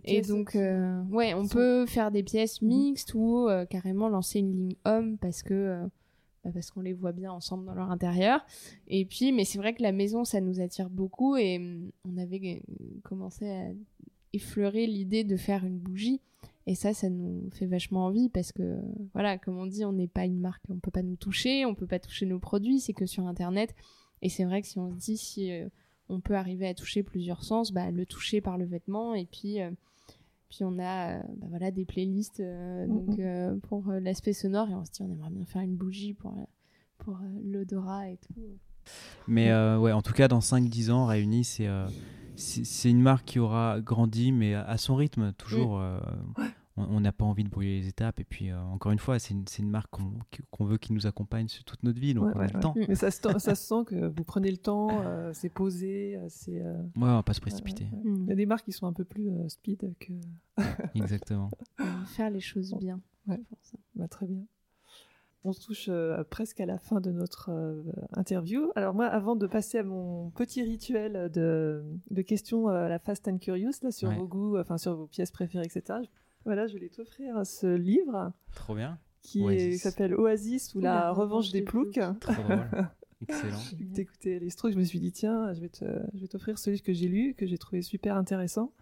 [0.05, 2.69] Et donc euh, ouais, on sont- peut faire des pièces Mhm.
[2.69, 5.87] mixtes ou euh, carrément lancer une ligne homme parce que euh,
[6.45, 8.45] bah, parce qu'on les voit bien ensemble dans leur intérieur.
[8.89, 12.19] Et puis, mais c'est vrai que la maison, ça nous attire beaucoup et hum, on
[12.19, 12.63] avait
[13.03, 13.69] commencé à
[14.33, 16.21] effleurer l'idée de faire une bougie.
[16.69, 18.77] Et ça, ça nous fait vachement envie parce que,
[19.15, 21.77] voilà, comme on dit, on n'est pas une marque, on peut pas nous toucher, on
[21.77, 23.73] peut pas toucher nos produits, c'est que sur Internet.
[24.23, 25.69] Et c'est vrai que si on se dit, si euh,
[26.09, 29.61] on peut arriver à toucher plusieurs sens, bah, le toucher par le vêtement et puis,
[29.61, 29.71] euh,
[30.49, 34.75] puis on a euh, bah, voilà, des playlists euh, donc, pour euh, l'aspect sonore et
[34.75, 36.35] on se dit, on aimerait bien faire une bougie pour,
[36.99, 38.35] pour euh, l'odorat et tout.
[39.27, 41.87] Mais euh, ouais, en tout cas, dans 5-10 ans, Réunis, c'est euh,
[42.37, 45.81] c'est une marque qui aura grandi, mais à, son rythme, toujours.
[45.81, 45.99] euh,
[46.37, 46.43] on
[46.77, 48.21] on n'a pas envie de brouiller les étapes.
[48.21, 50.13] Et puis, euh, encore une fois, c'est une, c'est une marque qu'on
[50.51, 52.61] qu'on veut qui nous accompagne sur toute notre vie, donc Ouais, on a ouais, le
[52.61, 52.75] temps.
[52.77, 52.85] Mm.
[52.89, 56.27] Mais ça se, ça se sent que vous prenez le temps, euh, c'est posé, euh,
[56.29, 56.61] c'est.
[56.61, 57.85] euh, Ouais, on va pas se précipiter.
[57.85, 58.17] ouais, ouais.
[58.25, 60.13] Il y a des marques qui sont un peu plus euh, speed que.
[60.95, 61.51] Exactement.
[62.07, 63.01] Faire les choses bien.
[63.27, 63.39] Ouais.
[63.49, 63.77] pour ça.
[63.95, 64.45] Bah, très bien.
[65.49, 67.83] On se touche euh, presque à la fin de notre euh,
[68.15, 68.73] interview.
[68.75, 72.99] Alors moi, avant de passer à mon petit rituel de, de questions euh, à la
[72.99, 74.17] Fast and Curious, là, sur Ouais.
[74.19, 76.01] vos goûts, enfin sur vos pièces préférées, etc.
[76.47, 78.99] Voilà, je voulais t'offrir ce livre Trop bien.
[79.23, 81.99] qui s'appelle Oasis ou la, revanche des ploucs.
[82.21, 82.89] Trop drôle.
[83.29, 83.59] Excellent.
[83.79, 85.85] Vu que t'écoutais les je me suis dit tiens, je vais te-
[86.15, 88.73] je vais t'offrir ce livre que j'ai lu, que j'ai trouvé super intéressant.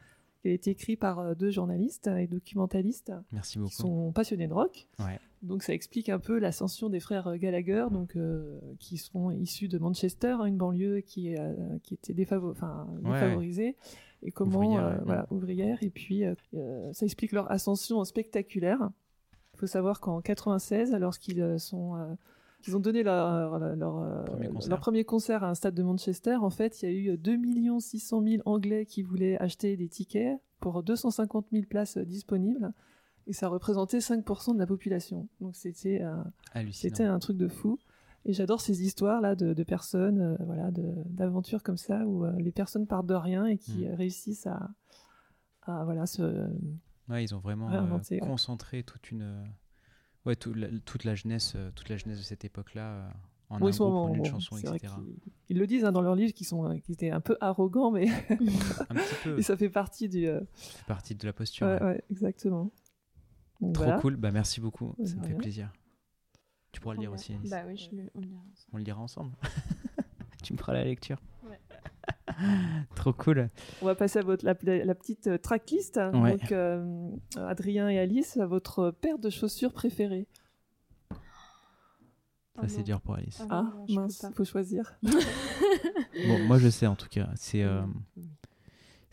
[0.44, 3.72] Il a été écrit par euh, deux journalistes et documentalistes Merci qui beaucoup.
[3.72, 4.88] sont passionnés de rock.
[4.98, 5.18] Ouais.
[5.42, 9.78] Donc ça explique un peu l'ascension des frères Gallagher, donc euh, qui sont issus de
[9.78, 13.12] Manchester, hein, une banlieue qui, euh, qui était défavo- enfin, Ouais.
[13.12, 13.76] défavorisée,
[14.24, 15.04] et comment Ouvrière, euh, ouais.
[15.04, 15.78] voilà ouvrière.
[15.82, 18.90] Et puis euh, euh, ça explique leur ascension spectaculaire.
[19.54, 22.16] Il faut savoir qu'en 96, lorsqu'ils sont
[22.66, 24.70] ils ont donné leur, leur, leur, Premier concert.
[24.70, 26.36] leur premier concert à un stade de Manchester.
[26.36, 30.38] En fait, il y a eu 2 600 000 Anglais qui voulaient acheter des tickets
[30.60, 32.72] pour 250 000 places disponibles.
[33.26, 35.28] Et ça représentait 5% de la population.
[35.40, 36.02] Donc c'était
[36.72, 37.78] c'était un truc de fou.
[38.26, 42.52] Et j'adore ces histoires-là de, de personnes, euh, voilà, d'aventures comme ça, où euh, les
[42.52, 43.90] personnes partent de rien et qui Mm.
[43.90, 44.70] euh, réussissent à,
[45.62, 46.22] à, voilà, se...
[47.08, 48.18] Ouais, ils ont vraiment ouais.
[48.20, 49.44] concentré toute une,
[50.24, 53.12] ouais, tout la- toute la jeunesse, toute la jeunesse de cette époque-là
[53.50, 54.94] en Bon, un groupe, en une bon, chanson, etc.
[55.50, 58.06] Ils le disent hein, dans leur livre qu'ils sont, qu'ils étaient un peu arrogants, mais
[58.88, 59.36] Un petit peu.
[59.38, 60.26] et ça fait partie du.
[60.26, 61.66] euh, Ça fait partie de la posture.
[61.66, 61.84] Ouais, ouais.
[61.88, 62.70] ouais, exactement.
[63.60, 64.00] Donc, Trop voilà.
[64.00, 64.16] cool.
[64.16, 64.94] Bah merci beaucoup.
[65.04, 65.70] Ça me fait plaisir.
[66.74, 67.34] Tu pourras le lire aussi.
[67.48, 68.68] Bah oui, je le- on le lira ensemble.
[68.72, 69.32] On le lira ensemble.
[70.42, 71.18] tu me feras la lecture.
[71.48, 71.58] Ouais.
[72.96, 73.48] Trop cool.
[73.80, 74.54] On va passer à votre, la,
[74.84, 76.00] la petite euh, tracklist.
[76.12, 76.32] Ouais.
[76.32, 80.26] Donc, euh, Adrien et Alice, votre paire de chaussures préférée.
[81.10, 83.40] Ça Ah c'est dur pour Alice.
[83.50, 84.94] Ah Ah, mince, faut choisir.
[85.02, 87.28] Bon, moi je sais en tout cas.
[87.36, 87.82] C'est euh,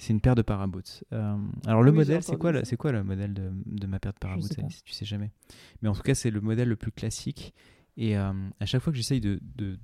[0.01, 1.03] c'est une paire de paraboots.
[1.13, 4.13] Euh, alors le Oui, modèle, c'est quoi, c'est quoi le modèle de, de ma paire
[4.13, 4.47] de paraboots.
[4.57, 4.83] Alice?
[4.83, 5.31] Tu sais jamais.
[5.81, 7.53] Mais en tout cas, c'est le modèle le plus classique.
[7.97, 9.77] Et euh, à chaque fois que j'essaye de, de-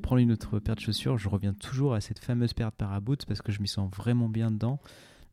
[0.00, 3.24] prendre une autre paire de chaussures, je reviens toujours à cette fameuse paire de paraboots
[3.26, 4.80] parce que je m'y sens vraiment bien dedans.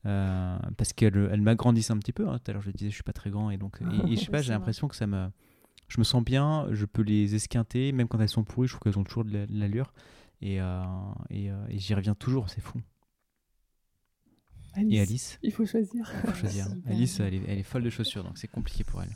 [0.05, 2.27] Euh, parce qu'elle elle m'agrandissent un petit peu.
[2.27, 2.37] hein.
[2.43, 4.15] Tout à l'heure, je le disais, je suis pas très grand et donc et, et
[4.17, 5.29] je sais pas, j'ai l'impression que ça me,
[5.87, 6.67] je me sens bien.
[6.71, 9.31] Je peux les esquinter, même quand elles sont pourries, je trouve qu'elles ont toujours de
[9.31, 9.93] la- de l'allure
[10.41, 10.83] et, euh,
[11.29, 12.49] et, et j'y reviens toujours.
[12.49, 12.79] C'est fou.
[14.89, 16.07] Et Alice, Il faut choisir.
[16.25, 16.65] faut choisir.
[16.67, 16.91] Super.
[16.91, 19.09] Alice, elle est, elle est folle de chaussures, donc c'est compliqué pour elle.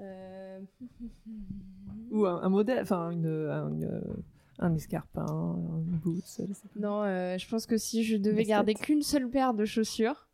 [0.00, 0.60] Euh,
[2.10, 4.02] Ou un, un modèle, enfin, une, un, une-
[4.60, 6.40] un escarpin, un boots.
[6.76, 10.28] Non, euh, je pense que si je devais garder qu'une seule paire de chaussures,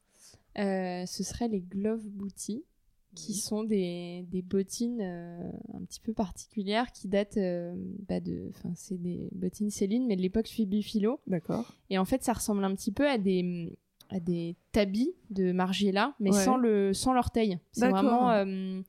[0.58, 2.62] euh, ce serait les Glove Booty,
[3.14, 7.74] qui sont des, des bottines euh, un petit peu particulières qui datent euh,
[8.08, 8.50] bah, de.
[8.50, 11.18] Enfin, c'est des bottines Céline, mais de l'époque Phoebe Philo.
[11.26, 11.72] D'accord.
[11.88, 13.72] Et en fait, ça ressemble un petit peu à des,
[14.10, 16.44] à des tabis de Margiela, mais Ouais.
[16.44, 17.58] sans le sans l'orteil.
[17.72, 18.80] C'est vraiment euh,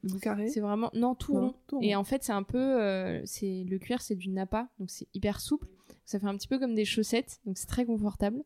[0.48, 1.56] c'est vraiment non tout Non, rond.
[1.68, 1.82] tout rond.
[1.84, 5.08] Et en fait, c'est un peu euh, c'est le cuir, c'est du napa, donc c'est
[5.14, 5.68] hyper souple.
[6.06, 8.44] Ça fait un petit peu comme des chaussettes, donc c'est très confortable.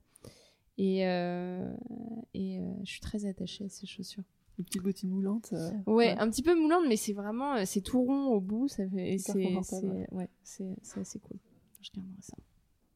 [0.78, 1.74] Et euh,
[2.34, 4.24] et euh, je suis très attachée à ces chaussures.
[4.58, 5.50] Les petites bottines moulantes.
[5.54, 8.88] euh, Ouais, un petit peu moulante, mais c'est vraiment, c'est tout rond au bout, ça
[8.90, 11.38] fait, c'est, c'est, ouais, c'est, c'est assez cool.
[11.82, 12.38] Je garderai ça.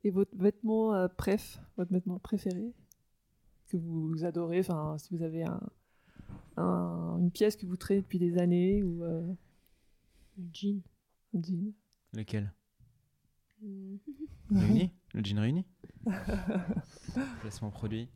[0.06, 2.72] Et votre vêtement euh, préf, votre vêtement préféré?
[3.70, 5.62] Que vous adorez, enfin si vous avez un,
[6.58, 9.22] un- une pièce que vous traitez depuis des années ou euh,
[10.38, 10.82] Le jean.
[11.36, 11.74] un jean.
[12.14, 12.52] Lequel?
[13.62, 13.96] Mm.
[14.52, 14.92] Réuni?
[15.14, 15.66] Le jean réuni?
[17.42, 18.10] Placement produit.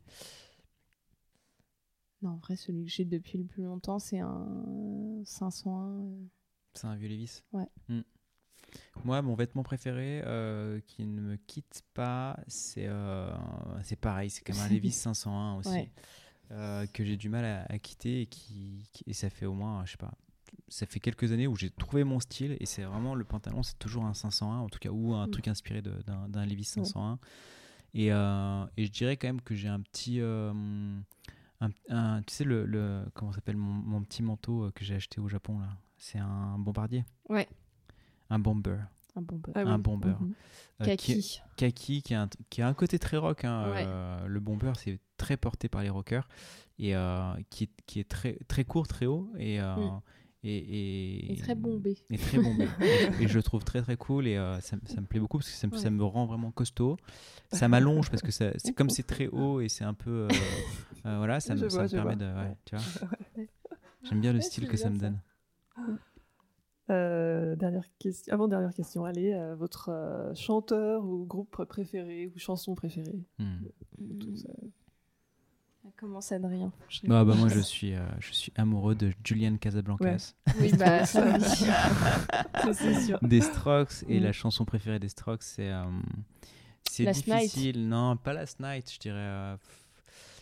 [2.22, 6.00] Non, en vrai, celui que j'ai depuis le plus longtemps, c'est un 501.
[6.00, 6.26] euh,
[6.72, 7.42] C'est un vieux Levis?
[7.52, 7.68] Ouais.
[7.88, 8.00] Hmm.
[9.04, 10.22] Moi, mon vêtement préféré
[10.86, 13.30] qui qui ne me quitte pas, c'est euh,
[13.82, 15.90] c'est pareil, c'est comme un Levis 501 aussi, Ouais.
[16.52, 19.54] euh, que j'ai du mal à, à quitter et, qui, qui- et ça fait au
[19.54, 20.12] moins, je sais pas,
[20.68, 23.78] ça fait quelques années où j'ai trouvé mon style et c'est vraiment le pantalon, c'est
[23.78, 25.30] toujours un 501 en tout cas, ou un Mm.
[25.30, 27.18] truc inspiré d'un Levis 501.
[27.96, 30.20] Et, euh, et je dirais quand même que j'ai un petit.
[30.20, 30.52] euh,
[31.60, 34.94] un, un- tu sais, le, le- comment s'appelle mon, mon petit manteau euh, que j'ai
[34.96, 37.48] acheté au Japon là C'est un bombardier Ouais.
[38.30, 38.78] Un bomber.
[39.16, 39.52] Un bon peu.
[39.54, 40.08] Ah Un bomber.
[40.20, 40.34] Mhm.
[40.82, 41.40] Euh, qui, Kaki.
[41.56, 43.44] kaki, qui a, un, qui a un côté très rock.
[43.44, 43.84] hein, Ouais.
[43.86, 46.26] euh, le bomber, c'est très porté par les rockers.
[46.78, 49.30] Et euh, qui, est, qui est très, très court, très haut.
[49.38, 50.00] Et, euh, Mm.
[50.42, 51.96] et, et, Et très bombé.
[52.10, 52.66] et très bombé.
[53.20, 55.20] et, et je le trouve très très cool et euh, ça, me- ça me plaît
[55.20, 56.96] beaucoup parce que ça, me- ça rend vraiment costaud.
[57.52, 60.26] Ça m'allonge parce que ça- c'est comme c'est très haut et c'est un peu.
[60.26, 60.28] euh,
[61.06, 62.24] euh, voilà, ça, me, ça vois, me je permet vois.
[62.26, 62.34] de.
[62.34, 62.56] ouais,
[63.38, 63.48] Ouais.
[64.02, 65.86] J'aime bien le style que ça bien, me ça.
[65.86, 65.98] donne.
[66.90, 72.38] Euh, dernière question, avant dernière question, allez, euh, votre euh, chanteur ou groupe préféré ou
[72.38, 73.64] chanson préférée Hmm.
[74.20, 74.48] Tout ça.
[75.86, 78.94] Ah, Comment ça de rien Je Ah bah moi je suis, euh, je suis amoureux
[78.94, 81.38] de Julian Casablancas, Oui, bah ça,
[82.74, 83.18] c'est sûr.
[83.22, 85.84] des Strokes et la chanson préférée des Strokes c'est euh,
[86.90, 87.42] c'est Last Night.
[87.44, 87.88] difficile.
[87.88, 89.16] Non, pas Last Night, je dirais.
[89.18, 89.56] euh,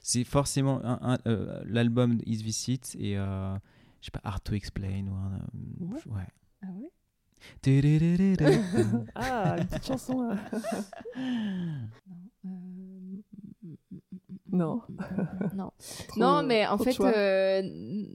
[0.02, 3.54] c'est forcément un- un- euh, l'album Is Visit et euh,
[4.02, 6.00] je sais pas Hard to Explain ou un, euh, Ouais.
[6.16, 6.28] ouais.
[6.62, 6.90] Ah ouais?
[9.14, 10.20] Ah, une petite chanson.
[10.22, 10.36] là.
[12.44, 12.48] Euh,
[14.52, 14.82] Non.
[15.54, 15.70] non.
[16.08, 17.62] Trop- non, mais en fait, euh,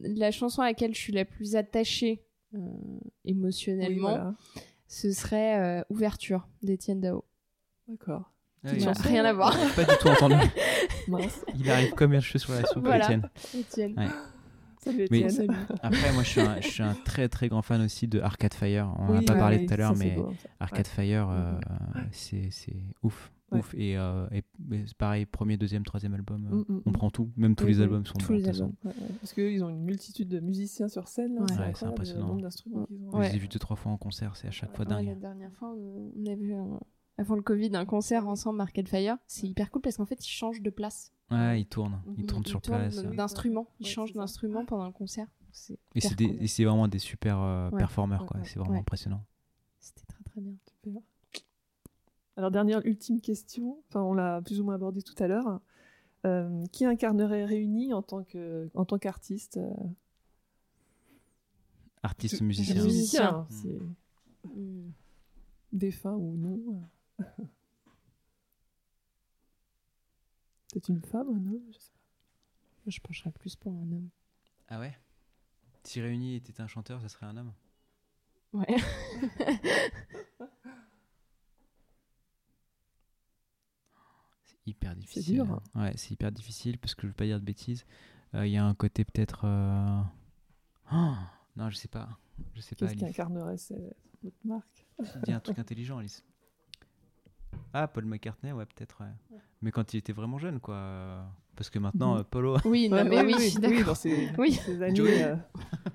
[0.03, 2.23] la chanson à laquelle je suis la plus attachée
[2.53, 4.35] euh, Oui, émotionnellement, voilà.
[4.87, 7.23] ce serait euh, Ouverture d'Étienne Dao.
[7.87, 8.31] D'accord.
[8.65, 8.69] Ah,
[9.01, 9.55] rien à voir.
[9.75, 10.35] Pas du tout entendu.
[11.07, 11.43] Mince.
[11.57, 13.05] Il arrive comme un cheveu sur la soupe, Voilà.
[13.05, 13.29] Étienne.
[13.57, 13.93] Étienne.
[13.97, 14.07] Ouais.
[14.87, 15.27] Salut Mais-.
[15.81, 18.53] Après, moi, je suis, un, je suis un très très grand fan aussi de Arcade
[18.53, 18.93] Fire.
[18.99, 20.33] On en a Oui, pas ouais, parlé tout à l'heure, mais beau.
[20.59, 21.59] Arcade Fire, euh,
[22.11, 22.49] c'est
[23.03, 23.31] ouf.
[23.51, 23.59] Ouais.
[23.59, 23.73] Ouf.
[23.77, 24.43] Et, euh, et-
[24.97, 26.93] pareil, premier, deuxième, troisième album, euh, Mm, mm, on mm.
[26.93, 27.31] prend tout.
[27.37, 28.33] Même tous les albums sont tous bons.
[28.33, 28.73] les albums.
[28.83, 31.39] Ouais, ouais, parce qu'ils ont une multitude de musiciens sur scène.
[31.73, 32.23] c'est impressionnant.
[32.23, 33.11] Le nombre d'instruments qu'ils ont.
[33.13, 33.29] Je Ouais.
[33.29, 35.05] les ai vus deux, trois fois en concert, c'est à chaque fois dingue.
[35.05, 36.77] la dernière fois, on on a vu un-
[37.17, 39.17] avant le Covid un concert ensemble, Arcade Fire.
[39.27, 41.11] C'est hyper cool parce qu'en fait, ils changent de place.
[41.31, 42.25] Ouais, ils tournent, ils Mhm.
[42.27, 43.03] tournent Ils sur tournent place.
[43.05, 43.15] Oui.
[43.15, 43.67] d'instruments.
[43.79, 45.27] Ils Ouais, changent d'instrument pendant le concert.
[45.95, 46.43] Et c'est des- cool.
[46.43, 47.77] et c'est vraiment des super euh, Ouais.
[47.79, 48.37] performeurs, Ouais, quoi.
[48.39, 48.45] ouais.
[48.45, 48.79] C'est vraiment Ouais.
[48.79, 49.23] impressionnant.
[49.79, 50.53] C'était très très bien.
[50.83, 51.01] Super.
[52.35, 55.59] Alors, dernière ultime question, enfin, on l'a plus ou moins abordé tout à l'heure.
[56.25, 59.71] Euh, qui incarnerait Réuni en tant que en tant qu'artiste euh,
[62.03, 62.83] Artiste musicien.
[62.83, 63.45] Musicien.
[63.45, 64.91] musicien, c'est Mm.
[65.73, 66.81] défunt ou non.
[70.71, 71.99] Peut-être une femme, un homme, je sais pas.
[72.85, 74.09] Moi, je pencherais plus pour un homme.
[74.69, 74.97] Ah ouais?
[75.83, 77.53] Si Réuni était un chanteur, ça serait un homme?
[78.53, 78.65] Ouais.
[84.43, 85.35] C'est hyper difficile.
[85.35, 85.61] dur, hein.
[85.75, 87.85] Ouais, c'est hyper difficile parce que je veux pas dire de bêtises.
[88.33, 89.41] Euh, Il y a un côté peut-être.
[89.45, 90.01] euh,
[90.91, 91.13] oh,
[91.55, 92.09] non, je sais pas.
[92.53, 92.87] Je sais pas.
[92.87, 93.15] Qu'est-ce qui Alice.
[93.19, 93.95] incarnerait cette-
[94.43, 94.85] marque?
[95.23, 96.23] Dis un truc intelligent, Alice.
[97.73, 99.01] Ah, Paul McCartney, ouais, peut-être.
[99.01, 99.37] ouais.
[99.61, 101.25] Mais quand il était vraiment jeune, quoi.
[101.55, 102.57] Parce que maintenant, Polo.
[102.65, 103.93] Oui, non, mais ouais, oui, oui, dans
[104.37, 104.53] Oui.
[104.53, 105.23] ces années.
[105.23, 105.35] Euh,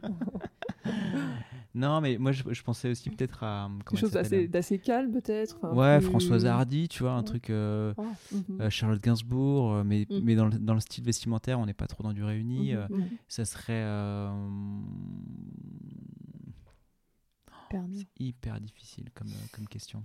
[1.74, 3.70] non, mais moi, je, je pensais aussi peut-être à.
[3.86, 5.56] quelque chose s'appelle, d'assez, d'assez calme, peut-être.
[5.56, 7.24] enfin, Ouais, plus- Françoise Hardy, tu vois, un Ouais.
[7.24, 7.50] truc.
[7.50, 8.60] euh, Oh, Mhm.
[8.60, 10.20] euh, Charlotte Gainsbourg, mais, Mm.
[10.22, 12.72] mais dans, le, dans le style vestimentaire, on n'est pas trop dans du réuni.
[12.72, 13.08] Mhm, euh, mhm.
[13.28, 13.82] ça serait.
[13.84, 14.30] euh,
[18.18, 20.04] hyper difficile comme, comme question.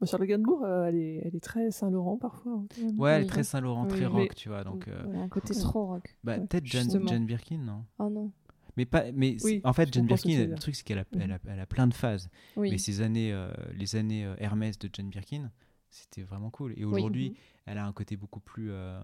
[0.00, 2.52] Bon, Charlotte Gainsbourg, euh, elle, est, elle est très Saint-Laurent parfois.
[2.52, 2.66] hein.
[2.96, 4.62] Ouais, elle est très Saint-Laurent, Oui, très mais- rock, tu vois.
[4.64, 6.16] Donc, euh, Ouais, un côté trop rock.
[6.22, 7.84] bah, ouais, peut-être Jane, Birkin, non?
[7.98, 8.30] Oh non.
[8.76, 11.20] Mais, pas, mais Oui, en fait, Jane Birkin, le truc, c'est qu'elle a, Mhm.
[11.22, 12.28] elle a, elle a plein de phases.
[12.56, 12.70] Oui.
[12.70, 15.50] Mais ces années, euh, les années Hermès de Jane Birkin,
[15.90, 16.74] c'était vraiment cool.
[16.76, 17.34] Et aujourd'hui,
[17.66, 19.00] elle a un côté beaucoup plus, euh,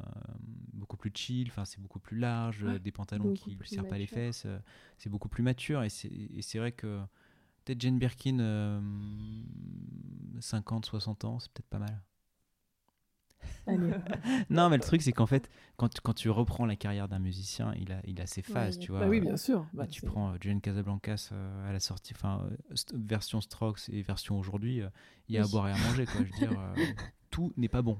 [0.72, 1.48] beaucoup plus chill.
[1.48, 4.06] Enfin, c'est beaucoup plus large, Ouais, des pantalons beaucoup qui lui plus serrent pas les
[4.06, 4.44] fesses.
[4.46, 4.58] euh,
[4.98, 5.82] C'est beaucoup plus mature.
[5.82, 7.00] Et c'est et c'est vrai que
[7.64, 8.80] peut-être Jane Birkin, euh,
[10.40, 12.02] 50, 60 ans, c'est peut-être pas mal.
[14.50, 17.18] Non, mais le truc, c'est qu'en fait, quand, tu- quand tu reprends la carrière d'un
[17.18, 19.00] musicien, il a, il a ses phases, tu vois.
[19.00, 19.66] Bah oui, bien sûr.
[19.72, 23.88] Bah, tu prends euh, Jane Casablancas euh, à la sortie, enfin, euh, st- version Strokes
[23.88, 24.88] et version aujourd'hui, euh,
[25.28, 26.20] il y a à boire et à manger, quoi.
[26.24, 26.74] Je veux dire, euh,
[27.30, 27.98] tout n'est pas bon.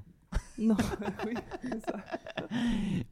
[0.57, 0.77] Non.
[1.25, 1.97] oui, c'est ça.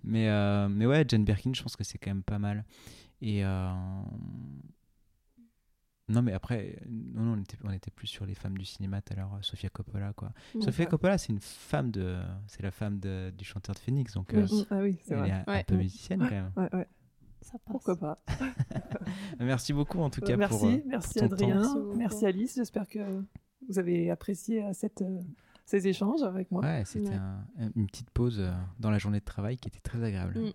[0.04, 2.66] Mais, euh, mais ouais, Jane Birkin, je pense que c'est quand même pas mal.
[3.22, 3.44] Et.
[6.10, 8.66] Euh, Non, mais après, non, non, on, était, on était plus sur les femmes du
[8.66, 10.32] cinéma tout à l'heure, euh, Sofia Coppola, quoi.
[10.62, 10.90] Sofia Ouais.
[10.90, 12.18] Coppola, c'est une femme de.
[12.48, 14.46] C'est la femme de- du chanteur de Phoenix, donc euh.
[14.70, 15.30] Ah oui, c'est elle vrai.
[15.48, 16.52] est un, peu musicienne quand même.
[16.58, 16.88] Ouais, ouais.
[17.42, 17.62] Ça passe.
[17.72, 18.24] Pourquoi pas
[19.40, 20.68] Merci beaucoup en tout cas Merci, pour.
[20.70, 21.34] euh, merci ton temps.
[21.36, 22.26] Adrien, Merci merci.
[22.26, 22.56] Alice.
[22.56, 23.00] J'espère que
[23.68, 25.20] vous avez apprécié euh, cette, euh,
[25.66, 26.62] ces échanges avec moi.
[26.62, 27.16] Ouais, c'était Ouais.
[27.16, 30.40] un- un- une petite pause euh, dans la journée de travail qui était très agréable.
[30.40, 30.52] Mm.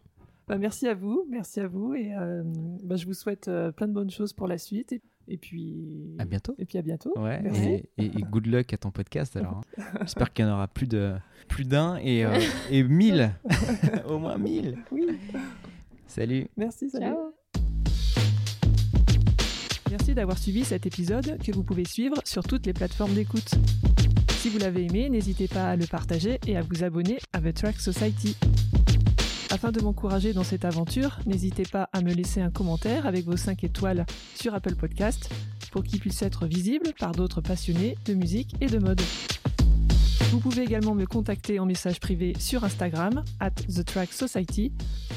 [0.46, 2.42] Bah, merci à vous, merci à vous et euh,
[2.82, 6.14] bah, je vous souhaite euh, plein de bonnes choses pour la suite et, et puis
[6.18, 6.54] À bientôt.
[6.58, 7.12] et puis à bientôt.
[7.16, 7.68] Ouais, Merci.
[7.68, 9.60] et, et- et good luck à ton podcast alors.
[9.78, 9.82] hein.
[10.02, 11.14] J'espère qu'il y en aura plus de
[11.48, 12.38] plus d'un et, euh,
[12.70, 13.30] et mille,
[14.08, 14.76] au moins mille.
[14.92, 15.06] Oui,
[16.06, 16.46] Salut.
[16.56, 17.06] merci, salut.
[17.06, 17.34] Ciao.
[19.90, 23.50] Merci d'avoir suivi cet épisode que vous pouvez suivre sur toutes les plateformes d'écoute.
[24.32, 27.54] Si vous l'avez aimé, n'hésitez pas à le partager et à vous abonner à The
[27.54, 28.36] Track Society.
[29.50, 33.36] Afin de m'encourager dans cette aventure, n'hésitez pas à me laisser un commentaire avec vos
[33.36, 34.04] 5 étoiles
[34.34, 35.30] sur Apple Podcast
[35.72, 39.00] pour qu'il puisse être visible par d'autres passionnés de musique et de mode.
[40.30, 44.72] Vous pouvez également me contacter en message privé sur Instagram, at The Track Society,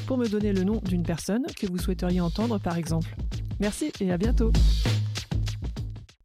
[0.06, 3.14] pour me donner le nom d'une personne que vous souhaiteriez entendre par exemple.
[3.60, 4.50] Merci et à bientôt